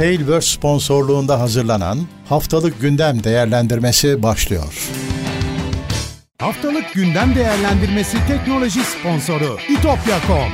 [0.00, 4.90] Tailverse sponsorluğunda hazırlanan Haftalık Gündem Değerlendirmesi başlıyor.
[6.38, 10.52] Haftalık Gündem Değerlendirmesi teknoloji sponsoru itopya.com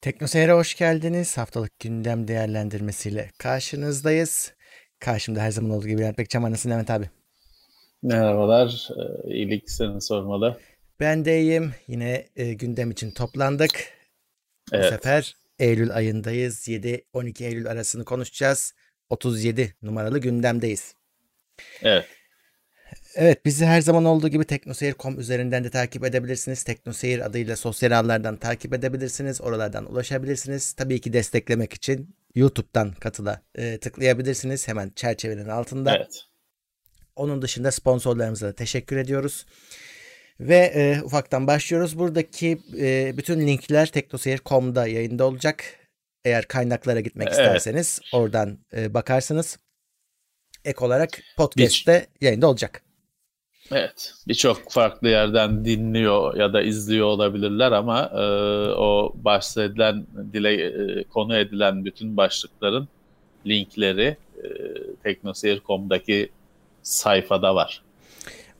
[0.00, 1.38] Teknoseyir'e hoş geldiniz.
[1.38, 4.52] Haftalık gündem değerlendirmesiyle karşınızdayız.
[5.00, 7.10] Karşımda her zaman olduğu gibi Levent Bekçam anasın Levent abi.
[8.02, 8.88] Merhabalar.
[8.96, 10.58] Ee, iyilik seni sormalı.
[11.00, 11.74] Ben de iyiyim.
[11.88, 13.70] Yine e, gündem için toplandık.
[14.72, 14.84] Evet.
[14.84, 16.68] Bu sefer Eylül ayındayız.
[16.68, 18.74] 7-12 Eylül arasını konuşacağız.
[19.10, 20.94] 37 numaralı gündemdeyiz.
[21.82, 22.06] Evet.
[23.14, 26.62] Evet bizi her zaman olduğu gibi teknoseyir.com üzerinden de takip edebilirsiniz.
[26.62, 29.40] Teknoseyir adıyla sosyal ağlardan takip edebilirsiniz.
[29.40, 30.72] Oralardan ulaşabilirsiniz.
[30.72, 34.68] Tabii ki desteklemek için YouTube'dan katıla e, tıklayabilirsiniz.
[34.68, 35.96] Hemen çerçevenin altında.
[35.96, 36.24] Evet.
[37.16, 39.46] Onun dışında sponsorlarımıza da teşekkür ediyoruz.
[40.40, 41.98] Ve e, ufaktan başlıyoruz.
[41.98, 45.64] Buradaki e, bütün linkler teknoseyir.com'da yayında olacak.
[46.24, 47.38] Eğer kaynaklara gitmek evet.
[47.38, 49.58] isterseniz oradan e, bakarsınız.
[50.64, 52.82] Ek olarak podcast'te yayında olacak.
[53.72, 54.14] Evet.
[54.28, 58.22] Birçok farklı yerden dinliyor ya da izliyor olabilirler ama e,
[58.74, 62.88] o bahsedilen, dile e, konu edilen bütün başlıkların
[63.46, 64.48] linkleri e,
[65.02, 66.30] teknoseyir.com'daki
[66.82, 67.82] sayfada var.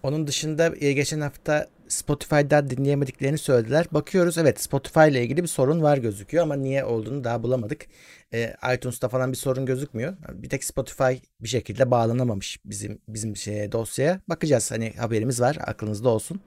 [0.05, 3.87] Onun dışında e, geçen hafta Spotify'da dinleyemediklerini söylediler.
[3.91, 7.87] Bakıyoruz evet Spotify ile ilgili bir sorun var gözüküyor ama niye olduğunu daha bulamadık.
[8.35, 10.17] E, iTunes'ta falan bir sorun gözükmüyor.
[10.33, 14.21] Bir tek Spotify bir şekilde bağlanamamış bizim bizim şeye dosyaya.
[14.29, 16.41] Bakacağız hani haberimiz var aklınızda olsun.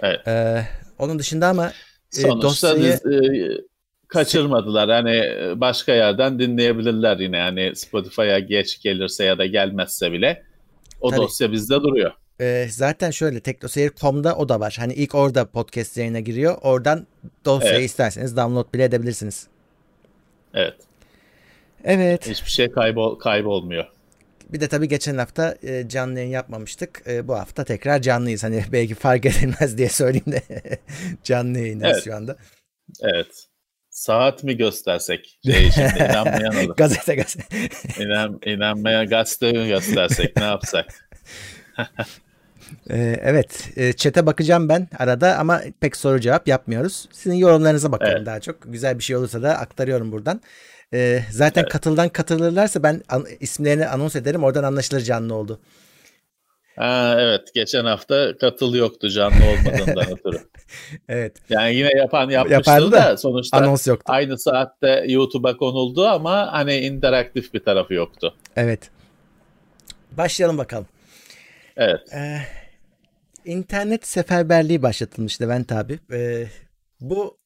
[0.00, 0.28] Evet.
[0.28, 0.66] E,
[0.98, 1.72] onun dışında ama
[2.18, 3.00] e, Sonuçta dosyayı...
[3.04, 3.60] Biz, e,
[4.08, 4.90] kaçırmadılar.
[4.90, 5.20] Hani
[5.60, 7.38] başka yerden dinleyebilirler yine.
[7.38, 10.42] Hani Spotify'a geç gelirse ya da gelmezse bile
[11.00, 11.20] o Tabii.
[11.20, 12.12] dosya bizde duruyor.
[12.42, 14.76] Ee, zaten şöyle teknoseyir.com'da o da var.
[14.78, 16.58] Hani ilk orada podcast yayına giriyor.
[16.62, 17.06] Oradan
[17.44, 17.90] dosyayı evet.
[17.90, 19.46] isterseniz download bile edebilirsiniz.
[20.54, 20.76] Evet.
[21.84, 22.28] Evet.
[22.28, 23.86] Hiçbir şey kaybol kaybolmuyor.
[24.52, 27.02] Bir de tabii geçen hafta e, canlı yayın yapmamıştık.
[27.06, 28.44] E, bu hafta tekrar canlıyız.
[28.44, 30.42] Hani belki fark edilmez diye söyleyeyim de
[31.24, 32.04] canlı yayındayız evet.
[32.04, 32.36] şu anda.
[33.00, 33.46] Evet.
[33.90, 35.38] Saat mi göstersek?
[35.46, 36.76] Şey şimdi inanmayan olur.
[36.76, 37.44] gazete gazete.
[38.04, 41.10] İnan, inanmayan gazete mi göstersek ne yapsak?
[42.90, 43.68] Ee, evet.
[43.76, 47.08] E, chat'e bakacağım ben arada ama pek soru cevap yapmıyoruz.
[47.12, 48.26] Sizin yorumlarınıza bakalım evet.
[48.26, 48.56] daha çok.
[48.72, 50.40] Güzel bir şey olursa da aktarıyorum buradan.
[50.94, 51.72] Ee, zaten evet.
[51.72, 54.44] katıldan katılırlarsa ben an, isimlerini anons ederim.
[54.44, 55.60] Oradan anlaşılır canlı oldu.
[56.76, 57.40] Ha, evet.
[57.54, 60.40] Geçen hafta katıl yoktu canlı olmadığından ötürü.
[61.08, 61.32] evet.
[61.50, 64.12] Yani yine yapan yapmıştı da, da sonuçta anons yoktu.
[64.12, 68.34] aynı saatte YouTube'a konuldu ama hani interaktif bir tarafı yoktu.
[68.56, 68.90] Evet.
[70.16, 70.86] Başlayalım bakalım.
[71.76, 72.00] Evet.
[72.14, 72.38] Ee,
[73.44, 75.98] internet seferberliği başlatılmış Levent abi.
[76.12, 76.46] Ee,
[77.00, 77.38] bu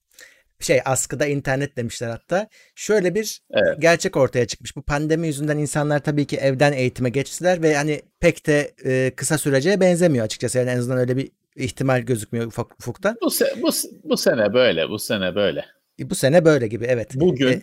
[0.60, 2.48] şey askıda internet demişler hatta.
[2.74, 3.82] Şöyle bir evet.
[3.82, 4.76] gerçek ortaya çıkmış.
[4.76, 9.38] Bu pandemi yüzünden insanlar tabii ki evden eğitime geçtiler ve hani pek de e, kısa
[9.38, 10.58] sürece benzemiyor açıkçası.
[10.58, 13.16] Yani en azından öyle bir ihtimal gözükmüyor ufak ufuktan.
[13.22, 13.68] Bu, se bu,
[14.04, 15.64] bu sene böyle, bu sene böyle.
[16.00, 17.10] E, bu sene böyle gibi evet.
[17.14, 17.62] Bugün e,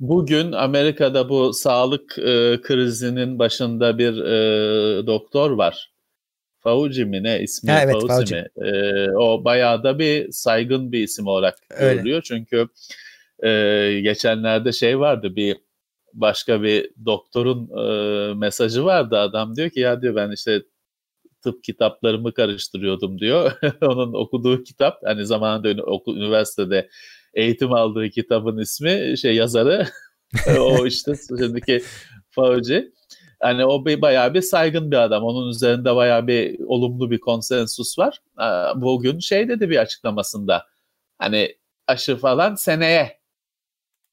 [0.00, 5.89] Bugün Amerika'da bu sağlık e, krizinin başında bir e, doktor var.
[6.60, 7.70] Fauci mi ne ismi?
[7.70, 8.34] Ha, evet, Fauci, Fauci.
[8.34, 8.46] mi?
[8.56, 11.94] E, o bayağı da bir saygın bir isim olarak Öyle.
[11.94, 12.22] görülüyor.
[12.22, 12.68] Çünkü
[13.42, 15.56] e, geçenlerde şey vardı bir
[16.12, 19.18] başka bir doktorun e, mesajı vardı.
[19.18, 20.62] Adam diyor ki ya diyor ben işte
[21.42, 23.52] tıp kitaplarımı karıştırıyordum diyor.
[23.82, 25.70] Onun okuduğu kitap hani zamanında
[26.06, 26.88] üniversitede
[27.34, 29.86] eğitim aldığı kitabın ismi şey yazarı
[30.58, 31.82] o işte şimdiki
[32.30, 32.92] Fauci.
[33.42, 35.22] Yani o bir, bayağı bir saygın bir adam.
[35.22, 38.18] Onun üzerinde bayağı bir olumlu bir konsensus var.
[38.76, 40.66] Bugün şey dedi bir açıklamasında.
[41.18, 41.56] Hani
[41.86, 43.20] aşı falan seneye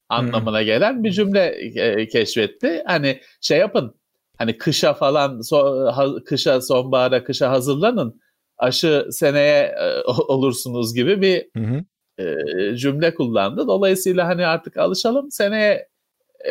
[0.10, 1.46] anlamına gelen bir cümle
[1.76, 2.84] e, keşfetti.
[2.86, 3.96] Hani şey yapın.
[4.38, 8.22] Hani kışa falan so, ha, kışa sonbahara kışa hazırlanın.
[8.58, 11.84] Aşı seneye e, olursunuz gibi bir hı hı.
[12.24, 13.68] E, cümle kullandı.
[13.68, 15.90] Dolayısıyla hani artık alışalım seneye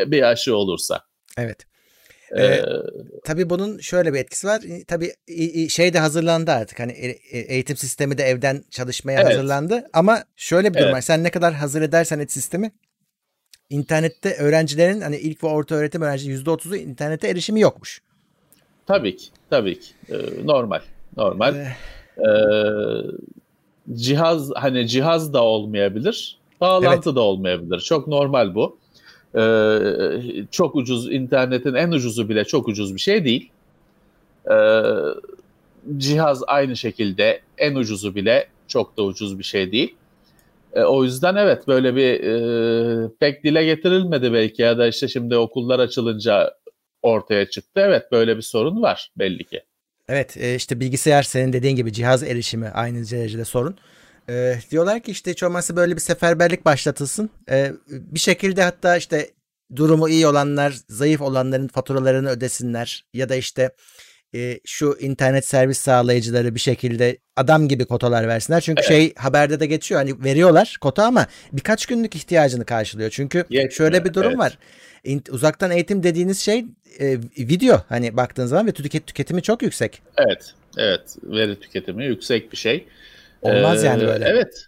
[0.07, 1.01] bir aşı olursa.
[1.39, 1.67] Evet.
[2.39, 2.63] Ee,
[3.25, 4.63] tabii bunun şöyle bir etkisi var.
[4.89, 5.13] Tabii
[5.69, 6.81] şey de hazırlandı artık.
[6.81, 9.27] Hani e, e, eğitim sistemi de evden çalışmaya evet.
[9.27, 9.89] hazırlandı.
[9.93, 10.95] Ama şöyle bir durum evet.
[10.95, 11.01] var.
[11.01, 12.73] Sen ne kadar hazır edersen et sistemi
[13.71, 18.03] internette öğrencilerin hani ilk ve orta öğretim öğrenci %30'u internete erişimi yokmuş.
[18.87, 19.27] Tabii ki.
[19.51, 19.89] Tabii ki.
[20.11, 20.15] Ee,
[20.45, 20.81] normal.
[21.17, 21.55] Normal.
[21.55, 21.77] Ee,
[22.23, 22.35] ee,
[23.95, 26.39] cihaz hani cihaz da olmayabilir.
[26.61, 27.17] Bağlantı evet.
[27.17, 27.81] da olmayabilir.
[27.81, 28.79] Çok normal bu.
[29.35, 33.51] Ee, çok ucuz internetin en ucuzu bile çok ucuz bir şey değil.
[34.51, 34.81] Ee,
[35.97, 39.95] cihaz aynı şekilde en ucuzu bile çok da ucuz bir şey değil.
[40.73, 45.37] E, o yüzden evet böyle bir e, pek dile getirilmedi belki ya da işte şimdi
[45.37, 46.55] okullar açılınca
[47.03, 47.81] ortaya çıktı.
[47.85, 49.63] Evet böyle bir sorun var belli ki.
[50.09, 53.77] Evet e, işte bilgisayar senin dediğin gibi cihaz erişimi aynı derecede sorun.
[54.29, 57.31] E, diyorlar ki işte hiç olmazsa böyle bir seferberlik başlatılsın.
[57.51, 59.31] E, bir şekilde hatta işte
[59.77, 63.71] durumu iyi olanlar zayıf olanların faturalarını ödesinler ya da işte
[64.35, 68.61] e, şu internet servis sağlayıcıları bir şekilde adam gibi kotalar versinler.
[68.61, 68.89] Çünkü evet.
[68.89, 73.11] şey haberde de geçiyor hani veriyorlar kota ama birkaç günlük ihtiyacını karşılıyor.
[73.11, 73.71] Çünkü Yetmiyor.
[73.71, 74.39] şöyle bir durum evet.
[74.39, 74.59] var.
[75.31, 76.65] Uzaktan eğitim dediğiniz şey
[76.99, 80.03] e, video hani baktığın zaman ve tüket- tüketimi çok yüksek.
[80.17, 80.55] Evet.
[80.77, 81.17] Evet.
[81.23, 82.87] Veri tüketimi yüksek bir şey.
[83.47, 84.25] Olmaz ee, yani böyle.
[84.25, 84.67] Evet.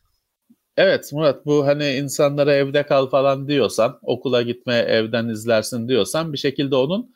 [0.76, 6.38] Evet Murat bu hani insanlara evde kal falan diyorsan okula gitme evden izlersin diyorsan bir
[6.38, 7.14] şekilde onun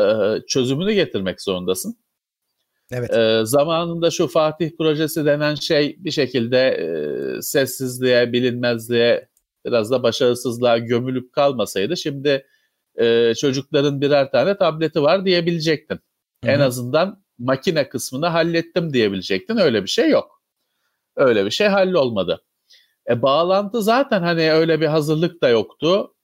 [0.00, 0.04] e,
[0.48, 1.98] çözümünü getirmek zorundasın.
[2.92, 3.10] Evet.
[3.16, 9.28] E, zamanında şu Fatih projesi denen şey bir şekilde e, sessizliğe, bilinmezliğe,
[9.64, 12.46] biraz da başarısızlığa gömülüp kalmasaydı şimdi
[12.96, 15.94] e, çocukların birer tane tableti var diyebilecektin.
[16.44, 16.50] Hı-hı.
[16.50, 19.56] En azından makine kısmını hallettim diyebilecektin.
[19.56, 20.35] Öyle bir şey yok.
[21.16, 22.44] Öyle bir şey hallolmadı.
[23.10, 26.14] E, bağlantı zaten hani öyle bir hazırlık da yoktu.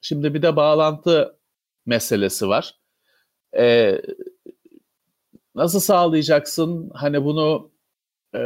[0.00, 1.38] Şimdi bir de bağlantı
[1.86, 2.74] meselesi var.
[3.56, 3.96] E,
[5.54, 6.90] nasıl sağlayacaksın?
[6.94, 7.70] Hani bunu
[8.34, 8.38] e,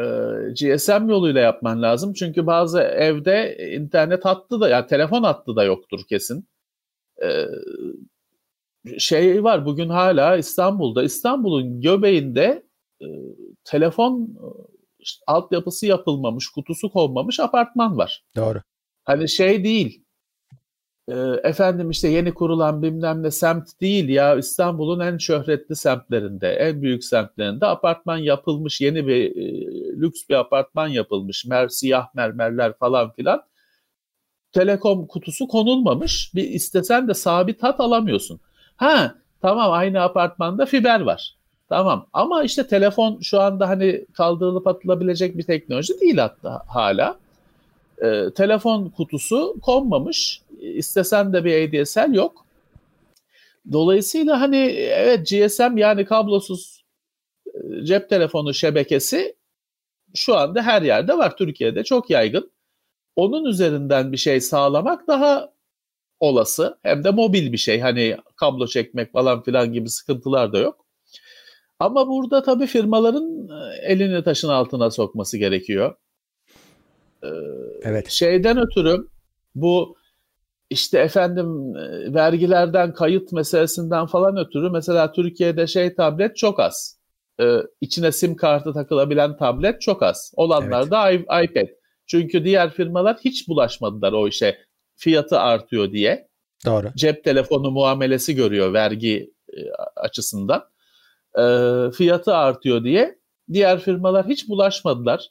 [0.52, 2.12] GSM yoluyla yapman lazım.
[2.12, 6.48] Çünkü bazı evde internet hattı da yani telefon hattı da yoktur kesin.
[7.22, 7.46] E,
[8.98, 12.66] şey var bugün hala İstanbul'da İstanbul'un göbeğinde
[13.02, 13.06] e,
[13.64, 14.38] telefon
[15.04, 18.24] işte altyapısı yapılmamış, kutusu konmamış apartman var.
[18.36, 18.62] Doğru.
[19.04, 20.04] Hani şey değil
[21.08, 21.14] e,
[21.44, 27.04] efendim işte yeni kurulan bilmem ne semt değil ya İstanbul'un en şöhretli semtlerinde, en büyük
[27.04, 29.66] semtlerinde apartman yapılmış, yeni bir e,
[30.00, 33.42] lüks bir apartman yapılmış, mer siyah mermerler falan filan.
[34.52, 36.32] Telekom kutusu konulmamış.
[36.34, 38.40] Bir istesen de sabit hat alamıyorsun.
[38.76, 41.36] Ha tamam aynı apartmanda fiber var.
[41.74, 47.18] Tamam ama işte telefon şu anda hani kaldırılıp atılabilecek bir teknoloji değil hatta hala
[48.02, 50.40] e, telefon kutusu konmamış.
[50.60, 52.46] İstesen de bir ADSL yok.
[53.72, 56.84] Dolayısıyla hani evet GSM yani kablosuz
[57.46, 59.36] e, cep telefonu şebekesi
[60.14, 61.36] şu anda her yerde var.
[61.36, 62.50] Türkiye'de çok yaygın.
[63.16, 65.52] Onun üzerinden bir şey sağlamak daha
[66.20, 66.78] olası.
[66.82, 67.80] Hem de mobil bir şey.
[67.80, 70.83] Hani kablo çekmek falan filan gibi sıkıntılar da yok.
[71.78, 75.94] Ama burada tabii firmaların e, elini taşın altına sokması gerekiyor.
[77.24, 77.28] Ee,
[77.82, 78.10] evet.
[78.10, 79.08] Şeyden ötürü
[79.54, 79.96] bu
[80.70, 86.98] işte efendim e, vergilerden kayıt meselesinden falan ötürü mesela Türkiye'de şey tablet çok az.
[87.40, 90.32] Ee, içine sim kartı takılabilen tablet çok az.
[90.36, 90.90] Olanlar evet.
[90.90, 91.10] da
[91.42, 91.68] iPad.
[92.06, 94.58] Çünkü diğer firmalar hiç bulaşmadılar o işe
[94.96, 96.28] fiyatı artıyor diye.
[96.66, 96.88] Doğru.
[96.96, 99.60] Cep telefonu muamelesi görüyor vergi e,
[99.96, 100.64] açısından.
[101.38, 103.18] Ee, fiyatı artıyor diye
[103.52, 105.28] diğer firmalar hiç bulaşmadılar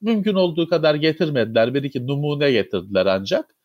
[0.00, 1.74] mümkün olduğu kadar getirmediler.
[1.74, 3.56] Bir iki numune getirdiler ancak.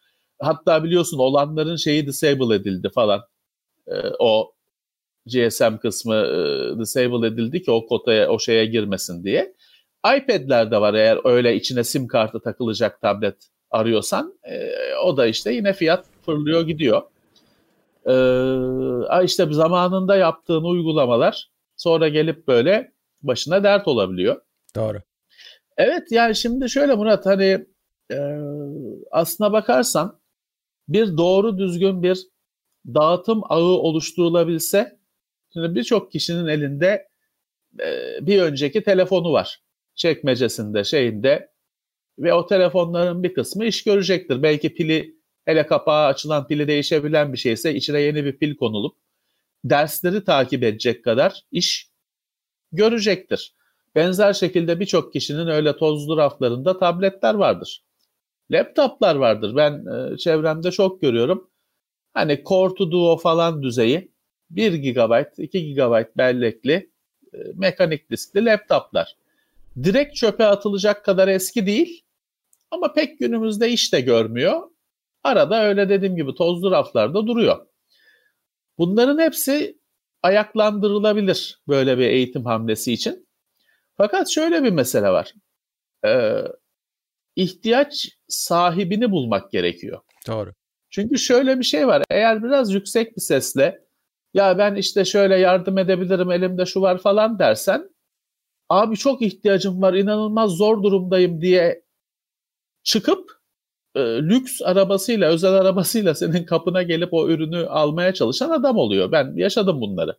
[0.42, 3.22] Hatta biliyorsun olanların şeyi disable edildi falan.
[3.88, 4.54] E, o
[5.26, 9.54] GSM kısmı e, disable edildi ki o kotaya, o şeye girmesin diye.
[10.18, 13.36] iPad'ler de var eğer öyle içine sim kartı takılacak tablet
[13.72, 14.40] arıyorsan.
[14.44, 14.72] E,
[15.04, 17.02] o da işte yine fiyat fırlıyor gidiyor.
[18.06, 21.53] E, işte zamanında yaptığın uygulamalar
[21.84, 24.42] sonra gelip böyle başına dert olabiliyor.
[24.76, 25.02] Doğru.
[25.78, 27.66] Evet yani şimdi şöyle Murat hani
[28.12, 28.18] e,
[29.12, 30.20] aslına bakarsan
[30.88, 32.28] bir doğru düzgün bir
[32.88, 35.00] dağıtım ağı oluşturulabilse
[35.54, 37.08] şimdi birçok kişinin elinde
[37.80, 39.64] e, bir önceki telefonu var.
[39.96, 41.52] Çekmecesinde şeyinde
[42.20, 44.44] ve o telefonların bir kısmı iş görecektir.
[44.44, 49.03] Belki pili hele kapağı açılan pili değişebilen bir şeyse içine yeni bir pil konulup
[49.64, 51.90] dersleri takip edecek kadar iş
[52.72, 53.56] görecektir.
[53.96, 57.84] Benzer şekilde birçok kişinin öyle tozlu raflarında tabletler vardır.
[58.52, 59.56] Laptoplar vardır.
[59.56, 61.50] Ben e, çevremde çok görüyorum.
[62.14, 64.12] Hani Core to Duo falan düzeyi
[64.50, 66.90] 1 GB, 2 GB bellekli
[67.34, 69.16] e, mekanik diskli laptoplar.
[69.84, 72.04] Direkt çöpe atılacak kadar eski değil
[72.72, 74.62] ama pek günümüzde iş de görmüyor.
[75.24, 77.66] Arada öyle dediğim gibi tozlu raflarda duruyor.
[78.78, 79.80] Bunların hepsi
[80.24, 83.28] ayaklandırılabilir böyle bir eğitim hamlesi için.
[83.98, 85.34] Fakat şöyle bir mesele var.
[86.06, 86.44] Ee,
[87.36, 90.02] ihtiyaç sahibini bulmak gerekiyor.
[90.28, 90.54] Doğru.
[90.90, 92.04] Çünkü şöyle bir şey var.
[92.10, 93.84] Eğer biraz yüksek bir sesle
[94.34, 97.90] ya ben işte şöyle yardım edebilirim elimde şu var falan dersen
[98.70, 101.84] abi çok ihtiyacım var inanılmaz zor durumdayım diye
[102.84, 103.43] çıkıp
[103.96, 109.12] e, lüks arabasıyla, özel arabasıyla senin kapına gelip o ürünü almaya çalışan adam oluyor.
[109.12, 110.18] Ben yaşadım bunları.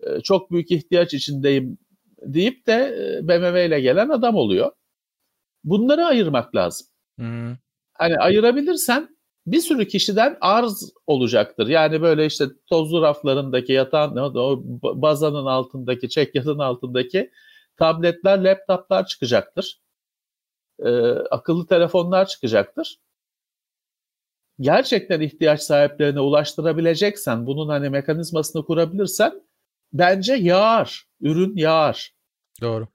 [0.00, 1.78] E, çok büyük ihtiyaç içindeyim
[2.22, 4.72] deyip de e, BMW ile gelen adam oluyor.
[5.64, 6.86] Bunları ayırmak lazım.
[7.18, 7.56] Hmm.
[7.94, 11.68] Hani ayırabilirsen bir sürü kişiden arz olacaktır.
[11.68, 17.30] Yani böyle işte tozlu raflarındaki yatağın, o bazanın altındaki, çek yatın altındaki
[17.76, 19.80] tabletler, laptoplar çıkacaktır.
[20.84, 20.90] Ee,
[21.30, 22.98] akıllı telefonlar çıkacaktır.
[24.60, 29.42] Gerçekten ihtiyaç sahiplerine ulaştırabileceksen, bunun hani mekanizmasını kurabilirsen
[29.92, 32.14] bence yağar, ürün yağar.
[32.60, 32.88] Doğru.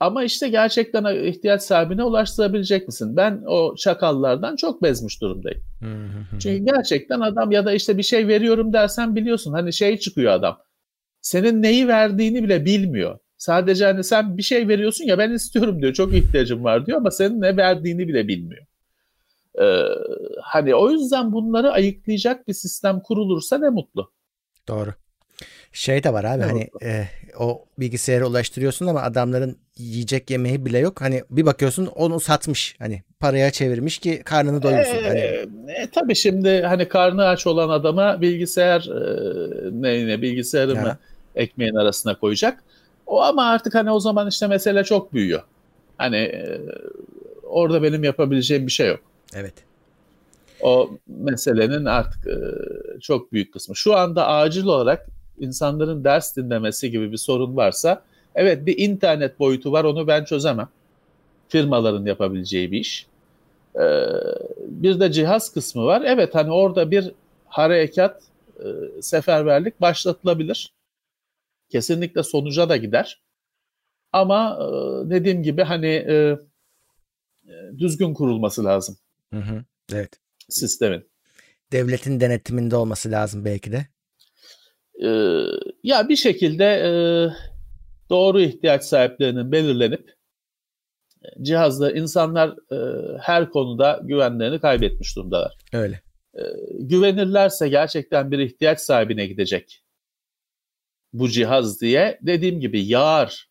[0.00, 3.16] Ama işte gerçekten ihtiyaç sahibine ulaştırabilecek misin?
[3.16, 5.64] Ben o çakallardan çok bezmiş durumdayım.
[6.40, 10.58] Çünkü gerçekten adam ya da işte bir şey veriyorum dersen biliyorsun hani şey çıkıyor adam.
[11.20, 13.18] Senin neyi verdiğini bile bilmiyor.
[13.46, 15.92] Sadece hani sen bir şey veriyorsun ya ben istiyorum diyor.
[15.92, 18.66] Çok ihtiyacım var diyor ama senin ne verdiğini bile bilmiyor.
[19.60, 19.82] Ee,
[20.42, 24.12] hani o yüzden bunları ayıklayacak bir sistem kurulursa ne mutlu.
[24.68, 24.90] Doğru.
[25.72, 27.04] Şey de var abi ne hani e,
[27.38, 31.00] o bilgisayara ulaştırıyorsun ama adamların yiyecek yemeği bile yok.
[31.00, 32.76] Hani bir bakıyorsun onu satmış.
[32.78, 34.96] Hani paraya çevirmiş ki karnını doyursun.
[34.96, 35.18] Ee, hani.
[35.72, 39.00] e, tabii şimdi hani karnı aç olan adama bilgisayar e,
[39.72, 40.82] ne ne bilgisayarı ya.
[40.82, 40.98] mı
[41.34, 42.62] ekmeğin arasına koyacak.
[43.06, 45.42] O ama artık hani o zaman işte mesele çok büyüyor.
[45.98, 46.60] Hani e,
[47.42, 49.00] orada benim yapabileceğim bir şey yok.
[49.34, 49.54] Evet.
[50.60, 52.38] O meselenin artık e,
[53.00, 53.76] çok büyük kısmı.
[53.76, 55.06] Şu anda acil olarak
[55.38, 58.02] insanların ders dinlemesi gibi bir sorun varsa
[58.34, 60.68] evet bir internet boyutu var onu ben çözemem.
[61.48, 63.06] Firmaların yapabileceği bir iş.
[63.76, 64.06] Ee,
[64.58, 66.02] bir de cihaz kısmı var.
[66.06, 67.12] Evet hani orada bir
[67.48, 68.22] harekat,
[68.58, 70.70] e, seferberlik başlatılabilir.
[71.68, 73.22] Kesinlikle sonuca da gider.
[74.12, 74.66] Ama e,
[75.10, 76.36] dediğim gibi hani e,
[77.78, 78.96] düzgün kurulması lazım.
[79.32, 80.10] Hı hı, evet.
[80.48, 81.10] Sistemin.
[81.72, 83.86] Devletin denetiminde olması lazım belki de.
[85.04, 85.44] Ee,
[85.82, 86.90] ya bir şekilde e,
[88.10, 90.14] doğru ihtiyaç sahiplerinin belirlenip
[91.22, 92.78] e, cihazda insanlar e,
[93.20, 95.56] her konuda güvenlerini kaybetmiş durumdalar.
[95.72, 96.02] Öyle.
[96.34, 96.42] E,
[96.80, 99.82] güvenirlerse gerçekten bir ihtiyaç sahibine gidecek
[101.18, 103.48] bu cihaz diye dediğim gibi yağar.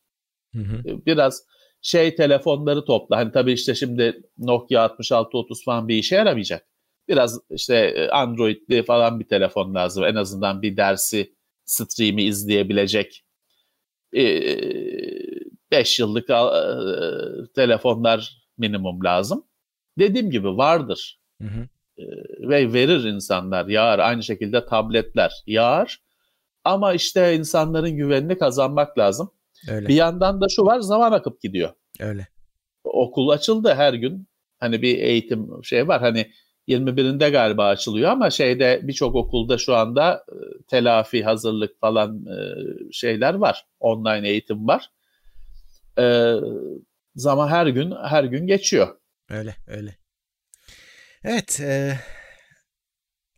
[0.54, 0.90] Hı hı.
[0.90, 1.44] E, biraz
[1.82, 3.18] şey telefonları topla.
[3.18, 6.68] Hani tabii işte şimdi Nokia 6630 falan bir işe yaramayacak.
[7.08, 10.04] Biraz işte e, Android'li falan bir telefon lazım.
[10.04, 13.26] En azından bir dersi stream'i izleyebilecek
[14.14, 16.36] 5 e, yıllık e,
[17.56, 19.46] telefonlar minimum lazım.
[20.00, 21.20] Dediğim gibi vardır.
[21.42, 21.68] Hı hı.
[21.98, 22.04] E,
[22.50, 24.00] ve verir insanlar yağar.
[24.00, 26.05] Aynı şekilde tabletler yağar.
[26.66, 29.32] Ama işte insanların güvenini kazanmak lazım.
[29.70, 29.88] Öyle.
[29.88, 31.70] Bir yandan da şu var zaman akıp gidiyor.
[32.00, 32.28] Öyle.
[32.84, 34.28] Okul açıldı her gün.
[34.60, 36.02] Hani bir eğitim şey var.
[36.02, 36.32] Hani
[36.68, 40.36] 21'inde galiba açılıyor ama şeyde birçok okulda şu anda e,
[40.68, 42.38] telafi, hazırlık falan e,
[42.92, 43.66] şeyler var.
[43.80, 44.90] Online eğitim var.
[46.00, 46.36] E,
[47.16, 48.88] zaman her gün her gün geçiyor.
[49.30, 49.96] Öyle öyle.
[51.24, 51.60] Evet.
[51.60, 52.00] E,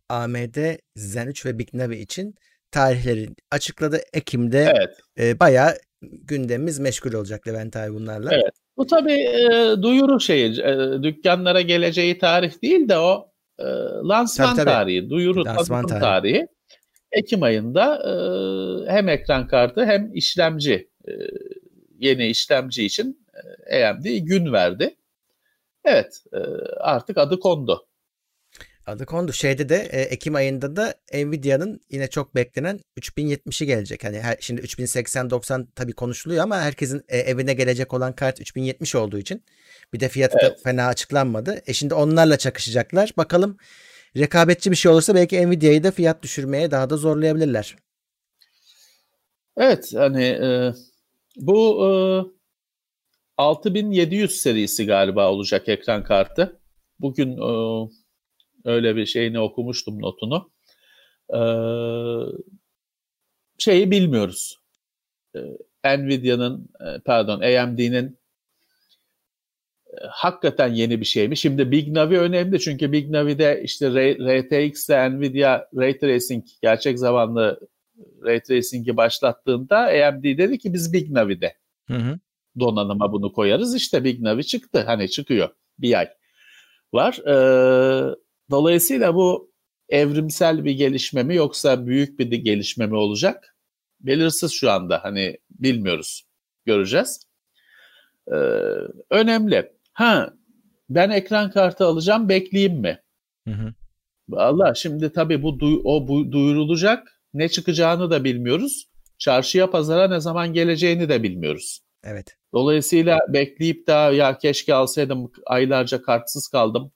[0.08, 0.56] AMD
[0.96, 2.34] Zen 3 ve Big Navi için
[2.70, 4.00] tarihleri açıkladı.
[4.12, 4.98] Ekim'de evet.
[5.18, 8.30] e, bayağı gündemimiz meşgul olacak Levent abi bunlarla.
[8.32, 8.52] Evet.
[8.76, 13.64] Bu tabii e, duyuru şeyi, e, dükkanlara geleceği tarih değil de o e,
[14.04, 14.70] lansman tabii, tabii.
[14.70, 16.00] tarihi, duyuru lansman tarihi.
[16.00, 16.46] tarihi.
[17.12, 18.12] Ekim ayında e,
[18.90, 21.12] hem ekran kartı hem işlemci, e,
[21.98, 23.26] yeni işlemci için
[23.66, 24.96] e, AMD gün verdi.
[25.84, 26.38] Evet, e,
[26.80, 27.87] artık adı kondu.
[28.88, 29.32] Adı kondu.
[29.32, 34.04] Şeyde de e, Ekim ayında da Nvidia'nın yine çok beklenen 3070'i gelecek.
[34.04, 39.18] Hani her, şimdi 3080-90 tabii konuşuluyor ama herkesin e, evine gelecek olan kart 3070 olduğu
[39.18, 39.44] için
[39.92, 40.50] bir de fiyatı evet.
[40.50, 41.62] da fena açıklanmadı.
[41.66, 43.12] E şimdi onlarla çakışacaklar.
[43.16, 43.56] Bakalım
[44.16, 47.76] rekabetçi bir şey olursa belki Nvidia'yı da fiyat düşürmeye daha da zorlayabilirler.
[49.56, 50.74] Evet hani e,
[51.36, 51.90] bu e,
[53.36, 56.60] 6700 serisi galiba olacak ekran kartı.
[57.00, 57.88] Bugün e,
[58.64, 60.50] Öyle bir şeyini okumuştum notunu.
[61.34, 61.40] Ee,
[63.58, 64.58] şeyi bilmiyoruz.
[65.36, 68.18] Ee, Nvidia'nın e, pardon AMD'nin
[69.86, 71.36] e, hakikaten yeni bir şey mi?
[71.36, 77.60] Şimdi Big Navi önemli çünkü Big Navi'de işte RTX ile Nvidia Ray Tracing gerçek zamanlı
[78.22, 81.54] Ray Tracing'i başlattığında AMD dedi ki biz Big Navi'de
[81.86, 82.18] hı hı.
[82.60, 83.74] donanıma bunu koyarız.
[83.74, 84.82] İşte Big Navi çıktı.
[84.86, 85.48] Hani çıkıyor
[85.78, 86.08] bir ay
[86.92, 87.18] var.
[87.26, 88.14] Ee,
[88.50, 89.52] Dolayısıyla bu
[89.88, 93.56] evrimsel bir gelişme mi yoksa büyük bir gelişme mi olacak?
[94.00, 96.24] Belirsiz şu anda hani bilmiyoruz.
[96.66, 97.20] Göreceğiz.
[98.32, 98.34] Ee,
[99.10, 99.72] önemli.
[99.92, 100.32] Ha
[100.90, 103.02] ben ekran kartı alacağım bekleyeyim mi?
[103.48, 103.74] Hı hı.
[104.32, 107.20] Allah şimdi tabii bu o bu duyurulacak.
[107.34, 108.88] Ne çıkacağını da bilmiyoruz.
[109.18, 111.80] Çarşıya pazara ne zaman geleceğini de bilmiyoruz.
[112.04, 112.36] Evet.
[112.54, 116.92] Dolayısıyla bekleyip daha ya keşke alsaydım aylarca kartsız kaldım.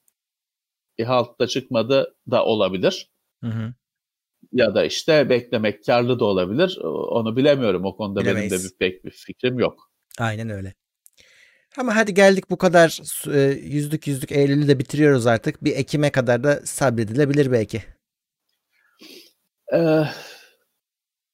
[0.97, 3.11] Bir haltta çıkmadı da olabilir.
[3.43, 3.73] Hı hı.
[4.51, 6.77] Ya da işte beklemek karlı da olabilir.
[6.83, 7.85] Onu bilemiyorum.
[7.85, 8.51] O konuda Bilemeyiz.
[8.51, 9.91] benim de bir, pek bir fikrim yok.
[10.19, 10.73] Aynen öyle.
[11.77, 12.99] Ama hadi geldik bu kadar
[13.35, 15.63] e, yüzlük yüzlük Eylül'ü de bitiriyoruz artık.
[15.63, 17.83] Bir Ekim'e kadar da sabredilebilir belki.
[19.73, 20.03] Ee,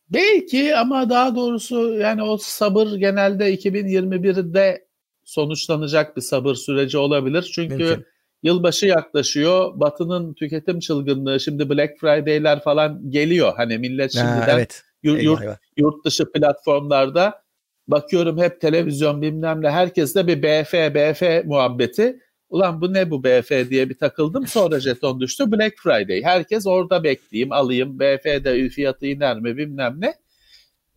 [0.10, 4.88] belki ama daha doğrusu yani o sabır genelde 2021'de
[5.24, 7.52] sonuçlanacak bir sabır süreci olabilir.
[7.56, 8.06] Çünkü Mümkün.
[8.44, 9.80] Yılbaşı yaklaşıyor.
[9.80, 13.54] Batı'nın tüketim çılgınlığı şimdi Black Friday'ler falan geliyor.
[13.58, 14.84] Hani millet şimdiden ha, evet.
[15.04, 15.42] yurt, yurt,
[15.78, 17.42] yurt dışı platformlarda
[17.90, 22.20] Bakıyorum hep televizyon bilmem ne herkeste bir BF BF muhabbeti.
[22.50, 24.48] Ulan bu ne bu BF diye bir takıldım.
[24.48, 26.24] Sonra jeton düştü Black Friday.
[26.24, 28.00] Herkes orada bekleyeyim alayım.
[28.00, 30.14] BF'de fiyatı iner mi bilmem ne.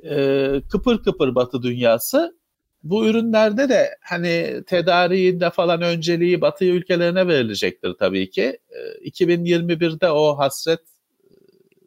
[0.04, 2.36] Ee, kıpır kıpır batı dünyası.
[2.82, 8.58] Bu ürünlerde de hani tedariğinde falan önceliği batı ülkelerine verilecektir tabii ki.
[8.70, 10.80] Ee, 2021'de o hasret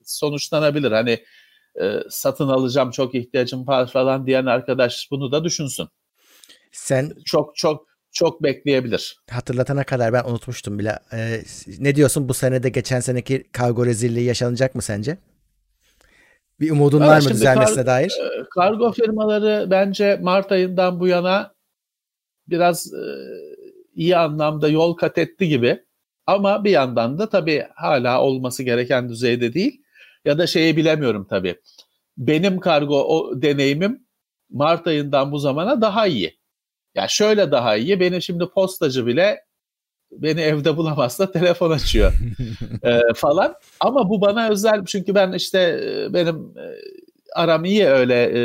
[0.03, 0.91] sonuçlanabilir.
[0.91, 1.23] Hani
[1.81, 5.87] e, satın alacağım çok ihtiyacım var falan diyen arkadaş bunu da düşünsün.
[6.71, 9.17] Sen çok çok çok bekleyebilir.
[9.31, 10.99] Hatırlatana kadar ben unutmuştum bile.
[11.13, 11.43] Ee,
[11.79, 15.17] ne diyorsun bu senede geçen seneki kargo rezilliği yaşanacak mı sence?
[16.59, 18.11] Bir umudun var mı düzelmesine kar, dair?
[18.21, 21.53] E, kargo firmaları bence Mart ayından bu yana
[22.47, 23.03] biraz e,
[23.93, 25.85] iyi anlamda yol kat etti gibi.
[26.27, 29.81] Ama bir yandan da tabii hala olması gereken düzeyde değil
[30.25, 31.55] ya da şeyi bilemiyorum tabii.
[32.17, 34.05] Benim kargo o deneyimim
[34.49, 36.23] Mart ayından bu zamana daha iyi.
[36.23, 36.31] Ya
[36.95, 37.99] yani şöyle daha iyi.
[37.99, 39.44] Benim şimdi postacı bile
[40.21, 42.13] beni evde bulamazsa telefon açıyor
[42.83, 43.55] ee, falan.
[43.79, 46.65] Ama bu bana özel çünkü ben işte e, benim e,
[47.35, 48.41] aram iyi öyle e,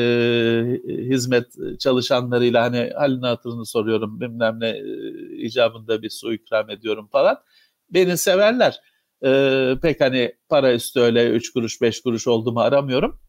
[0.87, 1.47] hizmet
[1.79, 4.83] çalışanlarıyla hani halini hatırını soruyorum bilmem ne e,
[5.37, 7.37] icabında bir su ikram ediyorum falan.
[7.91, 8.81] Beni severler
[9.25, 13.21] e, pek hani para üstü öyle 3 kuruş 5 kuruş oldu mu aramıyorum.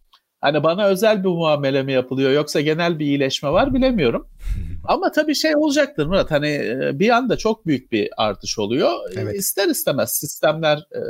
[0.41, 4.27] Hani bana özel bir muamele mi yapılıyor yoksa genel bir iyileşme var bilemiyorum.
[4.87, 8.91] Ama tabii şey olacaktır Murat hani bir anda çok büyük bir artış oluyor.
[9.15, 9.35] Evet.
[9.35, 11.01] İster istemez sistemler e,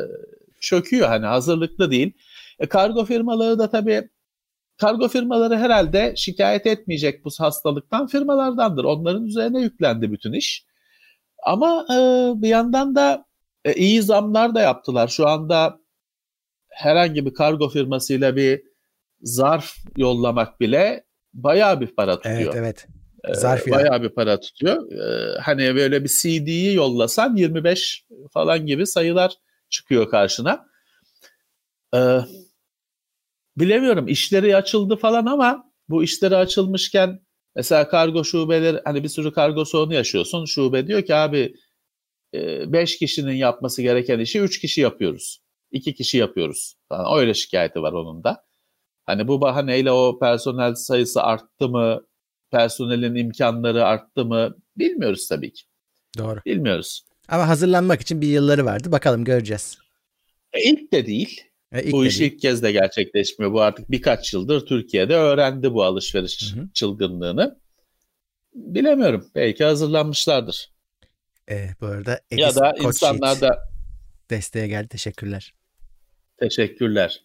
[0.61, 2.13] çöküyor hani hazırlıklı değil.
[2.59, 4.09] E, kargo firmaları da tabii
[4.77, 8.83] kargo firmaları herhalde şikayet etmeyecek bu hastalıktan firmalardandır.
[8.83, 10.65] Onların üzerine yüklendi bütün iş.
[11.43, 11.95] Ama e,
[12.41, 13.25] bir yandan da
[13.65, 15.07] e, iyi zamlar da yaptılar.
[15.07, 15.79] Şu anda
[16.69, 18.70] herhangi bir kargo firmasıyla bir
[19.23, 21.03] zarf yollamak bile
[21.33, 22.39] bayağı bir para tutuyor.
[22.39, 22.87] Evet evet.
[23.23, 24.91] E, zarf ee, bayağı bir para tutuyor.
[24.91, 29.33] Ee, hani böyle bir CD'yi yollasan 25 falan gibi sayılar
[29.69, 30.65] çıkıyor karşına.
[31.95, 32.17] Ee,
[33.57, 37.19] bilemiyorum işleri açıldı falan ama bu işleri açılmışken
[37.55, 40.45] mesela kargo şubeleri hani bir sürü kargo sorunu yaşıyorsun.
[40.45, 41.55] Şube diyor ki abi
[42.33, 45.41] 5 kişinin yapması gereken işi 3 kişi yapıyoruz.
[45.71, 46.75] 2 kişi yapıyoruz.
[46.89, 47.19] Falan.
[47.19, 48.43] Öyle şikayeti var onun da.
[49.11, 52.01] Hani bu bahaneyle o personel sayısı arttı mı?
[52.51, 54.55] Personelin imkanları arttı mı?
[54.77, 55.63] Bilmiyoruz tabii ki.
[56.17, 56.39] Doğru.
[56.45, 57.05] Bilmiyoruz.
[57.27, 58.91] Ama hazırlanmak için bir yılları vardı.
[58.91, 59.77] Bakalım göreceğiz.
[60.53, 61.41] E, ilk de değil.
[61.71, 62.31] E, ilk bu de iş değil.
[62.31, 63.53] ilk kez de gerçekleşmiyor.
[63.53, 66.69] Bu artık birkaç yıldır Türkiye'de öğrendi bu alışveriş hı hı.
[66.73, 67.59] çılgınlığını.
[68.53, 69.27] Bilemiyorum.
[69.35, 70.71] Belki hazırlanmışlardır.
[71.49, 73.59] Ee, bu arada Edis ya da insanlar da
[74.29, 74.87] desteğe geldi.
[74.87, 75.53] Teşekkürler.
[76.37, 77.23] Teşekkürler.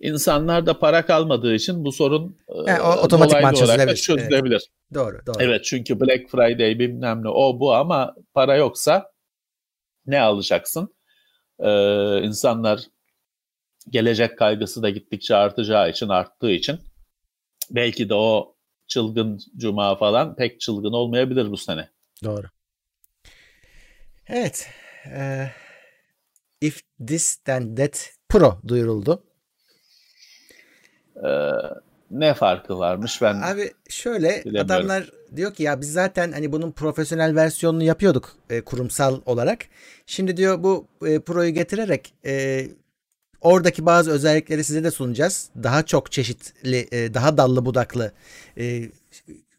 [0.00, 3.96] İnsanlarda para kalmadığı için bu sorun yani, o, otomatikman çözülebilir.
[3.96, 4.52] çözülebilir.
[4.52, 4.94] Evet.
[4.94, 5.36] Doğru, doğru.
[5.38, 9.12] Evet çünkü Black Friday bilmem ne o bu ama para yoksa
[10.06, 10.96] ne alacaksın?
[11.58, 12.80] Ee, insanlar
[13.90, 16.80] gelecek kaygısı da gittikçe artacağı için, arttığı için
[17.70, 18.56] belki de o
[18.88, 21.88] çılgın cuma falan pek çılgın olmayabilir bu sene.
[22.24, 22.46] Doğru.
[24.28, 24.68] Evet.
[25.06, 25.50] E,
[26.60, 29.24] If This Then That Pro duyuruldu.
[31.24, 31.50] Ee,
[32.10, 37.36] ne farkı varmış ben Abi şöyle adamlar diyor ki ya biz zaten hani bunun profesyonel
[37.36, 39.58] versiyonunu yapıyorduk e, kurumsal olarak.
[40.06, 42.66] Şimdi diyor bu e, Pro'yu getirerek e,
[43.40, 45.50] oradaki bazı özellikleri size de sunacağız.
[45.62, 48.12] Daha çok çeşitli, e, daha dallı budaklı
[48.58, 48.90] e,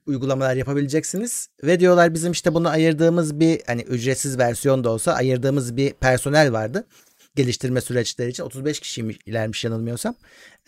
[0.05, 1.49] uygulamalar yapabileceksiniz.
[1.63, 6.53] Ve diyorlar bizim işte bunu ayırdığımız bir hani ücretsiz versiyon da olsa ayırdığımız bir personel
[6.53, 6.85] vardı.
[7.37, 10.15] Geliştirme süreçleri için 35 kişiymiş ilermiş yanılmıyorsam.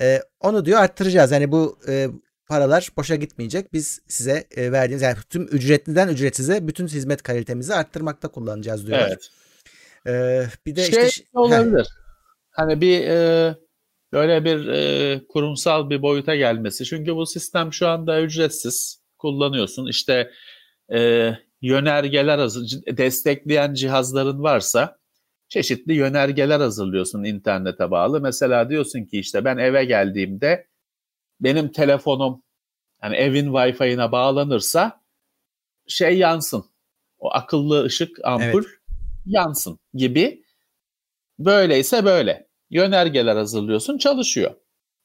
[0.02, 1.32] Ee, onu diyor arttıracağız.
[1.32, 2.08] Yani bu e,
[2.48, 3.74] paralar boşa gitmeyecek.
[3.74, 9.08] Biz size e, verdiğiniz yani tüm ücretliden ücretsize bütün hizmet kalitemizi arttırmakta kullanacağız diyorlar.
[9.08, 9.30] Evet.
[10.08, 11.80] Ee, bir de şey işte olabilir.
[11.80, 12.00] Heh.
[12.52, 13.56] Hani bir e,
[14.14, 16.86] böyle bir e, kurumsal bir boyuta gelmesi.
[16.86, 19.88] Çünkü bu sistem şu anda ücretsiz kullanıyorsun.
[19.88, 20.32] İşte
[20.94, 21.30] e,
[21.62, 22.40] yönergeler
[22.98, 24.99] destekleyen cihazların varsa
[25.50, 28.22] çeşitli yönergeler hazırlıyorsun internete bağlı.
[28.22, 30.68] Mesela diyorsun ki işte ben eve geldiğimde
[31.40, 32.44] benim telefonum
[33.04, 35.02] yani evin Wi-Fi'ine bağlanırsa
[35.88, 36.66] şey yansın.
[37.20, 38.80] O akıllı ışık ampul evet.
[39.26, 40.44] yansın gibi.
[41.40, 42.50] Böyleyse böyle.
[42.70, 44.56] Yönergeler hazırlıyorsun çalışıyor.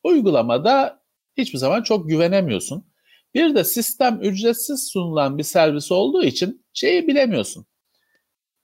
[0.03, 1.03] Uygulamada
[1.37, 2.87] hiçbir zaman çok güvenemiyorsun.
[3.35, 7.67] Bir de sistem ücretsiz sunulan bir servis olduğu için şeyi bilemiyorsun.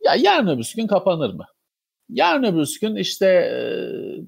[0.04, 1.46] Ya yarın öbür gün kapanır mı?
[2.12, 3.52] Yarın öbür gün işte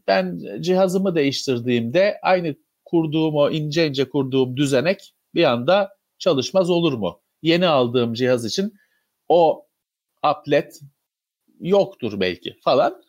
[0.07, 7.23] ben cihazımı değiştirdiğimde aynı kurduğum o ince ince kurduğum düzenek bir anda çalışmaz olur mu?
[7.43, 8.75] Yeni aldığım cihaz için
[9.29, 9.67] o
[10.23, 10.81] applet
[11.61, 13.03] yoktur belki falan.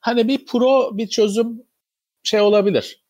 [0.00, 1.62] Hani bir pro bir çözüm
[2.22, 3.04] şey olabilir.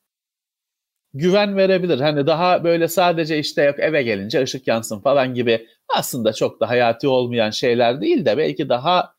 [1.14, 2.00] Güven verebilir.
[2.00, 7.08] Hani daha böyle sadece işte eve gelince ışık yansın falan gibi aslında çok da hayati
[7.08, 9.13] olmayan şeyler değil de belki daha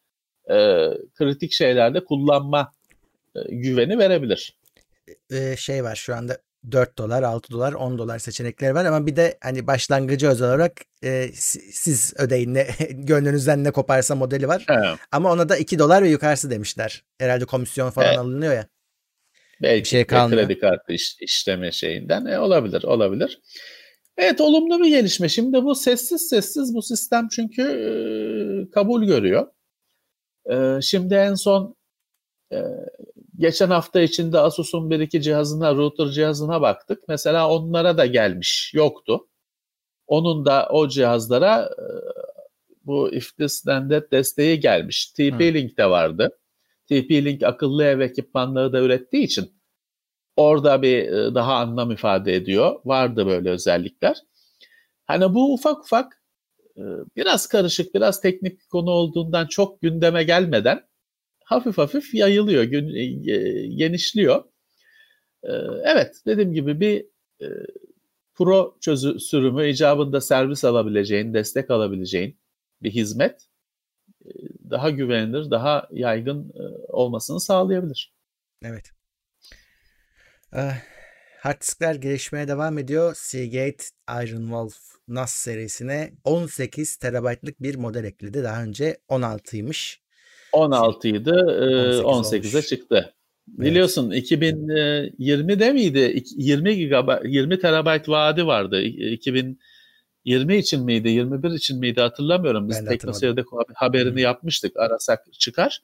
[0.50, 0.56] e,
[1.14, 2.72] kritik şeylerde kullanma
[3.36, 4.58] e, güveni verebilir.
[5.32, 6.38] Ee, şey var şu anda
[6.72, 10.82] 4 dolar, 6 dolar, 10 dolar seçenekleri var ama bir de hani başlangıcı özel olarak
[11.04, 11.30] e,
[11.72, 14.66] siz ödeyin ne gönlünüzden ne koparsa modeli var.
[14.70, 15.00] Evet.
[15.12, 17.04] Ama ona da 2 dolar ve yukarısı demişler.
[17.18, 18.18] Herhalde komisyon falan evet.
[18.18, 18.68] alınıyor ya.
[19.62, 20.42] Belki bir şey kalmıyor.
[20.42, 23.42] kredi kartı iş, işleme şeyinden e, olabilir, olabilir.
[24.18, 25.30] Evet olumlu bir gelişme.
[25.30, 27.90] Şimdi bu sessiz sessiz bu sistem çünkü e,
[28.72, 29.48] kabul görüyor.
[30.52, 31.76] E, şimdi en son
[32.54, 32.58] e,
[33.38, 37.04] geçen hafta içinde Asus'un bir iki cihazına, router cihazına baktık.
[37.08, 39.28] Mesela onlara da gelmiş, yoktu.
[40.08, 41.86] Onun da o cihazlara e,
[42.86, 45.14] bu iftis standard desteği gelmiş.
[45.18, 46.40] TP-Link de vardı.
[46.90, 49.52] TP-Link akıllı ev ekipmanları da ürettiği için
[50.36, 52.80] orada bir e, daha anlam ifade ediyor.
[52.86, 54.18] Vardı böyle özellikler.
[55.06, 56.22] Hani bu ufak ufak
[57.16, 60.88] biraz karışık, biraz teknik bir konu olduğundan çok gündeme gelmeden
[61.46, 64.44] hafif hafif yayılıyor, e, genişliyor.
[65.44, 65.52] E,
[65.84, 67.06] evet, dediğim gibi bir
[67.42, 67.48] e,
[68.34, 72.40] pro çözü sürümü icabında servis alabileceğin, destek alabileceğin
[72.82, 73.48] bir hizmet
[74.70, 76.54] daha güvenilir, daha yaygın
[76.88, 78.14] olmasını sağlayabilir.
[80.54, 80.86] Evet.
[81.46, 83.14] Hard diskler gelişmeye devam ediyor.
[83.16, 84.76] Seagate Iron Wolf
[85.08, 88.44] NAS serisine 18 terabaytlık bir model ekledi.
[88.44, 89.98] Daha önce 16'ymış.
[90.52, 93.14] 16 idi, 18'e çıktı.
[93.48, 94.32] Biliyorsun evet.
[94.32, 96.24] 2020'de miydi?
[96.36, 98.82] 20 gigabayt 20 terabayt vaadi vardı.
[98.82, 102.70] 2020 için miydi, 21 için miydi hatırlamıyorum.
[102.70, 103.44] Biz Teknoseyir'de
[103.76, 104.78] haberini yapmıştık.
[104.78, 105.82] Arasak çıkar.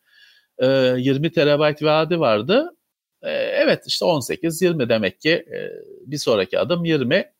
[0.61, 2.69] 20 terabayt vaadi vardı.
[3.21, 5.45] Evet işte 18 20 demek ki
[6.05, 7.33] bir sonraki adım 20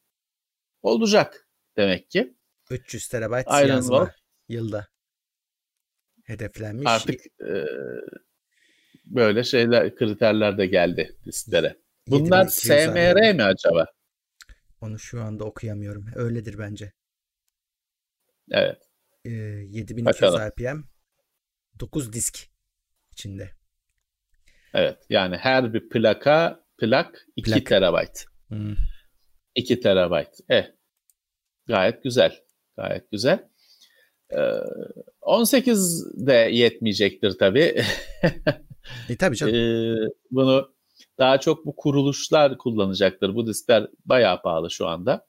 [0.81, 2.33] olacak demek ki.
[2.69, 4.11] 300 terabayt yazma
[4.49, 4.87] yılda
[6.23, 6.87] hedeflenmiş.
[6.87, 7.65] Artık e,
[9.05, 11.77] böyle şeyler kriterler de geldi listelere.
[12.07, 13.85] Bunlar SMR mi acaba?
[14.81, 16.05] Onu şu anda okuyamıyorum.
[16.15, 16.93] Öyledir bence.
[18.51, 18.81] Evet.
[19.25, 20.49] E, 7200 Bakalım.
[20.49, 20.83] RPM
[21.79, 22.47] 9 disk
[23.11, 23.51] içinde.
[24.73, 24.97] Evet.
[25.09, 27.65] Yani her bir plaka plak 2 Plak.
[27.65, 28.25] terabayt.
[28.47, 28.75] Hmm.
[29.55, 30.29] 2 terabayt.
[30.49, 30.65] Eh.
[31.67, 32.35] Gayet güzel.
[32.77, 33.51] Gayet güzel.
[35.21, 37.59] 18 ee, de yetmeyecektir tabii.
[39.09, 39.55] e tabii canım.
[39.55, 39.95] Ee,
[40.31, 40.73] bunu
[41.17, 43.35] daha çok bu kuruluşlar kullanacaktır.
[43.35, 45.27] Bu diskler bayağı pahalı şu anda.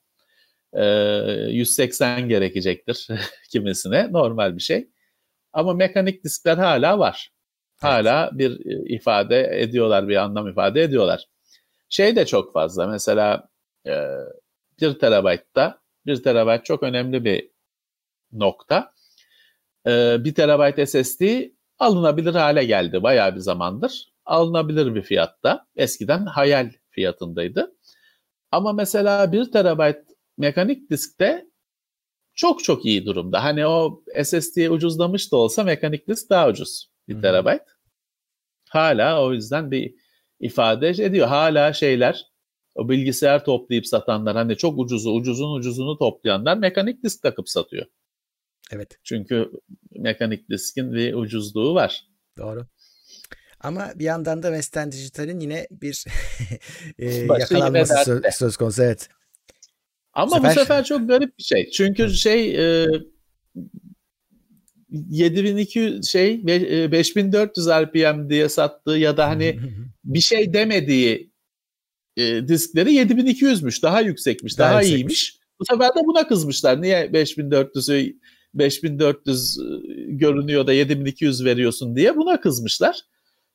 [0.73, 3.07] 180 ee, gerekecektir
[3.51, 4.11] kimisine.
[4.11, 4.89] Normal bir şey.
[5.53, 7.32] Ama mekanik diskler hala var.
[7.83, 11.25] Hala bir e, ifade ediyorlar, bir anlam ifade ediyorlar.
[11.89, 12.87] Şey de çok fazla.
[12.87, 13.49] Mesela
[13.85, 13.91] 1
[14.81, 17.49] e, terabaytta 1 terabayt çok önemli bir
[18.31, 18.93] nokta.
[19.87, 21.21] Ee, 1 terabayt SSD
[21.79, 24.13] alınabilir hale geldi bayağı bir zamandır.
[24.25, 25.67] Alınabilir bir fiyatta.
[25.75, 27.75] Eskiden hayal fiyatındaydı.
[28.51, 29.97] Ama mesela 1 terabayt
[30.37, 31.45] mekanik diskte
[32.35, 33.43] çok çok iyi durumda.
[33.43, 37.61] Hani o SSD ucuzlamış da olsa mekanik disk daha ucuz 1 terabayt.
[38.73, 39.95] Hala o yüzden bir
[40.39, 41.27] ifade ediyor.
[41.27, 42.25] Hala şeyler
[42.75, 47.85] o bilgisayar toplayıp satanlar hani çok ucuzu ucuzun ucuzunu toplayanlar mekanik disk takıp satıyor.
[48.71, 48.99] Evet.
[49.03, 49.51] Çünkü
[49.91, 52.07] mekanik diskin bir ucuzluğu var.
[52.37, 52.67] Doğru.
[53.59, 56.05] Ama bir yandan da Western Digital'in yine bir
[56.99, 58.83] e, yakalanması söz, söz konusu.
[58.83, 59.09] Evet.
[60.13, 61.69] Ama bu sefer, bu sefer çok garip bir şey.
[61.69, 62.87] Çünkü şey e,
[64.93, 69.59] 7200 şey 5400 e, RPM diye sattığı ya da hani
[70.03, 71.31] bir şey demediği
[72.17, 73.81] e, diskleri 7200'müş.
[73.81, 75.37] Daha yüksekmiş, daha, daha iyiymiş.
[75.59, 76.81] Bu sefer de buna kızmışlar.
[76.81, 78.15] Niye 5400'ü
[78.53, 79.63] 5400 e,
[80.07, 83.01] görünüyor da 7200 veriyorsun diye buna kızmışlar.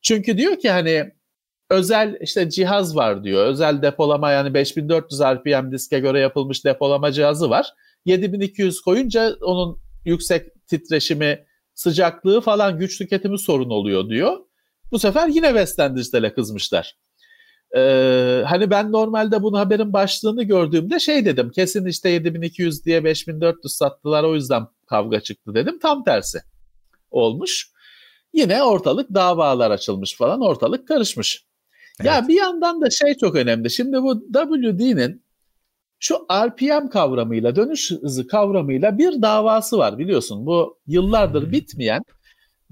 [0.02, 1.12] Çünkü diyor ki hani
[1.70, 3.46] özel işte cihaz var diyor.
[3.46, 7.66] Özel depolama yani 5400 RPM diske göre yapılmış depolama cihazı var.
[8.04, 14.38] 7200 koyunca onun yüksek titreşimi, sıcaklığı falan güç tüketimi sorun oluyor diyor.
[14.92, 16.96] Bu sefer yine Western Digital'e kızmışlar.
[17.76, 23.74] Ee, hani ben normalde bunu haberin başlığını gördüğümde şey dedim kesin işte 7200 diye 5400
[23.74, 25.78] sattılar o yüzden kavga çıktı dedim.
[25.78, 26.38] Tam tersi
[27.10, 27.70] olmuş.
[28.32, 31.44] Yine ortalık davalar açılmış falan ortalık karışmış.
[32.00, 32.10] Evet.
[32.10, 33.70] Ya bir yandan da şey çok önemli.
[33.70, 35.24] Şimdi bu WD'nin
[36.00, 40.46] şu RPM kavramıyla, dönüş hızı kavramıyla bir davası var biliyorsun.
[40.46, 42.02] Bu yıllardır bitmeyen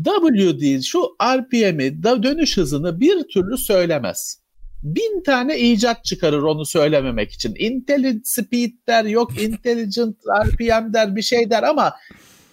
[0.04, 4.40] WD şu RPM'i, dönüş hızını bir türlü söylemez.
[4.82, 7.54] Bin tane icat çıkarır onu söylememek için.
[7.58, 11.92] Intelligent speed der, yok intelligent RPM der, bir şey der ama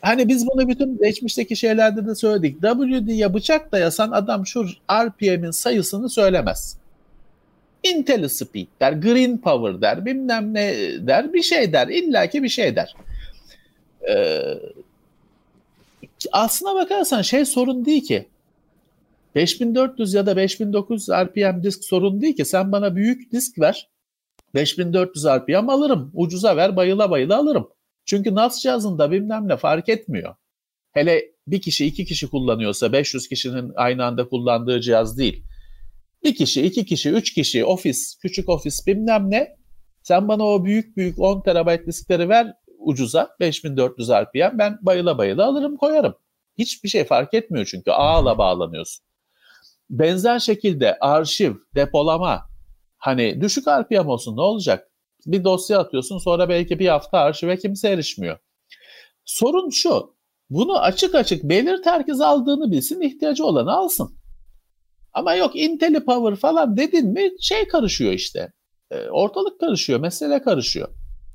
[0.02, 2.62] hani biz bunu bütün geçmişteki şeylerde de söyledik.
[2.62, 6.83] WD'ye bıçak dayasan adam şu RPM'in sayısını söylemez.
[7.84, 10.76] IntelliSpeed der, Green Power der, bilmem ne
[11.08, 12.96] der, bir şey der, illaki bir şey der.
[14.10, 14.60] Ee,
[16.32, 18.28] aslına bakarsan şey sorun değil ki.
[19.36, 22.46] 5400 ya da 5900 RPM disk sorun değil ki.
[22.46, 23.90] Sen bana büyük disk ver.
[24.56, 26.12] 5400 RPM alırım.
[26.14, 27.70] Ucuza ver bayıla bayıla alırım.
[28.06, 30.36] Çünkü NAS cihazında bilmem ne fark etmiyor.
[30.92, 35.44] Hele bir kişi iki kişi kullanıyorsa 500 kişinin aynı anda kullandığı cihaz değil.
[36.24, 39.58] Bir kişi, iki kişi, üç kişi, ofis, küçük ofis bilmem ne.
[40.04, 45.46] Sen bana o büyük büyük 10 terabayt diskleri ver ucuza 5400 RPM ben bayıla bayıla
[45.46, 46.16] alırım koyarım.
[46.58, 49.06] Hiçbir şey fark etmiyor çünkü ağla bağlanıyorsun.
[49.90, 52.50] Benzer şekilde arşiv, depolama
[52.98, 54.92] hani düşük RPM olsun ne olacak?
[55.26, 58.38] Bir dosya atıyorsun sonra belki bir hafta arşive kimse erişmiyor.
[59.26, 60.16] Sorun şu
[60.50, 64.23] bunu açık açık belirt herkes aldığını bilsin ihtiyacı olanı alsın.
[65.14, 68.52] Ama yok Intelli Power falan dedin mi şey karışıyor işte.
[68.92, 70.88] E, ortalık karışıyor, mesele karışıyor.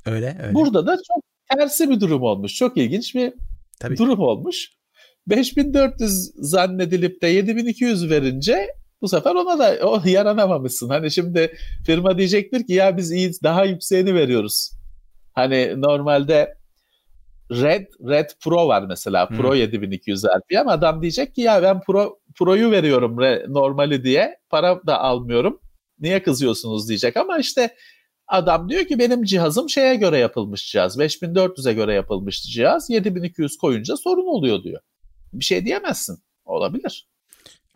[0.06, 0.54] Öyle, öyle.
[0.54, 1.24] Burada da çok
[1.56, 2.54] tersi bir durum olmuş.
[2.54, 3.32] Çok ilginç bir
[3.80, 3.96] Tabii.
[3.96, 4.70] durum olmuş.
[5.26, 8.68] 5400 zannedilip de 7200 verince
[9.02, 10.88] bu sefer ona da o yaranamamışsın.
[10.88, 11.52] Hani şimdi
[11.86, 14.70] firma diyecektir ki ya biz iyi daha yükseğini veriyoruz.
[15.34, 16.57] Hani normalde
[17.50, 19.28] Red Red Pro var mesela.
[19.28, 19.58] Pro hmm.
[19.58, 20.68] 7200 RPM.
[20.68, 23.16] Adam diyecek ki ya ben Pro Pro'yu veriyorum
[23.54, 24.38] normali diye.
[24.50, 25.60] Para da almıyorum.
[25.98, 27.74] Niye kızıyorsunuz diyecek ama işte
[28.28, 30.98] adam diyor ki benim cihazım şeye göre yapılmış cihaz.
[30.98, 32.90] 5400'e göre yapılmış cihaz.
[32.90, 34.80] 7200 koyunca sorun oluyor diyor.
[35.32, 36.18] Bir şey diyemezsin.
[36.44, 37.08] Olabilir.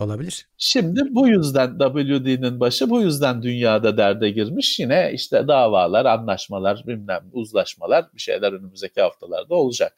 [0.03, 0.49] Olabilir.
[0.59, 4.79] Şimdi bu yüzden WD'nin başı bu yüzden dünyada derde girmiş.
[4.79, 9.97] Yine işte davalar, anlaşmalar, bilmem uzlaşmalar bir şeyler önümüzdeki haftalarda olacak.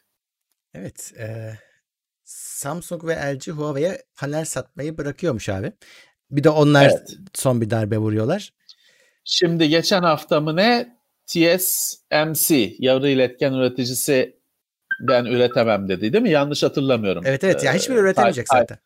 [0.75, 1.13] Evet.
[1.19, 1.55] E,
[2.25, 5.73] Samsung ve LG Huawei'ye panel satmayı bırakıyormuş abi.
[6.31, 7.17] Bir de onlar evet.
[7.35, 8.53] son bir darbe vuruyorlar.
[9.25, 14.37] Şimdi geçen hafta mı ne TSMC yarı iletken üreticisi
[15.01, 16.31] ben üretemem dedi değil mi?
[16.31, 17.23] Yanlış hatırlamıyorum.
[17.27, 17.65] Evet evet.
[17.65, 18.79] Yani hiçbir üretemeyecek tay, zaten.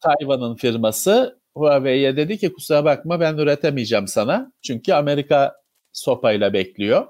[0.00, 4.52] Tayvan'ın firması Huawei'ye dedi ki kusura bakma ben üretemeyeceğim sana.
[4.62, 5.56] Çünkü Amerika
[5.92, 7.06] sopayla bekliyor.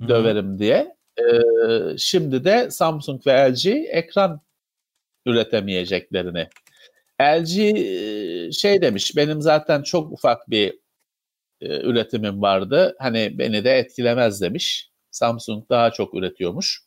[0.00, 0.08] Hı-hı.
[0.08, 0.96] Döverim diye.
[1.18, 1.22] Ee,
[1.98, 4.40] şimdi de Samsung ve LG ekran
[5.26, 6.48] üretemeyeceklerini.
[7.22, 10.78] LG e, şey demiş benim zaten çok ufak bir
[11.60, 12.96] e, üretimim vardı.
[12.98, 14.90] Hani beni de etkilemez demiş.
[15.10, 16.82] Samsung daha çok üretiyormuş.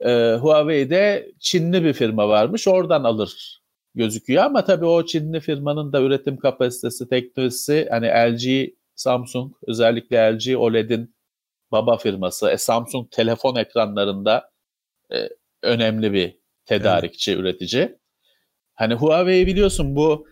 [0.00, 0.10] E,
[0.40, 2.68] Huawei'de Çinli bir firma varmış.
[2.68, 3.60] Oradan alır
[3.98, 10.56] gözüküyor ama tabii o Çinli firmanın da üretim kapasitesi, teknolojisi hani LG, Samsung özellikle LG
[10.56, 11.14] OLED'in
[11.72, 12.50] baba firması.
[12.50, 14.50] E, Samsung telefon ekranlarında
[15.12, 15.28] e,
[15.62, 17.40] önemli bir tedarikçi, evet.
[17.40, 17.98] üretici.
[18.74, 20.26] Hani Huawei biliyorsun bu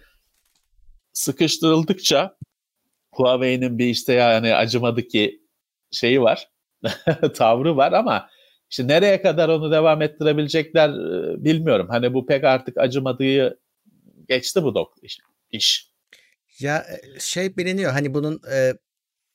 [1.12, 2.37] sıkıştırıldıkça
[3.12, 5.42] Huawei'nin bir işte yani acımadı ki
[5.90, 6.48] şeyi var,
[7.35, 8.29] tavrı var ama
[8.70, 11.87] işte nereye kadar onu devam ettirebilecekler e, bilmiyorum.
[11.90, 13.59] Hani bu pek artık acımadığı
[14.29, 14.94] geçti bu dok
[15.50, 15.90] iş.
[16.61, 18.72] Ya e, şey biliniyor hani bunun e,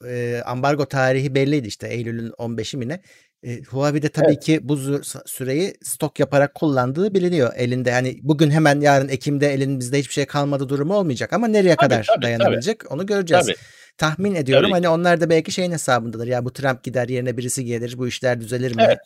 [0.08, 3.02] e, ambargo tarihi belliydi işte Eylül'ün 15'i mi ne?
[3.44, 4.44] E, Huawei de tabii evet.
[4.44, 4.78] ki bu
[5.26, 7.92] süreyi stok yaparak kullandığı biliniyor elinde.
[7.92, 12.04] Hani bugün hemen yarın Ekim'de elimizde hiçbir şey kalmadı durumu olmayacak ama nereye tabii, kadar
[12.04, 12.94] tabii, dayanabilecek tabii.
[12.94, 13.46] onu göreceğiz.
[13.46, 13.58] Tabii.
[13.98, 14.74] tahmin ediyorum Tabii.
[14.74, 16.28] hani onlar da belki şeyin hesabındadır.
[16.28, 18.84] Ya bu Trump gider yerine birisi gelir bu işler düzelir mi?
[18.86, 19.00] Evet.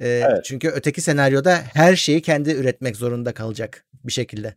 [0.00, 0.44] Ee, evet.
[0.44, 4.56] Çünkü öteki senaryoda her şeyi kendi üretmek zorunda kalacak bir şekilde.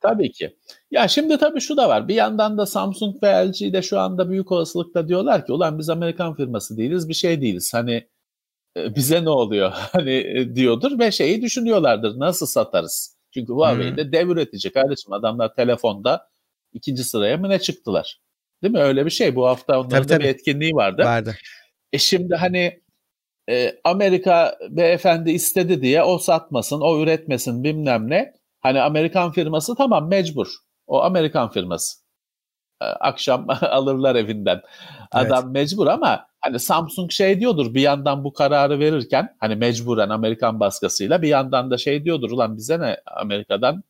[0.00, 0.56] Tabii ki.
[0.90, 2.08] Ya şimdi tabii şu da var.
[2.08, 5.90] Bir yandan da Samsung ve LG de şu anda büyük olasılıkla diyorlar ki ulan biz
[5.90, 7.74] Amerikan firması değiliz bir şey değiliz.
[7.74, 8.08] Hani
[8.76, 13.16] e, bize ne oluyor hani e, diyordur ve şeyi düşünüyorlardır nasıl satarız.
[13.30, 16.28] Çünkü Huawei de dev üretici kardeşim adamlar telefonda
[16.72, 18.20] ikinci sıraya mı ne çıktılar.
[18.62, 18.80] Değil mi?
[18.80, 19.36] Öyle bir şey.
[19.36, 20.24] Bu hafta onların tabii, da tabii.
[20.24, 21.02] bir etkinliği vardı.
[21.04, 21.36] Vardı.
[21.92, 22.80] E şimdi hani
[23.50, 28.32] e, Amerika beyefendi istedi diye o satmasın, o üretmesin bilmem ne.
[28.60, 30.48] Hani Amerikan firması tamam mecbur.
[30.86, 31.98] O Amerikan firması.
[32.82, 34.60] E, akşam alırlar evinden.
[35.12, 35.54] Adam evet.
[35.54, 41.22] mecbur ama hani Samsung şey diyordur bir yandan bu kararı verirken hani mecburen Amerikan baskısıyla
[41.22, 43.82] bir yandan da şey diyordur ulan bize ne Amerika'dan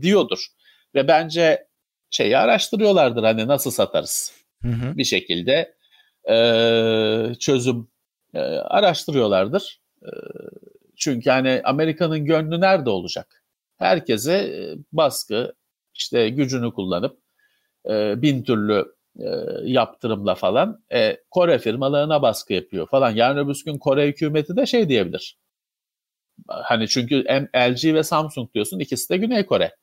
[0.00, 0.46] diyordur.
[0.94, 1.66] Ve bence
[2.10, 4.96] şeyi araştırıyorlardır hani nasıl satarız hı hı.
[4.96, 5.74] bir şekilde
[6.30, 6.34] e,
[7.40, 7.88] çözüm
[8.34, 9.80] e, araştırıyorlardır.
[10.02, 10.10] E,
[10.96, 13.44] çünkü hani Amerika'nın gönlü nerede olacak?
[13.78, 15.54] Herkese e, baskı
[15.94, 17.18] işte gücünü kullanıp
[17.88, 19.28] e, bin türlü e,
[19.64, 23.10] yaptırımla falan e, Kore firmalarına baskı yapıyor falan.
[23.10, 25.38] Yarın öbür gün Kore hükümeti de şey diyebilir.
[26.48, 29.76] Hani çünkü hem LG ve Samsung diyorsun ikisi de Güney Kore.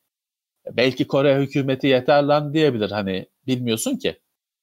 [0.71, 4.19] Belki Kore hükümeti yeter lan diyebilir hani bilmiyorsun ki.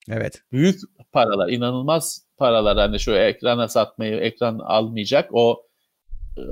[0.09, 0.42] Evet.
[0.53, 0.81] Büyük
[1.12, 5.66] paralar, inanılmaz paralar hani şu ekrana satmayı, ekran almayacak o
[6.38, 6.42] e,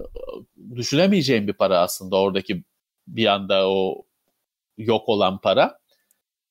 [0.77, 2.64] düşünemeyeceğim bir para aslında oradaki
[3.07, 4.07] bir anda o
[4.79, 5.79] yok olan para.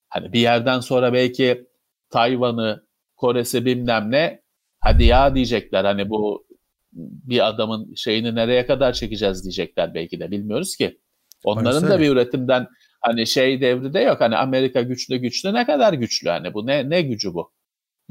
[0.10, 1.68] Hani bir yerden sonra belki
[2.10, 4.42] Tayvan'ı, Kore'si bilmem ne
[4.80, 6.46] hadi ya diyecekler hani bu
[6.94, 11.00] bir adamın şeyini nereye kadar çekeceğiz diyecekler belki de bilmiyoruz ki.
[11.44, 12.68] Onların da bir üretimden
[13.02, 14.22] hani şey devri de yok.
[14.22, 17.52] Hani Amerika güçlü güçlü ne kadar güçlü hani bu ne ne gücü bu?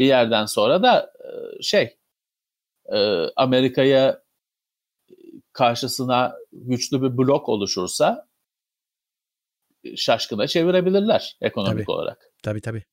[0.01, 1.97] Bir yerden sonra da e, şey
[2.93, 2.99] e,
[3.37, 4.23] Amerika'ya
[5.53, 8.29] karşısına güçlü bir blok oluşursa
[9.97, 11.91] şaşkına çevirebilirler ekonomik tabii.
[11.91, 12.19] olarak.
[12.43, 12.85] Tabii tabii.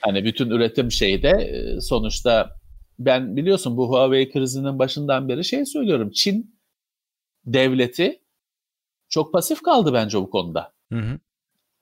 [0.00, 2.56] Hani bütün üretim şeyi de e, sonuçta
[2.98, 6.10] ben biliyorsun bu Huawei krizinin başından beri şey söylüyorum.
[6.10, 6.58] Çin
[7.46, 8.22] devleti
[9.08, 10.72] çok pasif kaldı bence bu konuda.
[10.92, 11.18] Hı hı.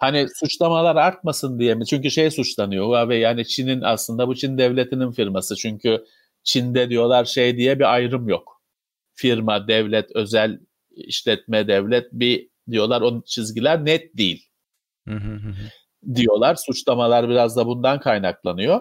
[0.01, 1.87] Hani suçlamalar artmasın diye mi?
[1.87, 5.57] Çünkü şey suçlanıyor Huawei yani Çin'in aslında bu Çin devletinin firması.
[5.57, 6.05] Çünkü
[6.45, 8.63] Çin'de diyorlar şey diye bir ayrım yok.
[9.15, 10.61] Firma, devlet, özel
[10.91, 14.47] işletme, devlet bir diyorlar o çizgiler net değil.
[16.15, 16.55] Diyorlar.
[16.55, 18.81] Suçlamalar biraz da bundan kaynaklanıyor.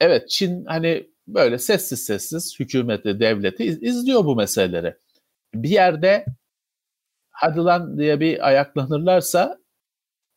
[0.00, 4.94] Evet Çin hani böyle sessiz sessiz hükümeti, devleti izliyor bu meseleleri.
[5.54, 6.24] Bir yerde
[7.30, 9.61] hadi lan diye bir ayaklanırlarsa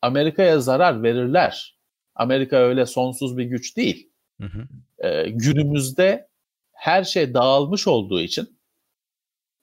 [0.06, 1.80] Amerika'ya zarar verirler.
[2.16, 4.12] Amerika öyle sonsuz bir güç değil.
[4.42, 4.68] Hı hı.
[4.98, 6.30] Ee, günümüzde
[6.74, 8.60] her şey dağılmış olduğu için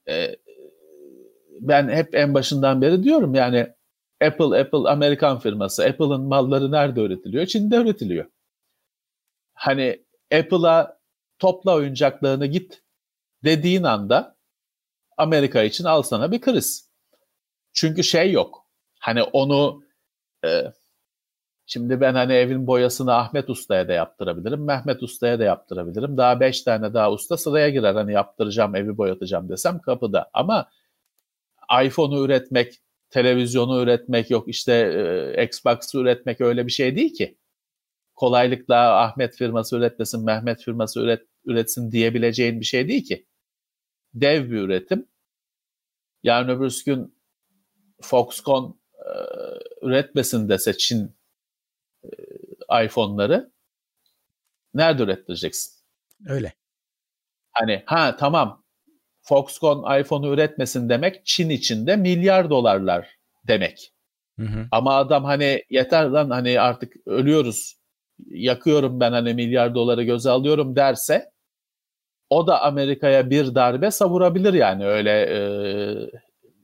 [0.08, 0.36] e,
[1.60, 3.72] ben hep en başından beri diyorum yani
[4.24, 5.84] Apple, Apple Amerikan firması.
[5.84, 7.46] Apple'ın malları nerede üretiliyor?
[7.46, 8.30] Çin'de üretiliyor.
[9.54, 11.00] Hani Apple'a
[11.38, 12.82] topla oyuncaklarını git
[13.44, 14.36] dediğin anda
[15.16, 16.90] Amerika için al sana bir kriz.
[17.72, 18.66] Çünkü şey yok.
[19.00, 19.82] Hani onu
[20.44, 20.72] e,
[21.66, 24.64] şimdi ben hani evin boyasını Ahmet Usta'ya da yaptırabilirim.
[24.64, 26.16] Mehmet Usta'ya da yaptırabilirim.
[26.16, 27.94] Daha beş tane daha usta sıraya girer.
[27.94, 30.30] Hani yaptıracağım, evi boyatacağım desem kapıda.
[30.32, 30.70] Ama
[31.84, 34.72] iPhone'u üretmek, televizyonu üretmek yok işte
[35.36, 37.38] e, Xbox'ı üretmek öyle bir şey değil ki.
[38.14, 43.26] Kolaylıkla Ahmet firması üretmesin, Mehmet firması üret, üretsin diyebileceğin bir şey değil ki.
[44.14, 45.08] Dev bir üretim.
[46.22, 47.14] Yarın öbür gün
[48.02, 48.81] Foxconn
[49.82, 51.16] üretmesin dese Çin
[52.04, 53.52] e, iPhone'ları
[54.74, 55.72] nerede ürettireceksin?
[56.26, 56.52] Öyle.
[57.52, 58.64] Hani ha tamam
[59.22, 63.08] Foxconn iPhone'u üretmesin demek Çin içinde milyar dolarlar
[63.48, 63.92] demek.
[64.38, 64.66] Hı hı.
[64.70, 67.76] Ama adam hani yeter lan hani artık ölüyoruz
[68.26, 71.32] yakıyorum ben hani milyar doları göze alıyorum derse
[72.30, 75.40] o da Amerika'ya bir darbe savurabilir yani öyle e,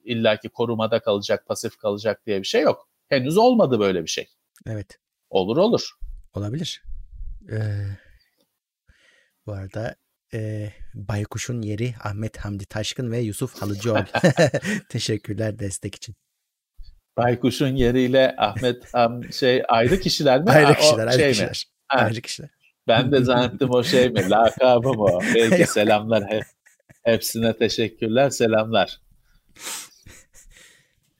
[0.09, 2.89] illaki korumada kalacak, pasif kalacak diye bir şey yok.
[3.09, 4.29] Henüz olmadı böyle bir şey.
[4.67, 4.99] Evet.
[5.31, 5.91] Olur olur.
[6.35, 6.83] Olabilir.
[7.53, 7.87] Ee,
[9.47, 9.97] bu arada
[10.35, 14.05] e, Baykuş'un yeri Ahmet Hamdi Taşkın ve Yusuf Halıcıoğlu.
[14.89, 16.15] Teşekkürler destek için.
[17.17, 20.51] Baykuş'un yeriyle Ahmet Ham şey ayrı kişiler mi?
[20.51, 21.49] Ayrı kişiler, ayrı şey kişiler.
[21.49, 21.55] Mi?
[21.89, 21.99] Ha.
[21.99, 22.51] Ayrı kişiler.
[22.89, 24.31] Ben de zannettim o şey mi?
[24.31, 25.21] Lakabı mı o?
[25.35, 26.31] Belki selamlar.
[26.31, 26.45] Hep,
[27.03, 28.31] hepsine teşekkürler.
[28.31, 29.01] Selamlar.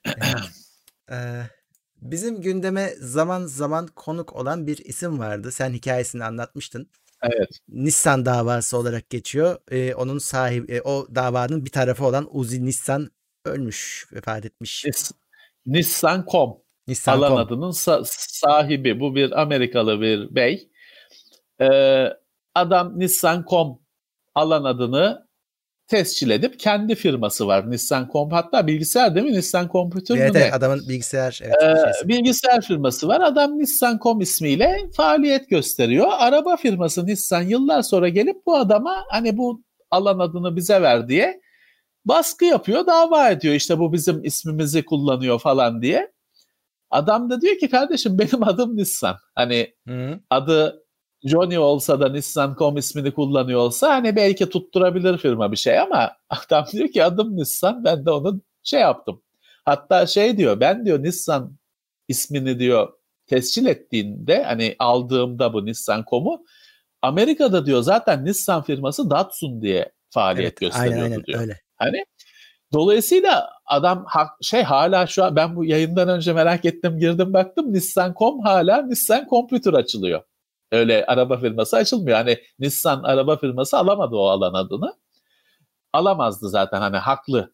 [2.01, 5.51] Bizim gündeme zaman zaman konuk olan bir isim vardı.
[5.51, 6.89] Sen hikayesini anlatmıştın.
[7.21, 7.59] Evet.
[7.69, 9.57] Nissan davası olarak geçiyor.
[9.71, 13.11] Ee, onun sahibi, o davanın bir tarafı olan Uzi Nissan
[13.45, 14.85] ölmüş, vefat etmiş.
[14.85, 15.11] Nis,
[15.65, 18.99] Nissan.com Nissan alan adının sa- sahibi.
[18.99, 20.69] Bu bir Amerikalı bir bey.
[21.61, 22.09] Ee,
[22.55, 23.79] adam Nissan.com
[24.35, 25.28] alan adını
[25.89, 28.31] tescil edip kendi firması var Nissan.com.
[28.31, 29.33] Hatta bilgisayar değil mi?
[29.33, 31.55] Nissan Computer evet, mı evet, adamın bilgisayar evet,
[32.03, 33.21] ee, bilgisayar firması var.
[33.21, 36.07] Adam Nissan.com ismiyle faaliyet gösteriyor.
[36.17, 41.41] Araba firması Nissan yıllar sonra gelip bu adama hani bu alan adını bize ver diye
[42.05, 43.53] baskı yapıyor, dava ediyor.
[43.53, 46.11] İşte bu bizim ismimizi kullanıyor falan diye.
[46.91, 49.17] Adam da diyor ki kardeşim benim adım Nissan.
[49.35, 50.19] Hani Hı.
[50.29, 50.83] adı
[51.23, 56.65] Johnny olsa da Nissan.com ismini kullanıyor olsa hani belki tutturabilir firma bir şey ama adam
[56.71, 59.21] diyor ki adım Nissan ben de onu şey yaptım.
[59.65, 61.57] Hatta şey diyor ben diyor Nissan
[62.07, 62.93] ismini diyor
[63.27, 66.45] tescil ettiğinde hani aldığımda bu Nissan.com'u
[67.01, 71.39] Amerika'da diyor zaten Nissan firması Datsun diye faaliyet evet, gösteriyordu aynen, aynen, diyor.
[71.41, 71.59] Öyle.
[71.75, 72.05] Hani
[72.73, 74.05] dolayısıyla adam
[74.41, 79.27] şey hala şu an ben bu yayından önce merak ettim girdim baktım Nissan.com hala Nissan
[79.29, 80.21] Computer açılıyor.
[80.71, 82.17] Öyle araba firması açılmıyor.
[82.17, 84.95] Hani Nissan araba firması alamadı o alan adını.
[85.93, 87.53] Alamazdı zaten hani haklı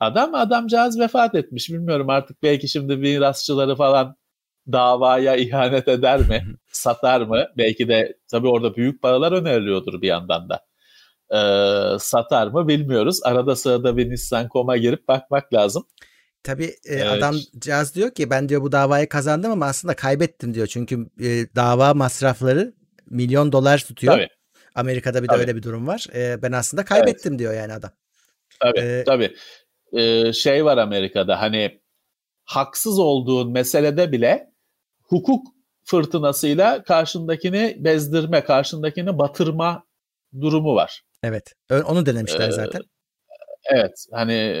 [0.00, 0.34] adam.
[0.34, 1.70] Adamcağız vefat etmiş.
[1.70, 4.16] Bilmiyorum artık belki şimdi mirasçıları falan
[4.72, 6.44] davaya ihanet eder mi?
[6.72, 7.46] satar mı?
[7.56, 10.60] Belki de tabii orada büyük paralar öneriliyordur bir yandan da.
[11.34, 13.20] Ee, satar mı bilmiyoruz.
[13.24, 15.86] Arada sırada bir Nissan.com'a girip bakmak lazım.
[16.44, 17.06] Tabii e, evet.
[17.06, 20.66] adam cihaz diyor ki ben diyor bu davayı kazandım ama aslında kaybettim diyor.
[20.66, 22.74] Çünkü e, dava masrafları
[23.10, 24.14] milyon dolar tutuyor.
[24.14, 24.28] Tabii.
[24.74, 25.40] Amerika'da bir de tabii.
[25.40, 26.06] öyle bir durum var.
[26.14, 27.38] E, ben aslında kaybettim evet.
[27.38, 27.90] diyor yani adam.
[28.60, 29.36] Tabii ee, tabii.
[29.92, 31.80] Ee, şey var Amerika'da hani
[32.44, 34.52] haksız olduğun meselede bile
[35.02, 35.46] hukuk
[35.84, 39.86] fırtınasıyla karşındakini bezdirme, karşındakini batırma
[40.40, 41.02] durumu var.
[41.22, 41.52] Evet.
[41.70, 42.82] Onu denemişler ee, zaten.
[43.72, 44.54] Evet hani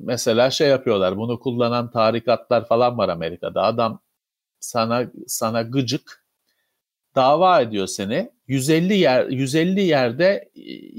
[0.00, 3.62] mesela şey yapıyorlar bunu kullanan tarikatlar falan var Amerika'da.
[3.62, 4.00] Adam
[4.60, 6.26] sana sana gıcık
[7.16, 8.32] dava ediyor seni.
[8.48, 10.50] 150 yer 150 yerde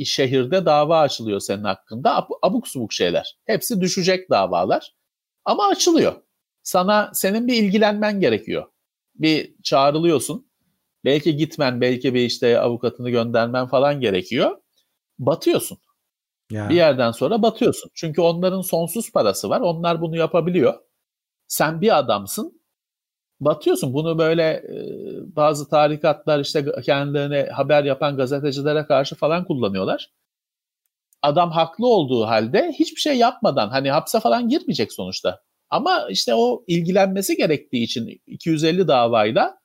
[0.05, 2.27] şehirde dava açılıyor senin hakkında.
[2.41, 3.37] Abuk subuk şeyler.
[3.45, 4.95] Hepsi düşecek davalar.
[5.45, 6.15] Ama açılıyor.
[6.63, 8.65] Sana senin bir ilgilenmen gerekiyor.
[9.15, 10.47] Bir çağrılıyorsun.
[11.05, 14.57] Belki gitmen, belki bir işte avukatını göndermen falan gerekiyor.
[15.19, 15.77] Batıyorsun.
[16.51, 16.69] Ya.
[16.69, 17.91] Bir yerden sonra batıyorsun.
[17.93, 19.61] Çünkü onların sonsuz parası var.
[19.61, 20.73] Onlar bunu yapabiliyor.
[21.47, 22.61] Sen bir adamsın.
[23.39, 23.93] Batıyorsun.
[23.93, 24.75] Bunu böyle e,
[25.35, 30.09] bazı tarikatlar işte kendilerine haber yapan gazetecilere karşı falan kullanıyorlar.
[31.21, 35.41] Adam haklı olduğu halde hiçbir şey yapmadan hani hapse falan girmeyecek sonuçta.
[35.69, 39.57] Ama işte o ilgilenmesi gerektiği için 250 davayla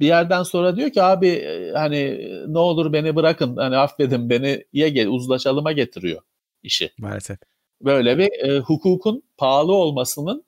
[0.00, 4.64] bir yerden sonra diyor ki abi e, hani ne olur beni bırakın hani affedin beni
[4.72, 6.22] ye gel uzlaşalıma getiriyor
[6.62, 6.92] işi.
[6.98, 7.38] Maalesef.
[7.80, 10.44] Böyle bir e, hukukun pahalı olmasının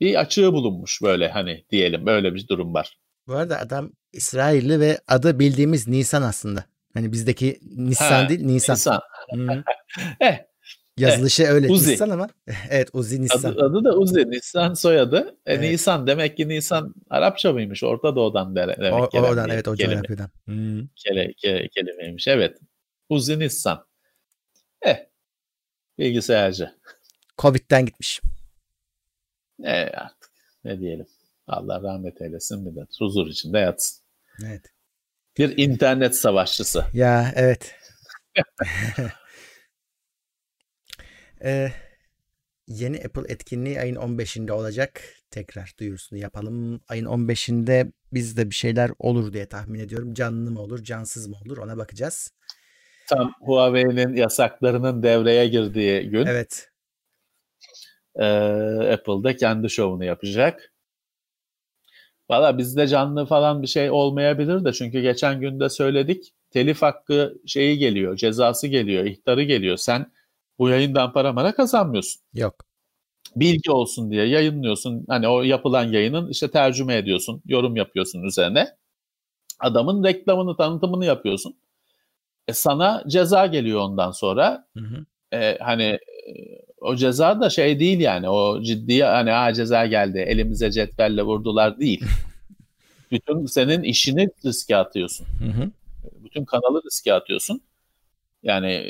[0.00, 2.98] bir açığı bulunmuş böyle hani diyelim böyle bir durum var.
[3.26, 6.64] Bu arada adam İsrailli ve adı bildiğimiz Nisan aslında.
[6.94, 8.74] Hani bizdeki Nisan ha, değil Nisan.
[8.74, 9.02] Nisan.
[10.20, 10.38] eh,
[10.98, 11.52] Yazılışı evet.
[11.52, 11.92] öyle Uzi.
[11.92, 12.28] Nisan ama
[12.70, 13.52] evet Uzi Nisan.
[13.52, 15.36] Adı, adı da Uzi Nisan soyadı.
[15.46, 15.70] E, evet.
[15.70, 17.84] Nisan demek ki Nisan Arapça mıymış?
[17.84, 20.30] Orta Doğu'dan de, demek o, Oradan evet o coğrafyadan.
[20.44, 20.86] Hmm.
[20.96, 22.58] Kele, ke, kelimeymiş evet.
[23.08, 23.86] Uzi Nisan.
[24.82, 25.06] Eh
[25.98, 26.74] bilgisayarcı.
[27.38, 28.20] Covid'den gitmiş.
[29.64, 30.30] E artık
[30.64, 31.06] ne diyelim.
[31.46, 34.04] Allah rahmet eylesin bir de huzur içinde yatsın.
[34.46, 34.62] Evet.
[35.38, 36.84] Bir internet savaşçısı.
[36.92, 37.74] Ya evet.
[41.44, 41.72] Ee,
[42.66, 45.02] yeni Apple etkinliği ayın 15'inde olacak.
[45.30, 46.80] Tekrar duyurusunu yapalım.
[46.88, 50.14] Ayın 15'inde bizde bir şeyler olur diye tahmin ediyorum.
[50.14, 52.32] Canlı mı olur, cansız mı olur ona bakacağız.
[53.08, 56.26] Tam Huawei'nin yasaklarının devreye girdiği gün.
[56.26, 56.70] Evet.
[58.16, 58.24] Ee,
[58.92, 60.72] Apple'da kendi şovunu yapacak.
[62.30, 67.78] Valla bizde canlı falan bir şey olmayabilir de çünkü geçen günde söyledik telif hakkı şeyi
[67.78, 69.76] geliyor, cezası geliyor, ihtarı geliyor.
[69.76, 70.06] Sen
[70.58, 72.22] bu yayından para mara kazanmıyorsun.
[72.34, 72.54] Yok.
[73.36, 75.04] Bilgi olsun diye yayınlıyorsun.
[75.08, 78.68] Hani o yapılan yayının işte tercüme ediyorsun, yorum yapıyorsun üzerine.
[79.60, 81.56] Adamın reklamını, tanıtımını yapıyorsun.
[82.48, 84.66] E sana ceza geliyor ondan sonra.
[84.76, 85.04] Hı hı.
[85.36, 86.32] E, hani e,
[86.80, 91.78] o ceza da şey değil yani o ciddi hani ha ceza geldi elimize cetvelle vurdular
[91.78, 92.04] değil.
[93.10, 95.26] Bütün senin işini riske atıyorsun.
[95.38, 95.70] Hı hı.
[96.24, 97.60] Bütün kanalı riske atıyorsun.
[98.42, 98.84] Yani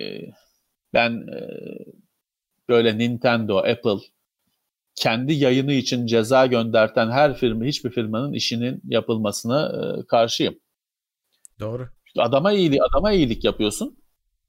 [0.96, 1.48] ben e,
[2.68, 3.98] böyle Nintendo, Apple
[4.94, 10.60] kendi yayını için ceza gönderten her firma, hiçbir firmanın işinin yapılmasına e, karşıyım.
[11.60, 11.88] Doğru.
[12.18, 13.98] Adama iyilik, adama iyilik yapıyorsun.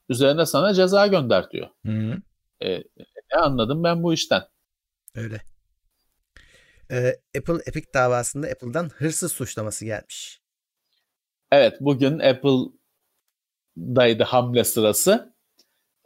[0.10, 1.68] Üzerine sana ceza gönder diyor.
[1.86, 2.18] Hı
[2.62, 2.78] E,
[3.34, 4.44] ne anladım ben bu işten?
[5.16, 5.42] Öyle.
[6.92, 10.42] Ee, Apple Epic davasında Apple'dan hırsız suçlaması gelmiş.
[11.52, 15.37] Evet bugün Apple'daydı hamle sırası.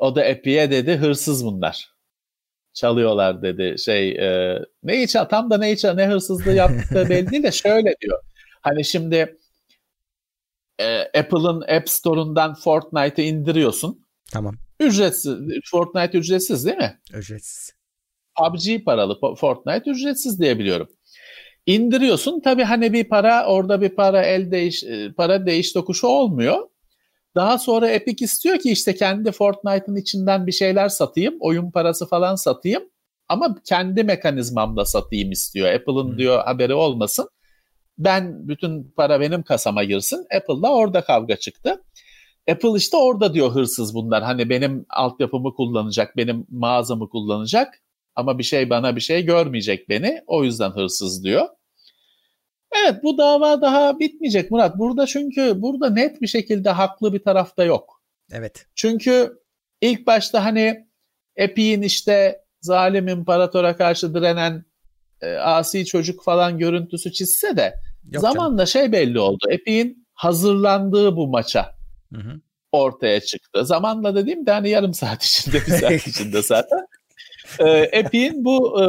[0.02, 1.92] O da Epic'e dedi hırsız bunlar.
[2.74, 3.80] Çalıyorlar dedi.
[3.80, 7.96] Şey e, neyi çal tam da neyi çal ne hırsızlığı yaptığı belli değil de şöyle
[8.02, 8.20] diyor.
[8.62, 9.38] Hani şimdi
[10.80, 14.06] e, Apple'ın App Store'undan Fortnite'ı indiriyorsun.
[14.32, 14.56] Tamam.
[14.80, 15.38] Ücretsiz.
[15.72, 17.00] Fortnite ücretsiz değil mi?
[17.14, 17.74] Ücretsiz.
[18.38, 20.88] PUBG paralı, Fortnite ücretsiz diye biliyorum.
[21.66, 22.42] İndiriyorsun.
[22.42, 26.71] Tabii hani bir para orada bir para el değiş e, para değiş tokuşu olmuyor.
[27.36, 32.36] Daha sonra Epic istiyor ki işte kendi Fortnite'ın içinden bir şeyler satayım, oyun parası falan
[32.36, 32.84] satayım
[33.30, 35.74] ama kendi mekanizmamda satayım istiyor.
[35.74, 36.18] Apple'ın hmm.
[36.18, 37.30] diyor haberi olmasın.
[37.98, 40.26] Ben bütün para benim kasama girsin.
[40.38, 41.84] Apple'la orada kavga çıktı.
[42.52, 44.24] Apple işte orada diyor hırsız bunlar.
[44.24, 47.82] Hani benim altyapımı kullanacak, benim mağazamı kullanacak
[48.16, 50.22] ama bir şey bana bir şey görmeyecek beni.
[50.28, 51.48] O yüzden hırsız diyor.
[52.72, 54.78] Evet bu dava daha bitmeyecek Murat.
[54.78, 58.02] Burada çünkü burada net bir şekilde haklı bir tarafta yok.
[58.32, 58.66] Evet.
[58.76, 59.40] Çünkü
[59.82, 60.88] ilk başta hani
[61.36, 64.66] Epic'in işte zalim imparatora karşı direnen
[65.22, 67.74] e, asi çocuk falan görüntüsü çizse de
[68.12, 68.68] yok zamanla canım.
[68.68, 69.46] şey belli oldu.
[69.50, 71.76] Epic'in hazırlandığı bu maça
[72.14, 72.42] hı hı.
[72.72, 73.66] ortaya çıktı.
[73.66, 76.80] Zamanla dediğim de hani yarım saat içinde bir saat içinde zaten
[77.60, 78.88] e, Epic'in bu e,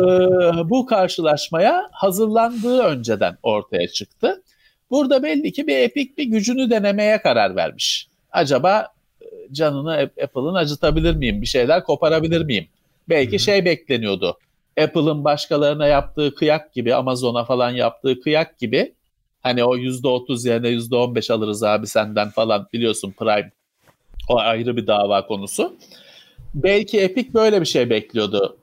[0.70, 4.42] bu karşılaşmaya hazırlandığı önceden ortaya çıktı.
[4.90, 8.08] Burada belli ki bir Epic bir gücünü denemeye karar vermiş.
[8.30, 8.88] Acaba
[9.20, 11.40] e, canını Apple'ın acıtabilir miyim?
[11.42, 12.68] Bir şeyler koparabilir miyim?
[13.08, 14.38] Belki şey bekleniyordu.
[14.80, 18.94] Apple'ın başkalarına yaptığı kıyak gibi, Amazon'a falan yaptığı kıyak gibi
[19.42, 23.50] hani o %30 yerine %15 alırız abi senden falan biliyorsun Prime
[24.28, 25.76] o ayrı bir dava konusu
[26.54, 28.58] belki Epic böyle bir şey bekliyordu.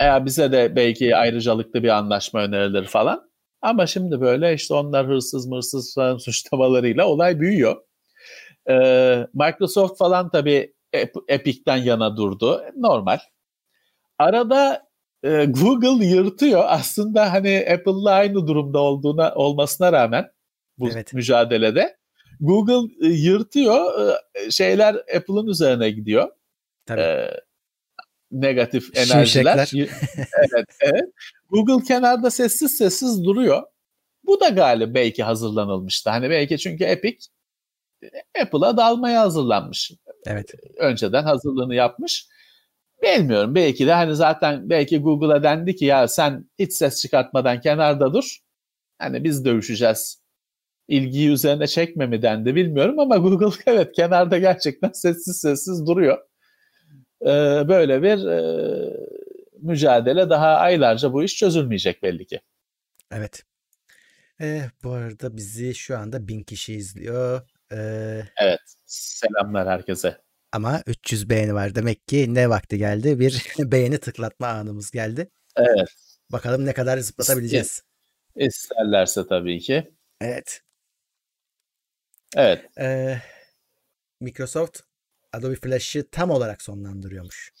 [0.00, 3.30] Eğer bize de belki ayrıcalıklı bir anlaşma önerilir falan.
[3.62, 7.76] Ama şimdi böyle işte onlar hırsız mırsız falan suçlamalarıyla olay büyüyor.
[8.70, 10.74] Ee, Microsoft falan tabii
[11.28, 12.62] Epic'ten yana durdu.
[12.76, 13.18] Normal.
[14.18, 14.82] Arada
[15.22, 16.62] e, Google yırtıyor.
[16.66, 20.30] Aslında hani Apple'la aynı durumda olduğuna olmasına rağmen
[20.78, 21.14] bu evet.
[21.14, 21.96] mücadelede
[22.40, 24.08] Google e, yırtıyor.
[24.34, 26.28] E, şeyler Apple'ın üzerine gidiyor.
[26.86, 27.00] Tabii.
[27.00, 27.30] E,
[28.30, 29.70] negatif enerjiler.
[29.76, 31.04] evet, evet.
[31.50, 33.62] Google kenarda sessiz sessiz duruyor.
[34.24, 36.10] Bu da galiba belki hazırlanılmıştı.
[36.10, 37.26] Hani belki çünkü Epic
[38.42, 39.92] Apple'a dalmaya hazırlanmış.
[40.26, 40.54] Evet.
[40.76, 42.26] Önceden hazırlığını yapmış.
[43.02, 43.54] Bilmiyorum.
[43.54, 48.38] Belki de hani zaten belki Google'a dendi ki ya sen hiç ses çıkartmadan kenarda dur.
[48.98, 50.22] Hani biz dövüşeceğiz.
[50.88, 56.18] İlgiyi üzerine çekme mi dendi bilmiyorum ama Google evet kenarda gerçekten sessiz sessiz duruyor
[57.22, 58.42] e, böyle bir e,
[59.60, 62.40] mücadele daha aylarca bu iş çözülmeyecek belli ki.
[63.12, 63.42] Evet.
[64.40, 67.48] E, bu arada bizi şu anda bin kişi izliyor.
[67.72, 67.76] E,
[68.36, 68.60] evet.
[68.86, 70.18] Selamlar herkese.
[70.52, 71.74] Ama 300 beğeni var.
[71.74, 73.18] Demek ki ne vakti geldi?
[73.18, 75.30] Bir beğeni tıklatma anımız geldi.
[75.56, 75.88] Evet.
[76.32, 77.82] Bakalım ne kadar zıplatabileceğiz.
[78.36, 79.94] İsterlerse tabii ki.
[80.20, 80.60] Evet.
[82.36, 82.64] Evet.
[82.78, 83.18] Ee,
[84.20, 84.80] Microsoft
[85.32, 87.52] Adobe Flash'ı tam olarak sonlandırıyormuş.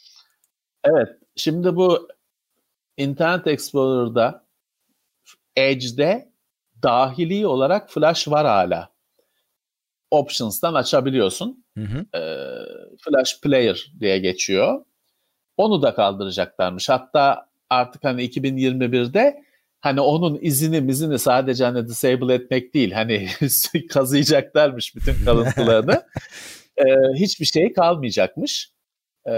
[0.84, 1.08] Evet.
[1.36, 2.08] Şimdi bu
[2.96, 4.46] Internet Explorer'da
[5.56, 6.32] Edge'de
[6.82, 8.92] dahili olarak Flash var hala.
[10.10, 11.64] Options'tan açabiliyorsun.
[11.78, 12.18] Hı hı.
[12.18, 14.84] Ee, Flash Player diye geçiyor.
[15.56, 16.88] Onu da kaldıracaklarmış.
[16.88, 19.44] Hatta artık hani 2021'de
[19.80, 23.28] hani onun izini mizini sadece hani disable etmek değil hani
[23.90, 26.02] kazıyacaklarmış bütün kalıntılarını.
[26.76, 28.72] e, hiçbir şey kalmayacakmış.
[29.26, 29.32] E,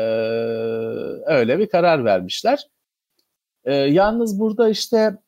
[1.26, 2.68] öyle bir karar vermişler.
[3.64, 5.18] E, yalnız burada işte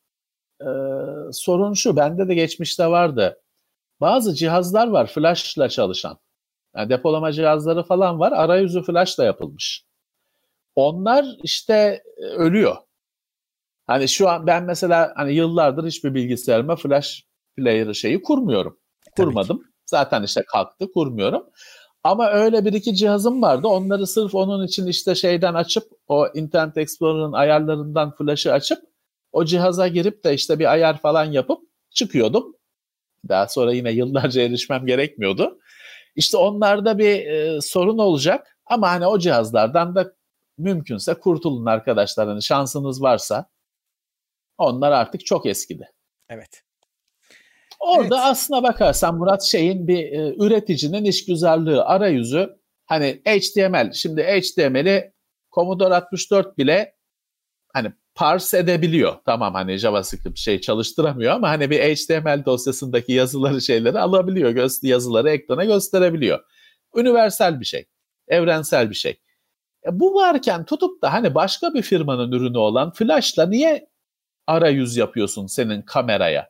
[0.61, 0.69] e,
[1.33, 3.41] sorun şu, bende de geçmişte vardı.
[4.01, 6.19] Bazı cihazlar var flashla çalışan.
[6.77, 8.33] Yani depolama cihazları falan var.
[8.33, 9.85] Arayüzü flashla yapılmış.
[10.77, 12.77] Onlar işte ölüyor.
[13.87, 17.25] Hani şu an ben mesela hani yıllardır hiçbir bilgisayarıma flash
[17.57, 18.79] player şeyi kurmuyorum.
[19.17, 19.63] Kurmadım.
[19.87, 21.51] Zaten işte kalktı kurmuyorum.
[22.07, 23.69] Ama öyle bir iki cihazım vardı.
[23.69, 28.79] Onları sırf onun için işte şeyden açıp o Internet Explorer'ın ayarlarından flash'ı açıp
[29.33, 32.57] o cihaza girip de işte bir ayar falan yapıp çıkıyordum.
[33.29, 35.59] Daha sonra yine yıllarca erişmem gerekmiyordu.
[36.17, 40.13] İşte onlarda bir e, sorun olacak ama hani o cihazlardan da
[40.59, 42.29] mümkünse kurtulun arkadaşlar.
[42.29, 43.49] Hani şansınız varsa
[44.59, 45.91] Onlar artık çok eskidi.
[46.29, 46.66] Evet.
[47.87, 48.27] Orada evet.
[48.27, 52.57] aslına bakarsan Murat şeyin bir e, üreticinin işgüzarlığı arayüzü
[52.87, 55.13] hani HTML şimdi HTML'i
[55.53, 56.95] Commodore 64 bile
[57.73, 59.17] hani parse edebiliyor.
[59.27, 64.51] Tamam hani JavaScript şey çalıştıramıyor ama hani bir HTML dosyasındaki yazıları şeyleri alabiliyor.
[64.51, 66.41] Göz, yazıları ekrana gösterebiliyor.
[66.93, 67.87] Universal bir şey.
[68.29, 69.21] Evrensel bir şey.
[69.87, 73.89] E bu varken tutup da hani başka bir firmanın ürünü olan Flash'la niye
[74.47, 76.49] arayüz yapıyorsun senin kameraya,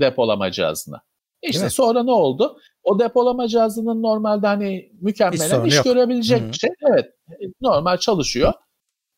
[0.00, 1.02] depolama cihazına?
[1.42, 2.58] İşte sonra ne oldu?
[2.82, 5.84] O depolama cihazının normalde hani mükemmel iş yok.
[5.84, 6.54] görebilecek Hı-hı.
[6.54, 6.70] şey.
[6.90, 7.12] Evet,
[7.60, 8.52] normal çalışıyor.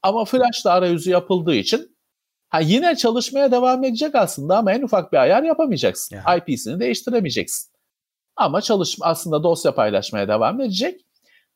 [0.03, 1.97] Ama Flash'la arayüzü yapıldığı için
[2.49, 6.17] ha yine çalışmaya devam edecek aslında ama en ufak bir ayar yapamayacaksın.
[6.17, 6.41] Yani.
[6.41, 7.73] IP'sini değiştiremeyeceksin.
[8.37, 11.01] Ama çalışma aslında dosya paylaşmaya devam edecek.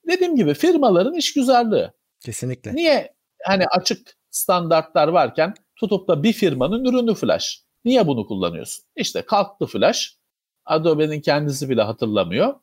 [0.09, 1.93] Dediğim gibi firmaların işgüzarlığı.
[2.21, 2.75] Kesinlikle.
[2.75, 3.15] Niye
[3.45, 7.65] hani açık standartlar varken tutup da bir firmanın ürünü Flash.
[7.85, 8.85] Niye bunu kullanıyorsun?
[8.97, 10.17] İşte kalktı Flash.
[10.65, 12.55] Adobe'nin kendisi bile hatırlamıyor.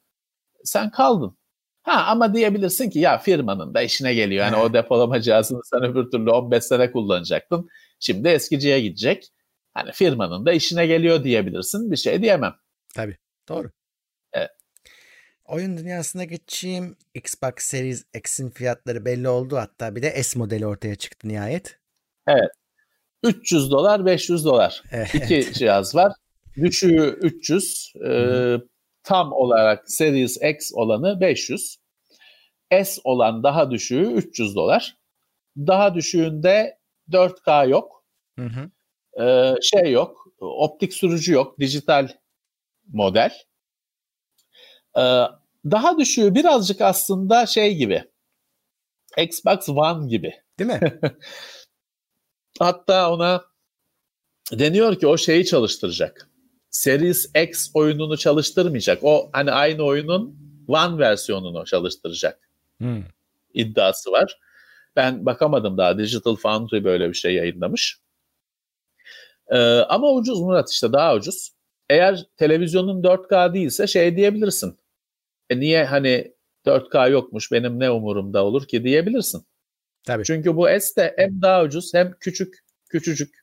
[0.64, 1.38] Sen kaldın.
[1.84, 4.46] Ha ama diyebilirsin ki ya firmanın da işine geliyor.
[4.46, 7.70] Yani o depolama cihazını sen öbür türlü 15 sene kullanacaktın.
[8.00, 9.32] Şimdi eskiciye gidecek.
[9.74, 11.92] Hani firmanın da işine geliyor diyebilirsin.
[11.92, 12.56] Bir şey diyemem.
[12.96, 13.18] Tabii.
[13.50, 13.72] Doğru.
[14.34, 14.50] Evet.
[15.46, 16.98] Oyun dünyasına geçeyim.
[17.14, 19.58] Xbox Series X'in fiyatları belli oldu.
[19.58, 21.80] Hatta bir de S modeli ortaya çıktı nihayet.
[22.28, 22.50] Evet.
[23.24, 24.84] 300 dolar, 500 dolar.
[24.92, 25.16] Evet.
[25.16, 26.14] İki cihaz var.
[26.58, 28.56] Düşüğü 300, e,
[29.04, 31.78] tam olarak Series X olanı 500.
[32.84, 34.98] S olan daha düşüğü 300 dolar.
[35.58, 36.78] Daha düşüğünde
[37.12, 38.06] 4K yok.
[38.40, 38.70] Hı hı.
[39.24, 40.28] Ee, şey yok.
[40.40, 41.60] Optik sürücü yok.
[41.60, 42.08] Dijital
[42.88, 43.32] model.
[44.98, 45.02] Ee,
[45.66, 48.04] daha düşüğü birazcık aslında şey gibi.
[49.18, 50.34] Xbox One gibi.
[50.60, 51.00] Değil mi?
[52.60, 53.46] Hatta ona
[54.52, 56.30] deniyor ki o şeyi çalıştıracak.
[56.70, 59.00] Series X oyununu çalıştırmayacak.
[59.04, 62.50] O hani aynı oyunun One versiyonunu çalıştıracak.
[62.78, 63.04] Hmm.
[63.54, 64.40] iddiası var.
[64.96, 65.98] Ben bakamadım daha.
[65.98, 68.00] Digital Foundry böyle bir şey yayınlamış.
[69.48, 69.58] Ee,
[69.90, 71.52] ama ucuz Murat işte daha ucuz.
[71.90, 74.80] Eğer televizyonun 4K değilse şey diyebilirsin.
[75.50, 76.34] E niye hani
[76.66, 79.46] 4K yokmuş benim ne umurumda olur ki diyebilirsin.
[80.04, 80.24] Tabii.
[80.24, 83.36] Çünkü bu S de hem daha ucuz hem küçük küçücük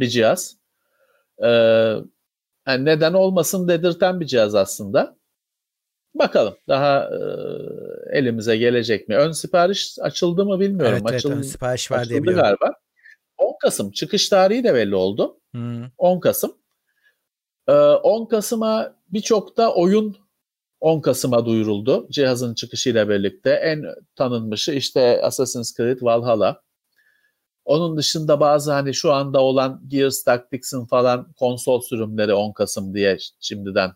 [0.00, 0.56] bir cihaz.
[1.42, 1.46] Ee,
[2.66, 5.16] yani neden olmasın dedirten bir cihaz aslında.
[6.14, 7.18] Bakalım daha e,
[8.18, 9.16] elimize gelecek mi?
[9.16, 10.98] Ön sipariş açıldı mı bilmiyorum.
[11.00, 12.42] Evet, Açıl, evet ön sipariş var diye biliyorum.
[12.42, 12.74] galiba.
[13.38, 15.40] 10 Kasım çıkış tarihi de belli oldu.
[15.52, 15.84] Hmm.
[15.98, 16.56] 10 Kasım.
[17.68, 20.16] Ee, 10 Kasım'a birçok da oyun
[20.80, 22.08] 10 Kasım'a duyuruldu.
[22.10, 26.62] Cihazın çıkışıyla birlikte en tanınmışı işte Assassin's Creed Valhalla.
[27.64, 33.18] Onun dışında bazı hani şu anda olan Gears Tactics'in falan konsol sürümleri 10 Kasım diye
[33.40, 33.92] şimdiden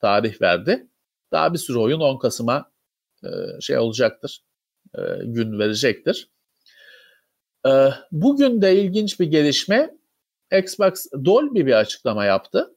[0.00, 0.86] tarih verdi.
[1.32, 2.70] Daha bir sürü oyun 10 Kasım'a
[3.24, 3.28] e,
[3.60, 4.44] şey olacaktır,
[4.94, 6.28] e, gün verecektir.
[7.66, 9.90] E, bugün de ilginç bir gelişme.
[10.52, 12.73] Xbox Dolby bir açıklama yaptı.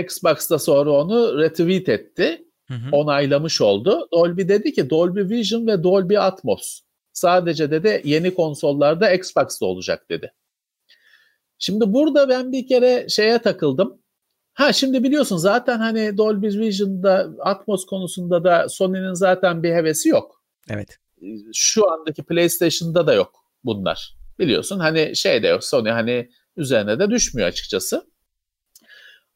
[0.00, 2.44] Xbox da sonra onu retweet etti.
[2.68, 2.88] Hı hı.
[2.92, 4.08] Onaylamış oldu.
[4.12, 6.80] Dolby dedi ki Dolby Vision ve Dolby Atmos
[7.12, 10.32] sadece dedi yeni konsollarda Xbox'ta olacak dedi.
[11.58, 14.02] Şimdi burada ben bir kere şeye takıldım.
[14.54, 20.42] Ha şimdi biliyorsun zaten hani Dolby Vision'da Atmos konusunda da Sony'nin zaten bir hevesi yok.
[20.70, 20.98] Evet.
[21.54, 23.32] Şu andaki PlayStation'da da yok
[23.64, 24.16] bunlar.
[24.38, 28.06] Biliyorsun hani şey de yok Sony hani üzerine de düşmüyor açıkçası.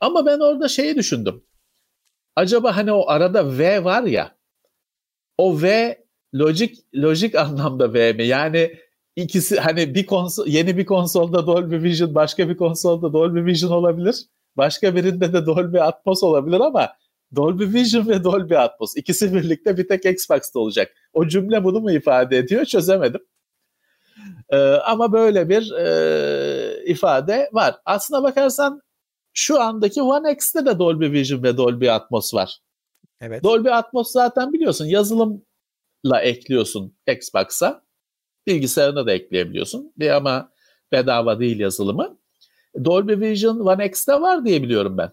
[0.00, 1.44] Ama ben orada şeyi düşündüm.
[2.36, 4.36] Acaba hani o arada V var ya
[5.38, 5.96] o V
[6.34, 8.26] lojik lojik anlamda V mi?
[8.26, 8.72] Yani
[9.16, 14.26] ikisi hani bir konsol yeni bir konsolda Dolby Vision başka bir konsolda Dolby Vision olabilir.
[14.56, 16.92] Başka birinde de Dolby Atmos olabilir ama
[17.36, 20.92] Dolby Vision ve Dolby Atmos ikisi birlikte bir tek Xbox'ta olacak.
[21.12, 23.20] O cümle bunu mu ifade ediyor çözemedim.
[24.50, 27.76] Ee, ama böyle bir e, ifade var.
[27.84, 28.82] Aslına bakarsan
[29.32, 32.58] şu andaki One X'te de Dolby Vision ve Dolby Atmos var.
[33.20, 33.44] Evet.
[33.44, 37.82] Dolby Atmos zaten biliyorsun yazılımla ekliyorsun Xbox'a.
[38.46, 39.92] Bilgisayarına da ekleyebiliyorsun.
[39.96, 40.52] Bir ama
[40.92, 42.18] bedava değil yazılımı.
[42.84, 45.12] Dolby Vision One X'te var diye biliyorum ben.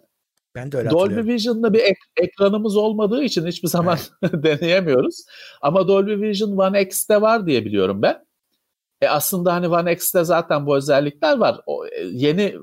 [0.56, 4.44] Ben de öyle Dolby Vision'da bir ek- ekranımız olmadığı için hiçbir zaman evet.
[4.44, 5.26] deneyemiyoruz.
[5.62, 8.25] Ama Dolby Vision One X'te var diye biliyorum ben.
[9.02, 11.62] E aslında hani One X'te zaten bu özellikler var.
[11.66, 12.56] O, e, yeni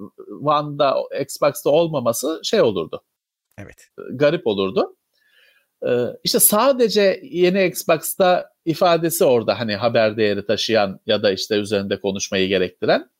[0.42, 3.02] One'da, Xbox'ta olmaması şey olurdu.
[3.58, 3.88] Evet.
[3.98, 4.96] E, garip olurdu.
[5.86, 12.00] Ee, işte sadece yeni Xbox'ta ifadesi orada hani haber değeri taşıyan ya da işte üzerinde
[12.00, 13.10] konuşmayı gerektiren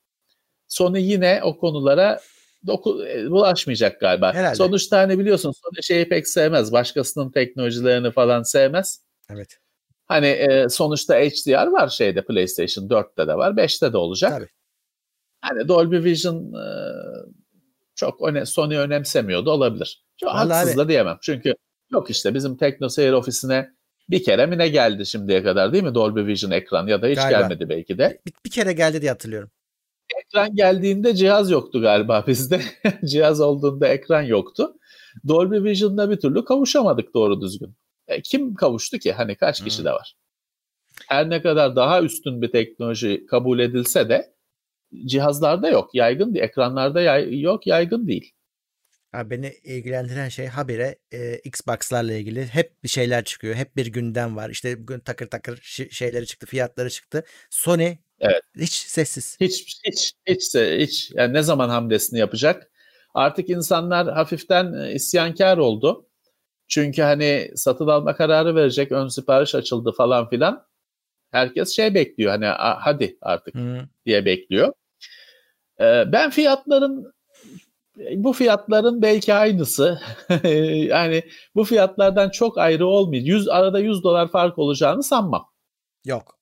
[0.67, 2.19] Sony yine o konulara
[2.67, 4.33] doku, e, bulaşmayacak galiba.
[4.33, 4.55] Herhalde.
[4.55, 6.71] Sonuçta hani biliyorsun Sony şeyi pek sevmez.
[6.71, 9.03] Başkasının teknolojilerini falan sevmez.
[9.33, 9.59] Evet.
[10.13, 14.31] Hani e, sonuçta HDR var şeyde PlayStation 4'te de var, 5'te de olacak.
[14.31, 14.49] Tabii.
[15.41, 16.65] Hani Dolby Vision e,
[17.95, 20.05] çok öne, Sony önemsemiyordu olabilir.
[20.17, 21.17] Çok haksız da diyemem.
[21.21, 21.53] Çünkü
[21.91, 23.69] yok işte bizim TeknoSeyir ofisine
[24.09, 27.15] bir kere mi ne geldi şimdiye kadar değil mi Dolby Vision ekran ya da hiç
[27.15, 27.39] galiba.
[27.39, 28.21] gelmedi belki de.
[28.25, 29.51] Bir, bir kere geldi diye hatırlıyorum.
[30.21, 32.61] Ekran geldiğinde cihaz yoktu galiba bizde.
[33.05, 34.73] cihaz olduğunda ekran yoktu.
[35.27, 37.75] Dolby Vision'da bir türlü kavuşamadık doğru düzgün.
[38.13, 39.13] E, kim kavuştu ki?
[39.13, 39.67] Hani kaç hmm.
[39.67, 40.15] kişi de var?
[41.07, 44.33] Her ne kadar daha üstün bir teknoloji kabul edilse de
[45.05, 45.95] cihazlarda yok.
[45.95, 46.45] Yaygın değil.
[46.45, 47.67] Ekranlarda yay, yok.
[47.67, 48.31] Yaygın değil.
[49.11, 53.55] Ha, beni ilgilendiren şey habire e, Xbox'larla ilgili hep bir şeyler çıkıyor.
[53.55, 54.49] Hep bir gündem var.
[54.49, 55.61] İşte bugün takır takır
[55.91, 57.23] şeyleri çıktı, fiyatları çıktı.
[57.49, 58.41] Sony evet.
[58.57, 59.37] hiç sessiz.
[59.39, 62.71] Hiç hiç hiç hiç yani ne zaman hamlesini yapacak?
[63.13, 66.09] Artık insanlar hafiften e, isyankar oldu.
[66.67, 70.65] Çünkü hani satın alma kararı verecek, ön sipariş açıldı falan filan.
[71.31, 72.45] Herkes şey bekliyor hani
[72.79, 73.79] hadi artık hmm.
[74.05, 74.73] diye bekliyor.
[75.79, 77.13] Ee, ben fiyatların
[78.15, 80.01] bu fiyatların belki aynısı.
[80.87, 81.23] yani
[81.55, 83.27] bu fiyatlardan çok ayrı olmayacak.
[83.27, 85.45] 100 arada 100 dolar fark olacağını sanmam.
[86.05, 86.39] Yok.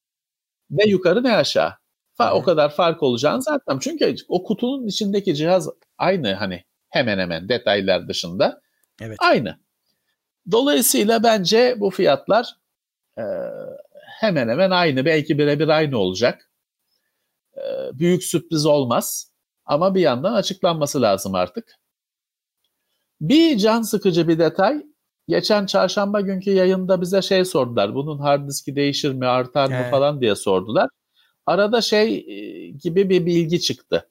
[0.69, 1.73] Ne yukarı ne aşağı.
[2.19, 3.79] Fa- o kadar fark olacağını zaten.
[3.79, 8.61] Çünkü o kutunun içindeki cihaz aynı hani hemen hemen detaylar dışında.
[9.01, 9.17] Evet.
[9.21, 9.59] Aynı.
[10.51, 12.55] Dolayısıyla bence bu fiyatlar
[13.17, 13.23] e,
[14.19, 15.05] hemen hemen aynı.
[15.05, 16.51] Belki birebir aynı olacak.
[17.57, 17.61] E,
[17.93, 19.31] büyük sürpriz olmaz.
[19.65, 21.75] Ama bir yandan açıklanması lazım artık.
[23.21, 24.83] Bir can sıkıcı bir detay.
[25.27, 27.95] Geçen çarşamba günkü yayında bize şey sordular.
[27.95, 29.91] Bunun hard diski değişir mi, artar mı evet.
[29.91, 30.89] falan diye sordular.
[31.45, 34.09] Arada şey e, gibi bir bilgi çıktı.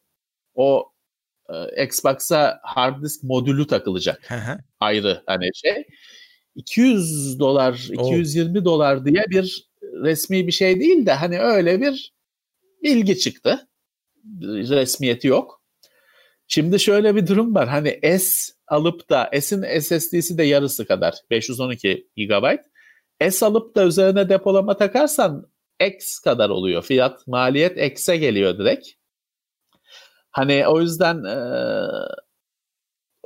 [0.55, 0.93] O
[1.49, 4.29] e, Xbox'a hard disk modülü takılacak.
[4.81, 5.87] Ayrı hani şey.
[6.55, 8.65] 200 dolar, 220 oh.
[8.65, 12.13] dolar diye bir resmi bir şey değil de hani öyle bir
[12.83, 13.69] bilgi çıktı
[14.43, 15.63] resmiyeti yok.
[16.47, 17.69] Şimdi şöyle bir durum var.
[17.69, 22.57] Hani S alıp da S'in SSD'si de yarısı kadar 512 GB.
[23.31, 25.47] S alıp da üzerine depolama takarsan
[25.87, 26.83] X kadar oluyor.
[26.83, 28.89] Fiyat, maliyet X'e geliyor direkt.
[30.31, 31.37] Hani o yüzden e,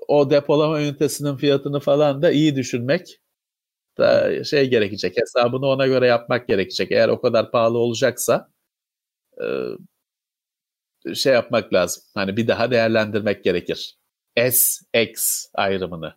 [0.08, 3.20] o depolama ünitesinin fiyatını falan da iyi düşünmek
[3.98, 5.16] da şey gerekecek.
[5.16, 6.92] Hesabını ona göre yapmak gerekecek.
[6.92, 8.50] Eğer o kadar pahalı olacaksa
[9.42, 9.44] e,
[11.14, 12.02] şey yapmak lazım.
[12.14, 13.98] Hani bir daha değerlendirmek gerekir.
[14.36, 16.14] S, X ayrımını.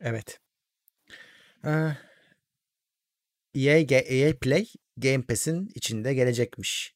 [0.00, 0.40] Evet.
[1.64, 1.96] Ee,
[3.54, 6.94] EA, EA Play Game Pass'in içinde gelecekmiş.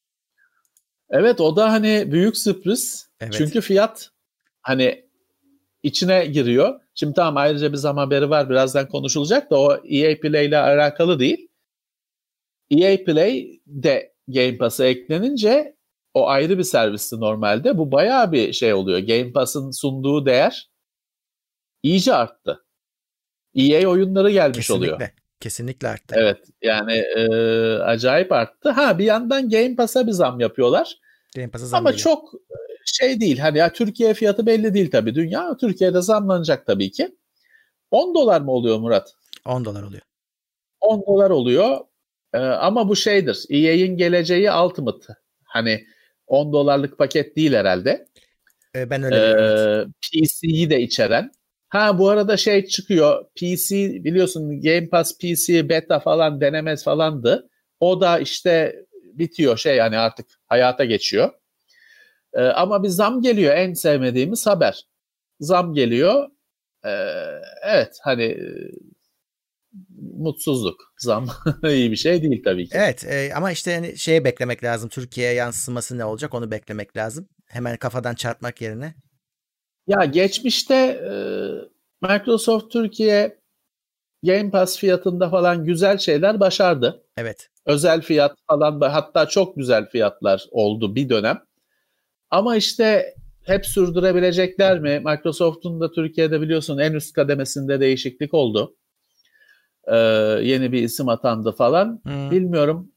[1.11, 3.11] Evet o da hani büyük sürpriz.
[3.20, 3.32] Evet.
[3.32, 4.11] Çünkü fiyat
[4.62, 5.03] hani
[5.85, 6.80] içine giriyor.
[6.95, 11.18] Şimdi tamam ayrıca bir zaman haberi var birazdan konuşulacak da o EA Play ile alakalı
[11.18, 11.49] değil.
[12.70, 15.76] EA Play de Game Pass'a eklenince
[16.14, 17.78] o ayrı bir servisti normalde.
[17.78, 18.99] Bu bayağı bir şey oluyor.
[18.99, 20.70] Game Pass'ın sunduğu değer
[21.82, 22.64] iyice arttı.
[23.55, 24.95] EA oyunları gelmiş Kesinlikle.
[24.95, 25.11] oluyor.
[25.41, 26.14] Kesinlikle arttı.
[26.18, 27.26] Evet yani e,
[27.78, 28.70] acayip arttı.
[28.70, 30.99] Ha bir yandan Game Pass'a bir zam yapıyorlar.
[31.37, 32.05] Game Pass'a zam Ama geliyor.
[32.05, 32.32] çok
[32.85, 33.39] şey değil.
[33.39, 35.14] Hani ya Türkiye fiyatı belli değil tabii.
[35.14, 37.16] Dünya Türkiye'de zamlanacak tabii ki.
[37.91, 39.14] 10 dolar mı oluyor Murat?
[39.45, 40.03] 10 dolar oluyor.
[40.80, 41.78] 10 dolar oluyor.
[42.35, 43.45] Ee, ama bu şeydir.
[43.51, 45.16] EA'in geleceği Ultimate.
[45.45, 45.87] Hani
[46.26, 48.07] 10 dolarlık paket değil herhalde.
[48.76, 51.30] E, ben öyle ee, PC'yi de içeren.
[51.68, 53.24] Ha bu arada şey çıkıyor.
[53.24, 53.74] PC
[54.05, 57.49] biliyorsun Game Pass PC beta falan denemez falandı.
[57.80, 61.30] O da işte bitiyor şey yani artık hayata geçiyor.
[62.35, 64.87] Ee, ama bir zam geliyor en sevmediğimiz haber.
[65.41, 66.28] Zam geliyor.
[66.85, 66.91] Ee,
[67.62, 68.39] evet hani
[70.18, 70.95] mutsuzluk.
[70.99, 71.28] Zam
[71.64, 72.76] iyi bir şey değil tabii ki.
[72.76, 74.89] Evet e, ama işte yani şeye beklemek lazım.
[74.89, 77.28] Türkiye'ye yansıması ne olacak onu beklemek lazım.
[77.47, 78.95] Hemen kafadan çarpmak yerine.
[79.87, 81.12] Ya geçmişte e,
[82.03, 83.39] Microsoft Türkiye
[84.22, 87.05] Game Pass fiyatında falan güzel şeyler başardı.
[87.16, 87.51] Evet.
[87.66, 91.43] Özel fiyat falan hatta çok güzel fiyatlar oldu bir dönem.
[92.35, 93.14] Ama işte
[93.45, 95.03] hep sürdürebilecekler mi?
[95.05, 98.76] Microsoft'un da Türkiye'de biliyorsun en üst kademesinde değişiklik oldu
[99.87, 99.97] e,
[100.43, 102.01] yeni bir isim atandı falan.
[102.05, 102.30] Hmm.
[102.30, 102.93] Bilmiyorum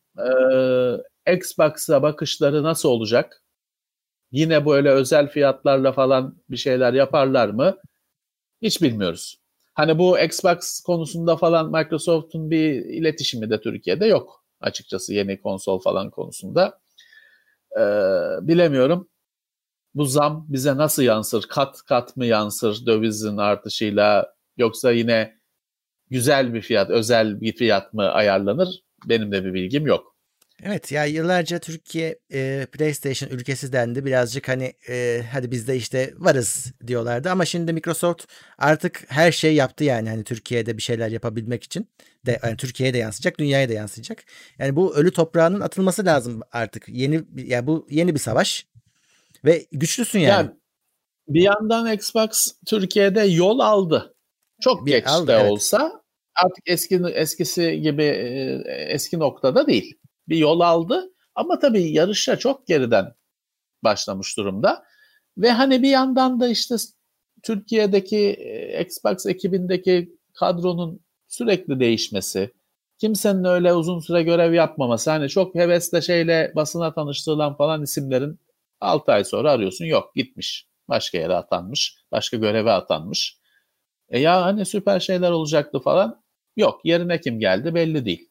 [1.27, 3.43] e, Xbox'a bakışları nasıl olacak?
[4.31, 7.77] Yine böyle özel fiyatlarla falan bir şeyler yaparlar mı?
[8.61, 9.41] Hiç bilmiyoruz.
[9.73, 16.09] Hani bu Xbox konusunda falan Microsoft'un bir iletişimi de Türkiye'de yok açıkçası yeni konsol falan
[16.09, 16.79] konusunda.
[17.77, 17.81] Ee,
[18.41, 19.09] bilemiyorum.
[19.97, 21.43] Bu zam bize nasıl yansır?
[21.43, 25.37] Kat kat mı yansır dövizin artışıyla yoksa yine
[26.09, 28.83] güzel bir fiyat, özel bir fiyat mı ayarlanır?
[29.05, 30.17] Benim de bir bilgim yok.
[30.63, 34.05] Evet ya yıllarca Türkiye e, PlayStation ülkesi dendi.
[34.05, 38.25] Birazcık hani e, hadi biz de işte varız diyorlardı ama şimdi Microsoft
[38.57, 41.87] artık her şey yaptı yani hani Türkiye'de bir şeyler yapabilmek için
[42.25, 44.23] de yani Türkiye'ye de yansıyacak, dünyaya da yansıyacak.
[44.59, 46.89] Yani bu ölü toprağının atılması lazım artık.
[46.89, 48.67] Yeni ya yani bu yeni bir savaş
[49.45, 50.29] ve güçlüsün yani.
[50.29, 50.51] yani
[51.27, 54.15] bir yandan Xbox Türkiye'de yol aldı.
[54.61, 55.51] Çok bir geç aldı, de evet.
[55.51, 56.01] olsa
[56.43, 58.03] artık eski eskisi gibi
[58.67, 61.13] eski noktada değil bir yol aldı.
[61.35, 63.13] Ama tabii yarışa çok geriden
[63.83, 64.83] başlamış durumda.
[65.37, 66.75] Ve hani bir yandan da işte
[67.43, 72.51] Türkiye'deki e, Xbox ekibindeki kadronun sürekli değişmesi,
[72.97, 78.39] kimsenin öyle uzun süre görev yapmaması, hani çok hevesle şeyle basına tanıştırılan falan isimlerin
[78.81, 80.67] 6 ay sonra arıyorsun yok gitmiş.
[80.89, 83.37] Başka yere atanmış, başka göreve atanmış.
[84.09, 86.23] E ya hani süper şeyler olacaktı falan.
[86.57, 88.29] Yok yerine kim geldi belli değil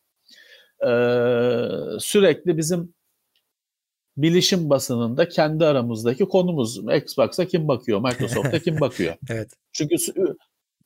[0.82, 0.90] e,
[2.01, 2.94] sürekli bizim
[4.16, 6.80] bilişim basınında kendi aramızdaki konumuz.
[6.94, 9.14] Xbox'a kim bakıyor, Microsoft'a kim bakıyor?
[9.30, 9.51] evet.
[9.72, 9.97] Çünkü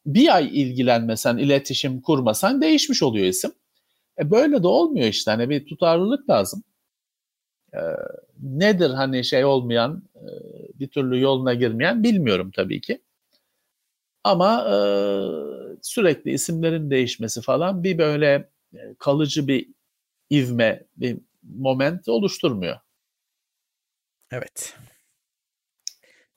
[0.07, 3.53] bir ay ilgilenmesen, iletişim kurmasan değişmiş oluyor isim.
[4.19, 5.31] E böyle de olmuyor işte.
[5.31, 6.63] Hani bir tutarlılık lazım.
[7.75, 7.81] E,
[8.43, 10.29] nedir hani şey olmayan, e,
[10.81, 13.03] bir türlü yoluna girmeyen bilmiyorum tabii ki.
[14.25, 14.77] Ama e,
[15.83, 18.51] sürekli isimlerin değişmesi falan bir böyle
[18.99, 19.69] kalıcı bir
[20.31, 22.77] ivme, bir moment oluşturmuyor.
[24.31, 24.77] Evet.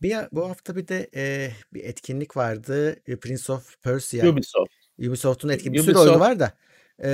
[0.02, 2.96] Bir bu hafta bir de e, bir etkinlik vardı.
[3.22, 4.28] Prince of Persia.
[4.28, 4.74] Ubisoft.
[5.00, 5.80] Ubisoft'un etkinliği.
[5.80, 6.54] Bir sürü oyunu var da.
[7.04, 7.10] E,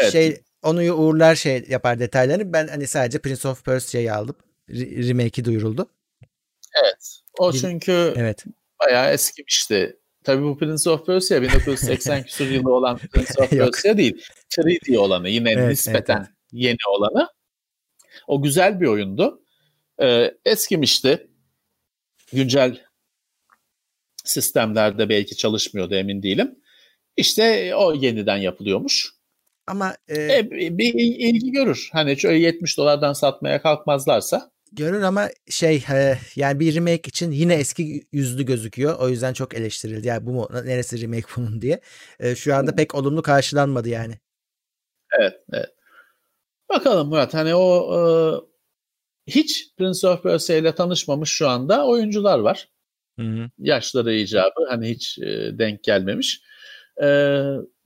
[0.00, 0.12] evet.
[0.12, 2.52] Şey onu uğurlar şey yapar detaylarını.
[2.52, 4.36] Ben hani sadece Prince of Persia'yı aldım.
[4.70, 5.90] R- remake'i duyuruldu.
[6.82, 7.20] Evet.
[7.38, 8.44] O çünkü evet.
[8.80, 9.96] bayağı eskimişti.
[10.24, 14.24] Tabii bu Prince of Persia 1980 küsur yılı olan Prince of Persia değil.
[14.50, 16.36] 3D olanı yine evet, nispeten evet, evet.
[16.52, 17.28] yeni olanı.
[18.26, 19.42] O güzel bir oyundu.
[20.02, 21.30] Ee, eskimişti.
[22.32, 22.80] Güncel
[24.24, 26.58] sistemlerde belki çalışmıyordu emin değilim.
[27.16, 29.14] İşte o yeniden yapılıyormuş.
[29.66, 31.88] Ama e, e, bir ilgi görür.
[31.92, 37.54] Hani şöyle 70 dolardan satmaya kalkmazlarsa görür ama şey e, yani bir remake için yine
[37.54, 38.98] eski yüzlü gözüküyor.
[38.98, 40.06] O yüzden çok eleştirildi.
[40.06, 41.80] Yani bu mu neresi remake bunun diye.
[42.20, 44.18] E, şu anda pek olumlu karşılanmadı yani.
[45.18, 45.70] Evet, evet.
[46.68, 48.00] Bakalım Murat hani o e,
[49.32, 52.68] hiç Prince of Persia ile tanışmamış şu anda oyuncular var.
[53.18, 53.50] Hı hı.
[53.58, 56.42] Yaşları icabı hani hiç e, denk gelmemiş.
[57.02, 57.06] E,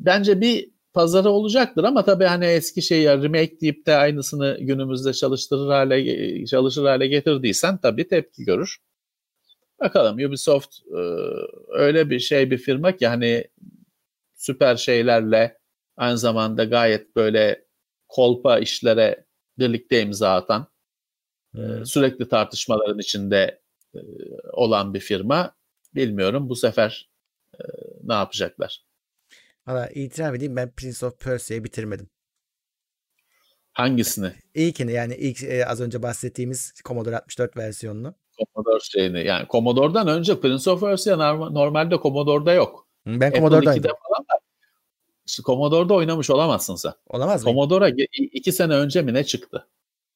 [0.01, 5.69] bence bir pazarı olacaktır ama tabii hani eski şeyi remake deyip de aynısını günümüzde çalıştırır
[5.69, 8.79] hale çalışır hale getirdiysen tabii tepki görür.
[9.81, 11.01] Bakalım Ubisoft e,
[11.69, 13.45] öyle bir şey bir firma ki hani
[14.35, 15.59] süper şeylerle
[15.97, 17.65] aynı zamanda gayet böyle
[18.09, 19.25] kolpa işlere
[19.59, 20.67] birlikte imza atan
[21.55, 21.87] hmm.
[21.87, 23.61] sürekli tartışmaların içinde
[23.95, 23.99] e,
[24.53, 25.55] olan bir firma.
[25.95, 27.11] Bilmiyorum bu sefer
[28.03, 28.88] ne yapacaklar.
[29.69, 32.11] Valla itiraf edeyim ben Prince of Persia'yı bitirmedim.
[33.73, 34.33] Hangisini?
[34.55, 38.15] İlkini yani ilk e, az önce bahsettiğimiz Commodore 64 versiyonunu.
[38.39, 41.17] Commodore şeyini yani Commodore'dan önce Prince of Persia
[41.51, 42.87] normalde Commodore'da yok.
[43.07, 43.83] Ben Commodore'daydım.
[43.83, 44.41] falan da
[45.27, 46.93] işte Commodore'da oynamış olamazsın sen.
[47.07, 47.51] Olamaz mı?
[47.51, 47.89] Commodore'a
[48.33, 49.69] iki sene önce mi ne çıktı?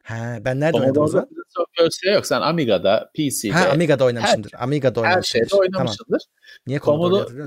[0.02, 1.28] Ha, ben nerede oynadım o zaman?
[1.76, 2.26] Persia yok.
[2.26, 3.52] Sen Amiga'da, PC'de.
[3.52, 4.52] Ha, Amiga'da oynamışsındır.
[4.52, 5.44] Her, Amiga'da oynamışsındır.
[5.44, 6.18] Her şeyde oynamışsındır.
[6.18, 6.62] Tamam.
[6.66, 7.46] Niye Commodore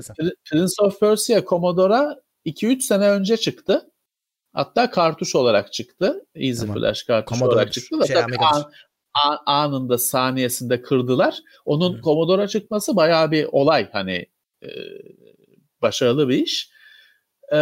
[0.50, 3.90] Prince of Persia Commodore'a 2-3 sene önce çıktı.
[4.52, 6.26] Hatta kartuş olarak çıktı.
[6.34, 6.76] Easy tamam.
[6.76, 8.64] Flash kartuş Commodore olarak çıktı da şey, an,
[9.24, 11.38] an, anında saniyesinde kırdılar.
[11.64, 12.00] Onun hmm.
[12.00, 14.26] Commodore'a çıkması bayağı bir olay hani
[14.62, 14.68] e,
[15.82, 16.70] başarılı bir iş.
[17.52, 17.56] Ee,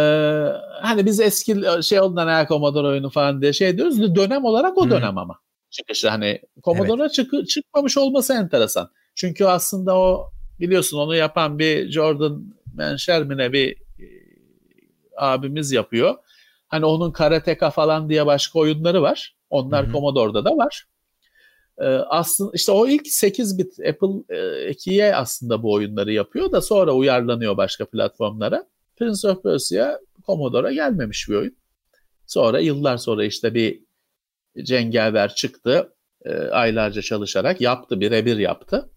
[0.81, 4.15] hani biz eski şey oldular ya Commodore oyunu falan diye şey diyoruz.
[4.15, 5.17] Dönem olarak o dönem hmm.
[5.17, 7.13] ama çıkışı hani Commodore'a evet.
[7.13, 8.89] çık, çıkmamış olması enteresan.
[9.15, 14.05] Çünkü aslında o biliyorsun onu yapan bir Jordan Menşermine bir e,
[15.17, 16.15] abimiz yapıyor.
[16.67, 19.35] Hani onun Karateka falan diye başka oyunları var.
[19.49, 19.91] Onlar Hı-hı.
[19.91, 20.85] Commodore'da da var.
[21.77, 26.61] Ee, aslında işte o ilk 8 bit Apple e, 2'ye aslında bu oyunları yapıyor da
[26.61, 28.65] sonra uyarlanıyor başka platformlara.
[28.97, 31.57] Prince of Persia Commodore'a gelmemiş bir oyun.
[32.27, 33.83] Sonra yıllar sonra işte bir
[34.63, 35.93] cengaver çıktı.
[36.25, 38.89] E, aylarca çalışarak yaptı, birebir yaptı.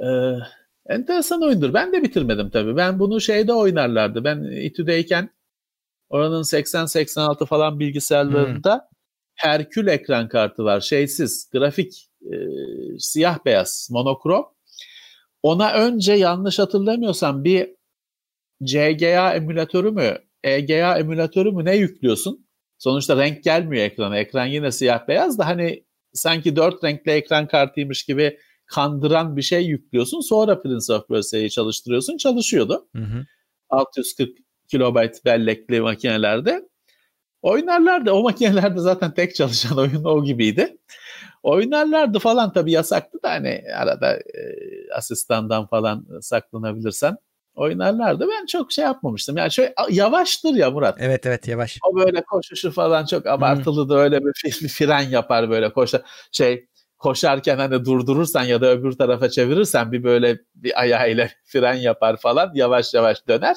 [0.00, 0.36] Ee,
[0.88, 1.74] enteresan oyundur.
[1.74, 2.76] Ben de bitirmedim tabii.
[2.76, 4.24] Ben bunu şeyde oynarlardı.
[4.24, 5.30] Ben İTÜ'deyken
[6.08, 8.90] oranın 80-86 falan bilgisayarlarında hmm.
[9.34, 10.80] Herkül ekran kartı var.
[10.80, 12.36] Şeysiz, grafik, e,
[12.98, 14.46] siyah beyaz, monokrom.
[15.42, 17.70] Ona önce yanlış hatırlamıyorsam bir
[18.64, 22.46] CGA emülatörü mü, EGA emülatörü mü ne yüklüyorsun?
[22.78, 24.18] Sonuçta renk gelmiyor ekrana.
[24.18, 29.64] Ekran yine siyah beyaz da hani sanki dört renkli ekran kartıymış gibi kandıran bir şey
[29.64, 30.20] yüklüyorsun.
[30.20, 32.16] Sonra Prince of Persia'yı çalıştırıyorsun.
[32.16, 32.88] Çalışıyordu.
[32.96, 33.26] Hı hı.
[33.68, 34.38] 640
[34.70, 36.68] kilobayt bellekli makinelerde.
[37.42, 38.12] Oynarlardı.
[38.12, 40.76] O makinelerde zaten tek çalışan oyun o gibiydi.
[41.42, 44.22] Oynarlardı falan tabii yasaktı da hani arada e,
[44.96, 47.16] asistandan falan saklanabilirsen
[47.54, 48.28] oynarlardı.
[48.28, 49.36] Ben çok şey yapmamıştım.
[49.36, 50.96] Yani şöyle yavaştır ya Murat.
[51.00, 51.78] Evet evet yavaş.
[51.84, 56.66] O böyle koşuşu falan çok abartılı da öyle bir, bir fren yapar böyle koşa şey
[56.98, 62.50] koşarken hani durdurursan ya da öbür tarafa çevirirsen bir böyle bir ayağıyla fren yapar falan
[62.54, 63.56] yavaş yavaş döner.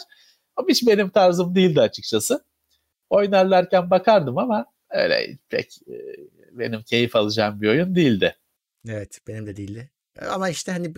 [0.56, 2.44] O hiç benim tarzım değildi açıkçası.
[3.10, 5.96] Oynarlarken bakardım ama öyle pek e,
[6.52, 8.36] benim keyif alacağım bir oyun değildi.
[8.88, 9.90] Evet benim de değildi.
[10.30, 10.94] Ama işte hani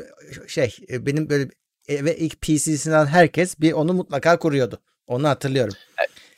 [0.47, 1.49] şey e, benim böyle
[1.88, 4.79] eve ilk PC'sini alan herkes bir onu mutlaka kuruyordu.
[5.07, 5.73] Onu hatırlıyorum.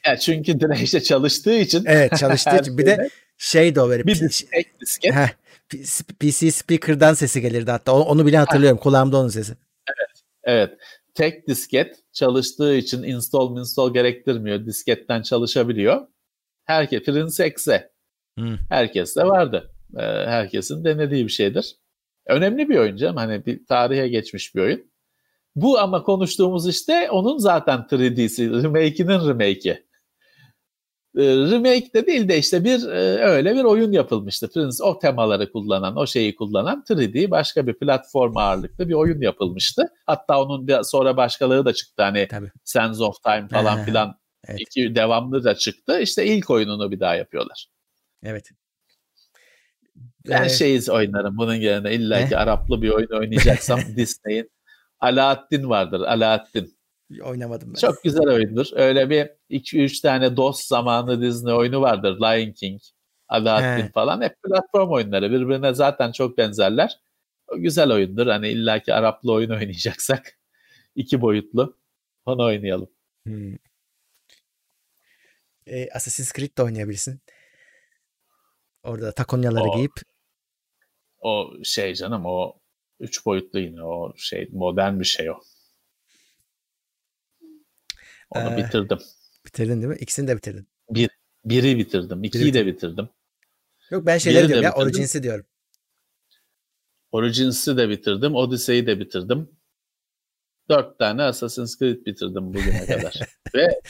[0.05, 1.83] Ya çünkü direğe çalıştığı için.
[1.85, 2.77] Evet çalıştığı için.
[2.77, 4.05] Bir de şey de o böyle.
[4.05, 4.81] Bir disket.
[4.81, 5.13] disket.
[5.13, 5.29] Heh,
[6.19, 7.93] PC speaker'dan sesi gelirdi hatta.
[7.93, 8.77] Onu bile hatırlıyorum.
[8.77, 9.53] Kulağımda onun sesi.
[9.87, 10.23] Evet.
[10.43, 10.79] Evet.
[11.13, 14.65] Tek disket çalıştığı için install install gerektirmiyor.
[14.65, 16.07] Disketten çalışabiliyor.
[16.65, 17.91] Herkes Prince X'e.
[18.37, 18.57] Hmm.
[18.69, 19.71] Herkes de vardı.
[19.97, 21.75] Ee, herkesin denediği bir şeydir.
[22.27, 23.15] Önemli bir oyun canım.
[23.15, 24.91] Hani bir tarihe geçmiş bir oyun.
[25.57, 28.63] Bu ama konuştuğumuz işte onun zaten 3D'si.
[28.63, 29.87] Remake'inin remake'i.
[31.17, 34.49] Ee, remake de değil de işte bir e, öyle bir oyun yapılmıştı.
[34.49, 39.93] Prince o temaları kullanan, o şeyi kullanan 3D başka bir platform ağırlıklı bir oyun yapılmıştı.
[40.05, 42.51] Hatta onun sonra başkaları da çıktı hani Tabii.
[42.63, 44.61] Sense of Time falan filan evet.
[44.61, 45.99] iki devamlı da çıktı.
[45.99, 47.67] İşte ilk oyununu bir daha yapıyorlar.
[48.23, 48.49] Evet.
[50.29, 54.49] Ben ee, şeyiz oynarım bunun yerine illa ki Araplı bir oyun oynayacaksam Disney'in
[54.99, 56.01] Alaaddin vardır.
[56.01, 56.77] Alaaddin.
[57.23, 57.79] Oynamadım ben.
[57.79, 58.67] Çok güzel oyundur.
[58.73, 62.19] Öyle bir 2-3 tane DOS zamanlı Disney oyunu vardır.
[62.19, 62.81] Lion King,
[63.27, 63.91] Alaaddin He.
[63.91, 64.21] falan.
[64.21, 65.31] Hep platform oyunları.
[65.31, 66.99] Birbirine zaten çok benzerler.
[67.47, 68.27] O güzel oyundur.
[68.27, 70.37] Hani illaki Araplı oyun oynayacaksak
[70.95, 71.77] iki boyutlu
[72.25, 72.89] onu oynayalım.
[73.25, 73.55] Hmm.
[75.67, 77.21] E, Assassin's Creed de oynayabilirsin.
[78.83, 79.91] Orada takonyaları o, giyip.
[81.19, 82.59] O şey canım o
[82.99, 85.39] üç boyutlu yine o şey modern bir şey o.
[88.29, 88.99] Onu ee, bitirdim.
[89.45, 89.97] Bitirdin değil mi?
[89.99, 90.67] İkisini de bitirdin.
[90.89, 91.09] Bir,
[91.45, 92.23] biri bitirdim.
[92.23, 93.09] İkiyi biri de bitirdim.
[93.89, 95.45] Yok ben şeyleri diyorum ya Origins'i diyorum.
[97.11, 98.35] Origins'i de bitirdim.
[98.35, 99.49] Odyssey'i de bitirdim.
[100.69, 103.19] Dört tane Assassin's Creed bitirdim bugüne kadar.
[103.55, 103.81] Ve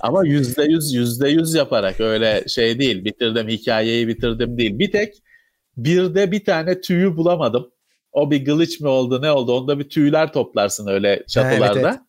[0.00, 3.04] ama yüzde yüz yüzde yüz yaparak öyle şey değil.
[3.04, 4.78] Bitirdim hikayeyi bitirdim değil.
[4.78, 5.22] Bir tek
[5.76, 7.72] bir de bir tane tüyü bulamadım.
[8.12, 9.52] O bir glitch mi oldu ne oldu?
[9.52, 11.80] Onda bir tüyler toplarsın öyle çatılarda.
[11.80, 12.00] Evet, evet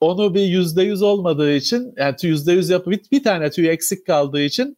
[0.00, 4.06] onu bir yüzde yüz olmadığı için yani yüzde yüz yapıp bir, bir tane tüy eksik
[4.06, 4.76] kaldığı için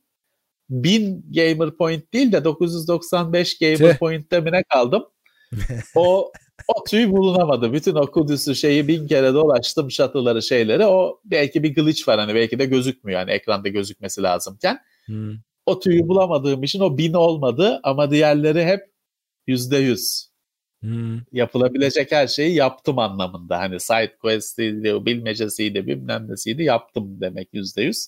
[0.70, 3.98] 1000 gamer point değil de 995 gamer Tüh.
[3.98, 5.04] point'te mi ne kaldım?
[5.94, 6.32] o
[6.68, 7.72] o tüy bulunamadı.
[7.72, 10.86] Bütün o Kudüs'ü şeyi bin kere dolaştım şatıları şeyleri.
[10.86, 14.78] O belki bir glitch var hani belki de gözükmüyor yani ekranda gözükmesi lazımken.
[15.06, 15.32] Hmm.
[15.66, 18.80] O tüyü bulamadığım için o bin olmadı ama diğerleri hep
[19.46, 20.31] yüzde yüz.
[20.82, 21.18] Hmm.
[21.32, 23.58] Yapılabilecek her şeyi yaptım anlamında.
[23.58, 28.06] Hani side quest'iydi, bilmecesiydi, bilmem nesiydi yaptım demek yüzde yüz.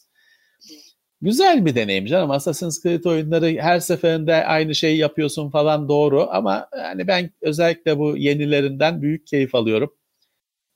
[1.23, 2.31] Güzel bir deneyim canım.
[2.31, 8.17] Assassin's Creed oyunları her seferinde aynı şeyi yapıyorsun falan doğru ama yani ben özellikle bu
[8.17, 9.95] yenilerinden büyük keyif alıyorum.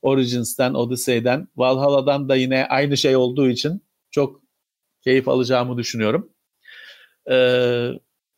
[0.01, 4.41] Origins'ten, Odyssey'den, Valhalla'dan da yine aynı şey olduğu için çok
[5.01, 6.29] keyif alacağımı düşünüyorum.
[7.31, 7.91] Ee,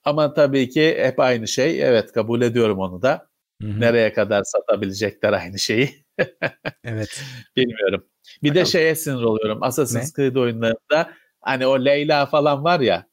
[0.04, 1.84] ama tabii ki hep aynı şey.
[1.84, 3.31] Evet kabul ediyorum onu da.
[3.62, 3.80] Hı-hı.
[3.80, 6.06] Nereye kadar satabilecekler aynı şeyi?
[6.84, 7.24] evet.
[7.56, 8.06] Bilmiyorum.
[8.44, 8.66] Bir Bakalım.
[8.66, 9.64] de şeye sinir oluyorum.
[9.64, 13.08] Assassin's Creed oyunlarında hani o Leyla falan var ya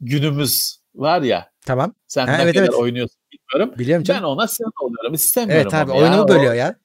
[0.00, 1.50] günümüz var ya.
[1.66, 1.94] Tamam.
[2.06, 2.74] Sen ha, ne evet, kadar evet.
[2.74, 3.78] oynuyorsun bilmiyorum.
[3.78, 4.22] Biliyorum canım.
[4.22, 5.14] Ben ona sinir oluyorum.
[5.14, 6.28] İstemiyorum Evet abi oyunu ya.
[6.28, 6.76] bölüyor ya.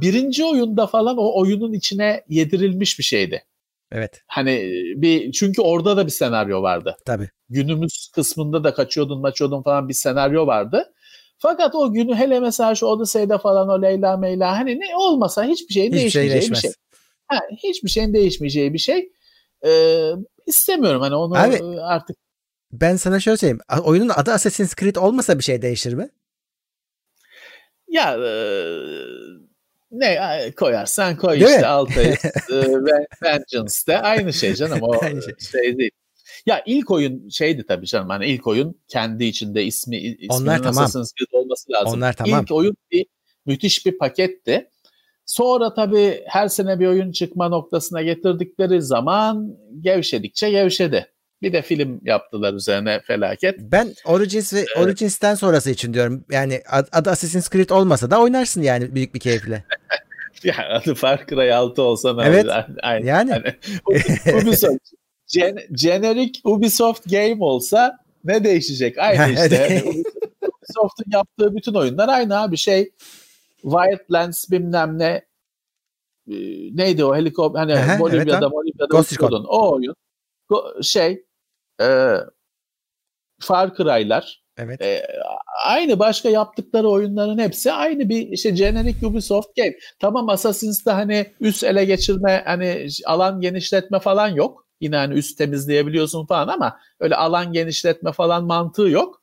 [0.00, 3.44] Birinci oyunda falan o oyunun içine yedirilmiş bir şeydi.
[3.92, 4.22] Evet.
[4.26, 6.96] Hani bir çünkü orada da bir senaryo vardı.
[7.06, 7.30] Tabii.
[7.48, 10.93] Günümüz kısmında da kaçıyordun maçıyordun falan bir senaryo vardı.
[11.38, 15.74] Fakat o günü hele mesela şu Odyssey'de falan o Leyla Meyla hani ne olmasa hiçbir
[15.74, 16.72] şeyin hiçbir değişmeyeceği şey bir şey.
[17.26, 19.12] Ha, hiçbir şeyin değişmeyeceği bir şey.
[19.66, 20.10] Ee,
[20.46, 22.16] istemiyorum hani onu Abi, artık.
[22.72, 23.60] Ben sana şöyle söyleyeyim.
[23.84, 26.08] Oyunun adı Assassin's Creed olmasa bir şey değişir mi?
[27.88, 28.32] Ya e,
[29.90, 32.16] ne koyarsan koy Değil işte Altay'ı
[32.50, 32.54] e,
[33.22, 35.34] Vengeance'de aynı şey canım o aynı şey.
[35.38, 35.90] şey değil.
[36.46, 40.90] Ya ilk oyun şeydi tabii canım hani ilk oyun kendi içinde ismi isminin Onlar tamam.
[41.32, 41.98] Olması lazım.
[41.98, 42.42] Onlar tamam.
[42.42, 43.06] İlk oyun bir
[43.46, 44.68] müthiş bir paketti.
[45.26, 51.06] Sonra tabii her sene bir oyun çıkma noktasına getirdikleri zaman gevşedikçe gevşedi.
[51.42, 53.60] Bir de film yaptılar üzerine felaket.
[53.60, 54.68] Ben Origins ve evet.
[54.76, 56.24] Origins'ten sonrası için diyorum.
[56.30, 59.64] Yani adı Assassin's Creed olmasa da oynarsın yani büyük bir keyifle.
[60.44, 62.44] ya adı Far Cry 6 olsa ne evet.
[62.44, 62.52] olur?
[62.82, 63.30] Aynı, yani.
[63.30, 63.54] yani.
[64.42, 64.92] Ubisoft,
[65.28, 68.98] gen, generic Ubisoft game olsa ne değişecek?
[68.98, 69.82] Aynı işte.
[70.42, 72.90] Ubisoft'un yaptığı bütün oyunlar aynı abi şey
[73.62, 75.24] Wildlands bilmem ne
[76.28, 76.36] e,
[76.76, 79.44] neydi o helikopter hani Aha, Bolivya'da evet, Bolivya'da Ghost Recon.
[79.48, 79.94] o oyun
[80.82, 81.24] şey
[81.80, 82.16] e,
[83.40, 84.82] Far Cry'lar evet.
[84.82, 85.06] e,
[85.64, 89.74] aynı başka yaptıkları oyunların hepsi aynı bir işte generic Ubisoft game.
[89.98, 94.63] Tamam Assassin's'ta hani üst ele geçirme hani alan genişletme falan yok.
[94.80, 99.22] Yine hani üst temizleyebiliyorsun falan ama öyle alan genişletme falan mantığı yok.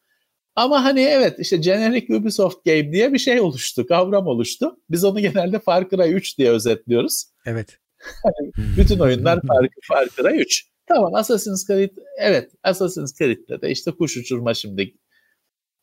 [0.56, 4.78] Ama hani evet işte generic Ubisoft game diye bir şey oluştu, kavram oluştu.
[4.90, 7.24] Biz onu genelde Far Cry 3 diye özetliyoruz.
[7.46, 7.78] Evet.
[8.78, 10.66] Bütün oyunlar Far, Far Cry 3.
[10.86, 14.94] Tamam Assassin's Creed evet Assassin's Creed'de de işte kuş uçurma şimdi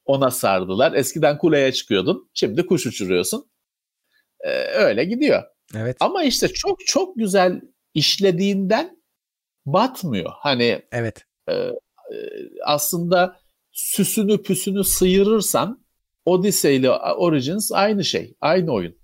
[0.05, 0.93] ona sardılar.
[0.93, 2.31] Eskiden kuleye çıkıyordun.
[2.35, 3.51] Şimdi kuş uçuruyorsun.
[4.41, 5.43] Ee, öyle gidiyor.
[5.77, 5.97] Evet.
[6.01, 7.61] Ama işte çok çok güzel
[7.95, 8.97] işlediğinden
[9.73, 10.31] batmıyor.
[10.35, 11.25] Hani Evet.
[11.49, 11.75] E, e,
[12.64, 13.37] aslında
[13.71, 15.85] süsünü püsünü sıyırırsan
[16.25, 18.35] Odyssey ile Origins aynı şey.
[18.41, 18.99] Aynı oyun.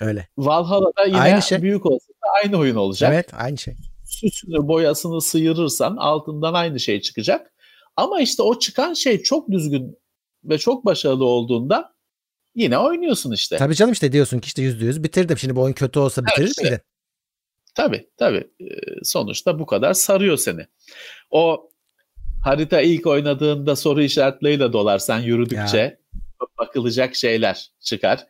[0.00, 0.28] Öyle.
[0.38, 1.62] Valhalla'da yine aynı şey.
[1.62, 2.06] büyük olsa
[2.44, 3.12] aynı oyun olacak.
[3.14, 3.74] Evet aynı şey.
[4.06, 7.52] Süsünü boyasını sıyırırsan altından aynı şey çıkacak.
[7.96, 9.98] Ama işte o çıkan şey çok düzgün
[10.44, 11.94] ve çok başarılı olduğunda
[12.54, 13.56] yine oynuyorsun işte.
[13.56, 15.38] Tabii canım işte diyorsun ki işte yüzde yüz bitirdim.
[15.38, 16.62] Şimdi bu oyun kötü olsa bitirir evet, işte.
[16.62, 16.80] miydin?
[17.78, 18.50] Tabii tabii.
[19.02, 20.66] Sonuçta bu kadar sarıyor seni.
[21.30, 21.70] O
[22.44, 24.98] harita ilk oynadığında soru işaretleriyle dolar.
[24.98, 25.96] Sen yürüdükçe ya.
[26.58, 28.26] bakılacak şeyler çıkar.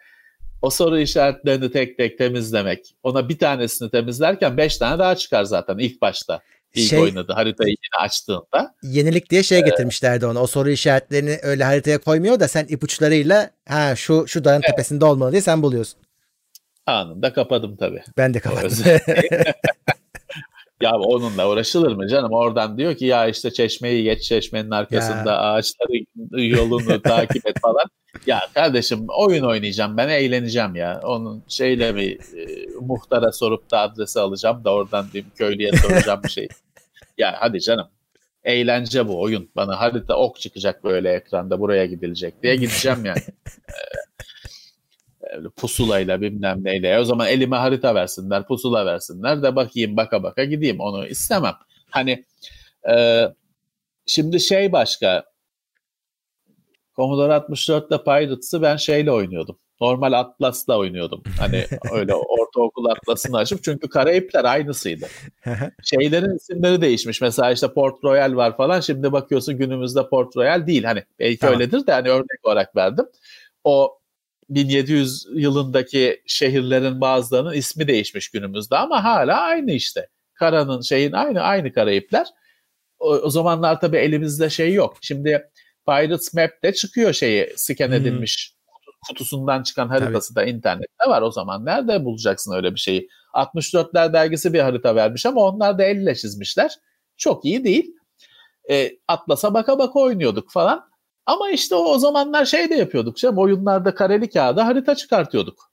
[0.63, 2.95] O soru işaretlerini tek tek temizlemek.
[3.03, 6.41] Ona bir tanesini temizlerken beş tane daha çıkar zaten ilk başta.
[6.75, 8.75] İlk şey, oynadı haritayı yine açtığında.
[8.83, 10.43] Yenilik diye şey ee, getirmişlerdi ona.
[10.43, 14.67] O soru işaretlerini öyle haritaya koymuyor da sen ipuçlarıyla ha şu şu dağın evet.
[14.67, 16.08] tepesinde olmalı diye sen buluyorsun.
[16.89, 18.03] Anında kapadım tabii.
[18.19, 18.85] Ben de kapattım.
[20.81, 22.33] Ya onunla uğraşılır mı canım?
[22.33, 25.39] Oradan diyor ki ya işte çeşmeyi geç çeşmenin arkasında ya.
[25.39, 26.05] ağaçları
[26.47, 27.85] yolunu takip et falan.
[28.27, 31.01] Ya kardeşim oyun oynayacağım ben eğleneceğim ya.
[31.05, 36.31] Onun şeyle bir e, muhtara sorup da adresi alacağım da oradan bir köylüye soracağım bir
[36.31, 36.49] şey.
[37.19, 37.89] Ya hadi canım.
[38.45, 39.51] Eğlence bu oyun.
[39.57, 43.23] Bana harita ok çıkacak böyle ekranda buraya gidilecek diye gideceğim yani.
[45.57, 46.99] pusulayla bilmem neyle.
[46.99, 50.81] O zaman elime harita versinler, pusula versinler de bakayım baka baka gideyim.
[50.81, 51.55] Onu istemem.
[51.91, 52.25] Hani
[52.91, 53.25] e,
[54.07, 55.25] şimdi şey başka
[56.97, 59.59] Commodore 64'te Pirates'ı ben şeyle oynuyordum.
[59.81, 61.23] Normal Atlas'la oynuyordum.
[61.39, 65.07] Hani öyle ortaokul Atlas'ını açıp çünkü Karayipler aynısıydı.
[65.83, 67.21] Şeylerin isimleri değişmiş.
[67.21, 68.81] Mesela işte Port Royal var falan.
[68.81, 70.85] Şimdi bakıyorsun günümüzde Port Royal değil.
[70.85, 71.55] Hani belki tamam.
[71.55, 73.07] öyledir de hani örnek olarak verdim.
[73.65, 73.98] O
[74.49, 80.09] 1700 yılındaki şehirlerin bazılarının ismi değişmiş günümüzde ama hala aynı işte.
[80.35, 82.27] Karanın şeyin aynı aynı Karayipler.
[82.99, 84.97] O, o zamanlar tabii elimizde şey yok.
[85.01, 85.51] Şimdi
[85.89, 88.93] Pirates Map'te çıkıyor şeyi scan edilmiş hmm.
[89.09, 90.47] kutusundan çıkan haritası tabii.
[90.47, 91.23] da internette var.
[91.23, 93.09] O zaman nerede bulacaksın öyle bir şeyi?
[93.35, 96.75] 64'ler dergisi bir harita vermiş ama onlar da elle çizmişler.
[97.17, 97.95] Çok iyi değil.
[98.71, 100.91] E, Atlas'a baka baka oynuyorduk falan.
[101.29, 103.17] Ama işte o, o zamanlar şey de yapıyorduk.
[103.17, 105.71] Canım, oyunlarda kareli kağıda harita çıkartıyorduk.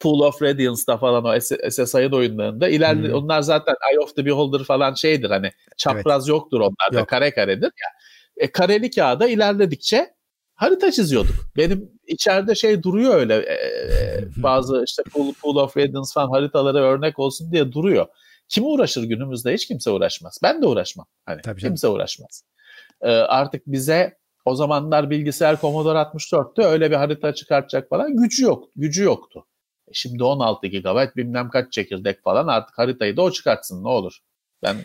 [0.00, 1.40] Pool of Radiance'da falan o
[1.70, 3.14] SSI'ın oyunlarında ileride hmm.
[3.14, 6.28] onlar zaten Eye of the Beholder falan şeydir hani çapraz evet.
[6.28, 7.08] yoktur onlarda Yok.
[7.08, 7.88] kare karedir ya.
[8.36, 10.14] E, kareli kağıda ilerledikçe
[10.54, 11.34] harita çiziyorduk.
[11.56, 16.78] Benim içeride şey duruyor öyle e, e bazı işte Pool, Pool of Radiance falan haritaları
[16.78, 18.06] örnek olsun diye duruyor.
[18.48, 19.54] Kim uğraşır günümüzde?
[19.54, 20.38] Hiç kimse uğraşmaz.
[20.42, 21.06] Ben de uğraşmam.
[21.26, 22.42] Hani Tabii kimse uğraşmaz.
[23.00, 24.17] E, artık bize
[24.48, 29.46] o zamanlar bilgisayar Commodore 64'te öyle bir harita çıkartacak falan gücü yok, gücü yoktu.
[29.88, 34.18] E şimdi 16 GB bilmem kaç çekirdek falan artık haritayı da o çıkartsın ne olur.
[34.62, 34.76] Ben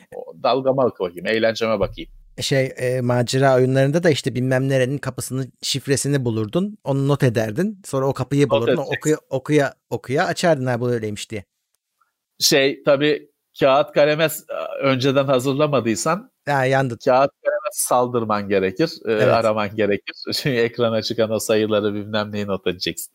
[0.44, 2.12] dalgama bakayım, eğlenceme bakayım.
[2.42, 6.78] Şey e, macera oyunlarında da işte bilmem nerenin kapısının şifresini bulurdun.
[6.84, 7.82] Onu not ederdin.
[7.86, 8.84] Sonra o kapıyı bulurdun.
[8.98, 11.44] Okuya, okuya okuya açardın ha bu öyleymiş diye.
[12.40, 13.30] Şey tabii
[13.60, 14.28] kağıt kaleme
[14.82, 16.98] önceden hazırlamadıysan ya, yandı.
[17.06, 17.32] kağıt
[17.74, 19.28] saldırman gerekir, e, evet.
[19.28, 20.16] araman gerekir.
[20.34, 23.14] Çünkü ekrana çıkan o sayıları bilmem neyi not edeceksin.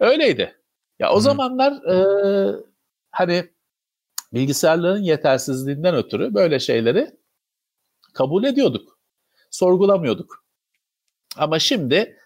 [0.00, 0.56] Öyleydi.
[0.98, 1.22] Ya o hmm.
[1.22, 1.96] zamanlar e,
[3.10, 3.50] hani
[4.32, 7.10] bilgisayarların yetersizliğinden ötürü böyle şeyleri
[8.14, 8.98] kabul ediyorduk.
[9.50, 10.44] Sorgulamıyorduk.
[11.36, 12.18] Ama şimdi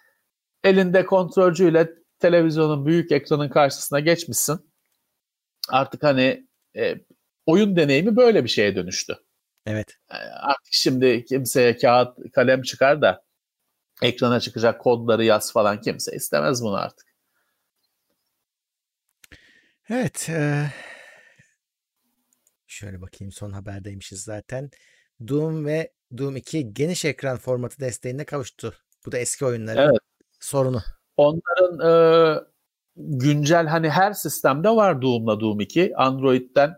[0.65, 4.71] elinde kontrolcüyle televizyonun büyük ekranın karşısına geçmişsin.
[5.69, 6.47] Artık hani
[6.77, 6.95] e,
[7.47, 9.19] oyun deneyimi böyle bir şeye dönüştü.
[9.67, 9.97] Evet.
[10.11, 13.25] E, artık şimdi kimseye kağıt kalem çıkar da
[14.03, 17.07] ekrana çıkacak kodları yaz falan kimse istemez bunu artık.
[19.89, 20.29] Evet.
[20.29, 20.67] E,
[22.67, 24.71] şöyle bakayım son haberdeymişiz zaten.
[25.29, 28.75] Doom ve Doom 2 geniş ekran formatı desteğine kavuştu.
[29.07, 29.99] Bu da eski oyunların evet.
[30.41, 30.83] sorunu.
[31.17, 32.41] Onların e,
[32.97, 35.97] güncel hani her sistemde var Doom'la Doom 2.
[35.97, 36.75] Android'den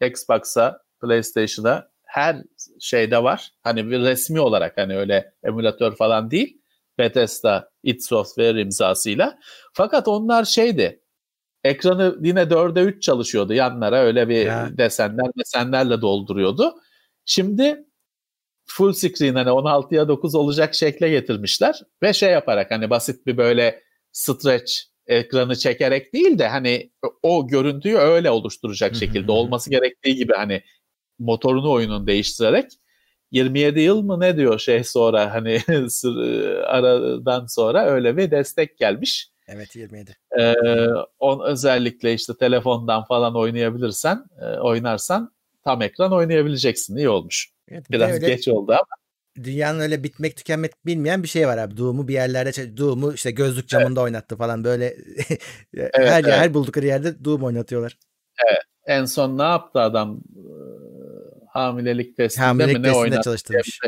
[0.00, 2.36] Xbox'a, PlayStation'a her
[2.80, 3.52] şeyde var.
[3.62, 6.60] Hani bir resmi olarak hani öyle emülatör falan değil.
[6.98, 9.38] Bethesda, id Software imzasıyla.
[9.72, 11.00] Fakat onlar şeydi.
[11.64, 14.68] Ekranı yine 4'e 3 çalışıyordu yanlara öyle bir ya.
[14.78, 16.74] desenler desenlerle dolduruyordu.
[17.24, 17.84] Şimdi
[18.66, 23.82] full screen hani 16'ya 9 olacak şekle getirmişler ve şey yaparak hani basit bir böyle
[24.12, 24.72] stretch
[25.06, 26.90] ekranı çekerek değil de hani
[27.22, 30.62] o görüntüyü öyle oluşturacak şekilde olması gerektiği gibi hani
[31.18, 32.72] motorunu oyunun değiştirerek
[33.30, 35.60] 27 yıl mı ne diyor şey sonra hani
[36.66, 39.30] aradan sonra öyle bir destek gelmiş.
[39.48, 40.16] Evet 27.
[40.38, 40.54] Ee,
[41.18, 45.32] on, özellikle işte telefondan falan oynayabilirsen, e, oynarsan
[45.64, 46.96] tam ekran oynayabileceksin.
[46.96, 47.50] İyi olmuş.
[47.68, 49.44] Evet, Biraz öyle, geç oldu ama.
[49.44, 51.76] Dünyanın öyle bitmek tükenmek bilmeyen bir şey var abi.
[51.76, 54.04] Doom'u bir yerlerde Doom'u işte gözlük camında evet.
[54.04, 54.86] oynattı falan böyle
[55.74, 56.32] evet, her evet.
[56.32, 57.98] her buldukları yerde Doom oynatıyorlar.
[58.46, 58.62] Evet.
[58.86, 60.20] En son ne yaptı adam?
[61.58, 63.22] Hamilelik testinde Hamilelik mi ne oynattı?
[63.22, 63.80] çalıştırmış.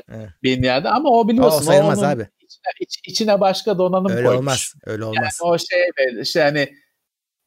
[0.42, 1.59] Bir yerde ama o biliyorsun.
[1.59, 2.28] O, sayılmaz abi.
[2.40, 4.38] Içine, iç, içine başka donanım öyle koymuş.
[4.38, 4.74] olmaz.
[4.86, 5.38] Öyle olmaz.
[5.40, 5.80] Yani o şey
[6.20, 6.68] işte hani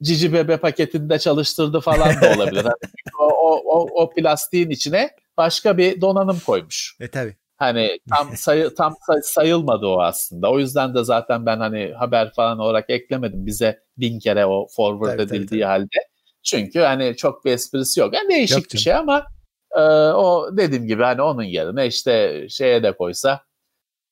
[0.01, 2.63] cici bebe paketinde çalıştırdı falan da olabilir.
[2.63, 2.73] hani
[3.19, 6.97] o, o, o, o plastiğin içine başka bir donanım koymuş.
[6.99, 7.35] E tabi.
[7.57, 10.51] Hani tam sayı, tam sayılmadı o aslında.
[10.51, 13.45] O yüzden de zaten ben hani haber falan olarak eklemedim.
[13.45, 15.63] Bize bin kere o forward tabii, edildiği tabii, tabii.
[15.63, 16.07] halde.
[16.43, 18.13] Çünkü hani çok bir esprisi yok.
[18.13, 19.25] Yani değişik yok, bir şey ama
[19.75, 19.81] e,
[20.13, 23.41] o dediğim gibi hani onun yerine işte şeye de koysa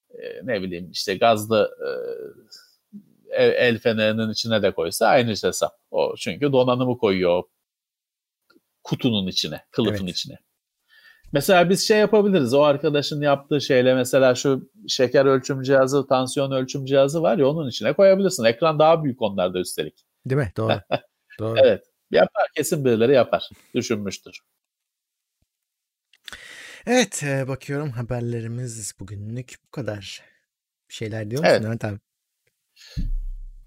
[0.09, 1.77] e, ne bileyim işte gazlı
[3.31, 5.77] e, el fenerinin içine de koysa aynı hesap.
[5.91, 7.43] O çünkü donanımı koyuyor
[8.83, 10.15] kutunun içine, kılıfın evet.
[10.15, 10.38] içine.
[11.33, 12.53] Mesela biz şey yapabiliriz.
[12.53, 17.69] O arkadaşın yaptığı şeyle mesela şu şeker ölçüm cihazı, tansiyon ölçüm cihazı var ya onun
[17.69, 18.43] içine koyabilirsin.
[18.43, 20.05] Ekran daha büyük onlarda üstelik.
[20.25, 20.51] Değil mi?
[20.57, 20.73] Doğru.
[21.39, 21.59] Doğru.
[21.59, 21.83] Evet.
[22.11, 22.47] Yapar.
[22.55, 23.49] Kesin birileri yapar.
[23.75, 24.39] Düşünmüştür.
[26.88, 27.24] Evet.
[27.48, 30.22] Bakıyorum haberlerimiz bugünlük bu kadar.
[30.90, 31.64] Bir şeyler diyor musun evet.
[31.64, 31.99] Mehmet abi?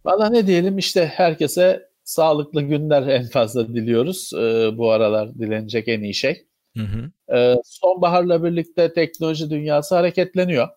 [0.04, 4.32] Valla ne diyelim işte herkese sağlıklı günler en fazla diliyoruz.
[4.34, 6.46] E, bu aralar dilenecek en iyi şey.
[6.76, 7.36] Hı hı.
[7.36, 10.68] E, sonbaharla birlikte teknoloji dünyası hareketleniyor.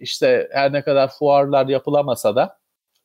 [0.00, 2.58] İşte her ne kadar fuarlar yapılamasa da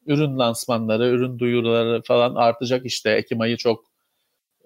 [0.05, 3.09] ürün lansmanları, ürün duyuruları falan artacak işte.
[3.11, 3.88] Ekim ayı çok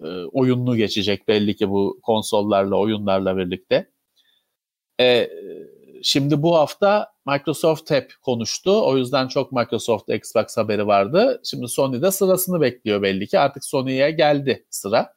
[0.00, 3.90] e, oyunlu geçecek belli ki bu konsollarla, oyunlarla birlikte.
[5.00, 5.30] E,
[6.02, 8.86] şimdi bu hafta Microsoft hep konuştu.
[8.86, 11.40] O yüzden çok Microsoft Xbox haberi vardı.
[11.44, 13.38] Şimdi Sony de sırasını bekliyor belli ki.
[13.38, 15.14] Artık Sony'ye geldi sıra.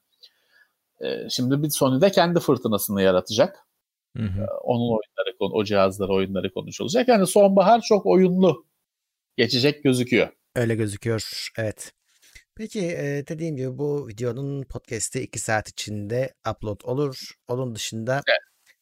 [1.02, 3.68] E, şimdi bir Sony de kendi fırtınasını yaratacak.
[4.18, 4.41] Hı hı.
[4.41, 7.08] E, onun oyunları, o cihazları, oyunları konuşulacak.
[7.08, 8.66] Yani sonbahar çok oyunlu
[9.38, 10.28] geçecek gözüküyor.
[10.56, 11.94] Öyle gözüküyor, evet.
[12.57, 12.81] Peki
[13.29, 17.31] dediğim gibi bu videonun podcast'i 2 saat içinde upload olur.
[17.47, 18.21] Onun dışında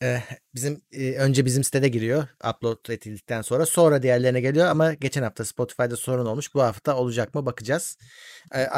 [0.01, 0.23] evet.
[0.55, 0.81] bizim
[1.17, 6.25] önce bizim sitede giriyor upload edildikten sonra sonra diğerlerine geliyor ama geçen hafta Spotify'da sorun
[6.25, 6.53] olmuş.
[6.53, 7.97] Bu hafta olacak mı bakacağız.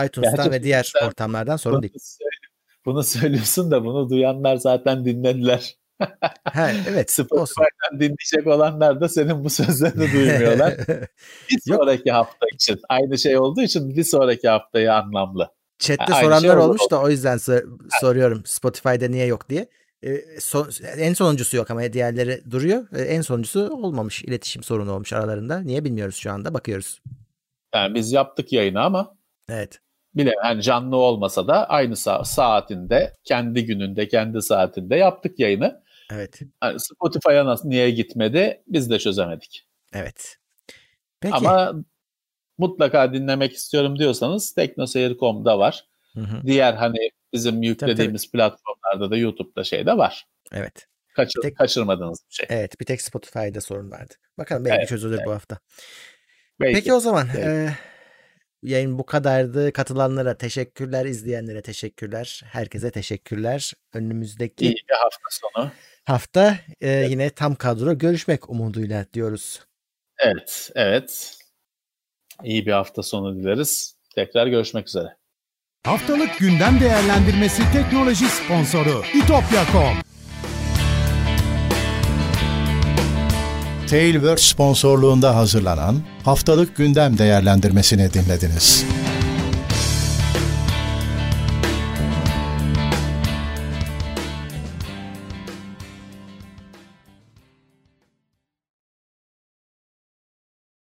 [0.06, 1.94] iTunes'tan ve diğer ortamlardan sorun değil.
[2.86, 5.78] Bunu söylüyorsun da bunu duyanlar zaten dinlediler.
[6.44, 7.12] Ha, evet.
[7.12, 10.78] Spotify'dan dinleyecek olanlar da senin bu sözlerini duymuyorlar.
[11.50, 15.50] bir sonraki hafta için aynı şey olduğu için bir sonraki haftayı anlamlı.
[15.80, 17.64] Chat'te yani soranlar şey olmuş da o yüzden sor-
[18.02, 19.70] soruyorum Spotify'da niye yok diye.
[20.04, 22.88] Ee, son, en sonuncusu yok ama diğerleri duruyor.
[22.96, 24.24] Ee, en sonuncusu olmamış.
[24.24, 25.60] İletişim sorunu olmuş aralarında.
[25.60, 26.54] Niye bilmiyoruz şu anda.
[26.54, 27.02] Bakıyoruz.
[27.76, 29.18] Yani biz yaptık yayını ama
[29.50, 29.80] Evet.
[30.16, 35.84] Bile yani canlı olmasa da aynı sa- saatinde, kendi gününde, kendi saatinde yaptık yayını.
[36.12, 36.42] Evet.
[36.64, 39.68] Yani Spotify'a nasıl niye gitmedi biz de çözemedik.
[39.94, 40.38] Evet.
[41.20, 41.36] Peki.
[41.36, 41.74] Ama
[42.58, 45.86] mutlaka dinlemek istiyorum diyorsanız teknoseyir.com'da var.
[46.14, 46.48] Hı hı.
[46.48, 48.32] Diğer hani bizim yüklediğimiz tabii, tabii.
[48.32, 50.28] platformlarda da YouTube'da şey de var.
[50.52, 50.88] Evet.
[51.14, 52.46] Kaçır, tek, kaçırmadığınız bir şey.
[52.50, 54.14] Evet bir tek Spotify'da sorun vardı.
[54.38, 55.28] Bakalım belki evet, çözülür evet.
[55.28, 55.60] bu hafta.
[56.60, 56.74] Belki.
[56.74, 57.50] Peki o zaman belki.
[57.50, 57.70] E,
[58.64, 59.74] yayın bu kadardı.
[59.74, 62.42] Katılanlara teşekkürler, izleyenlere teşekkürler.
[62.46, 63.74] Herkese teşekkürler.
[63.94, 65.72] Önümüzdeki İyi bir hafta sonu.
[66.08, 67.12] Hafta e, evet.
[67.12, 69.60] yine tam kadro görüşmek umuduyla diyoruz.
[70.20, 71.38] Evet, evet.
[72.44, 73.96] İyi bir hafta sonu dileriz.
[74.16, 75.08] Tekrar görüşmek üzere.
[75.84, 79.98] Haftalık gündem değerlendirmesi teknoloji sponsoru itopya.com
[83.90, 88.86] Tailwords sponsorluğunda hazırlanan haftalık gündem değerlendirmesini dinlediniz.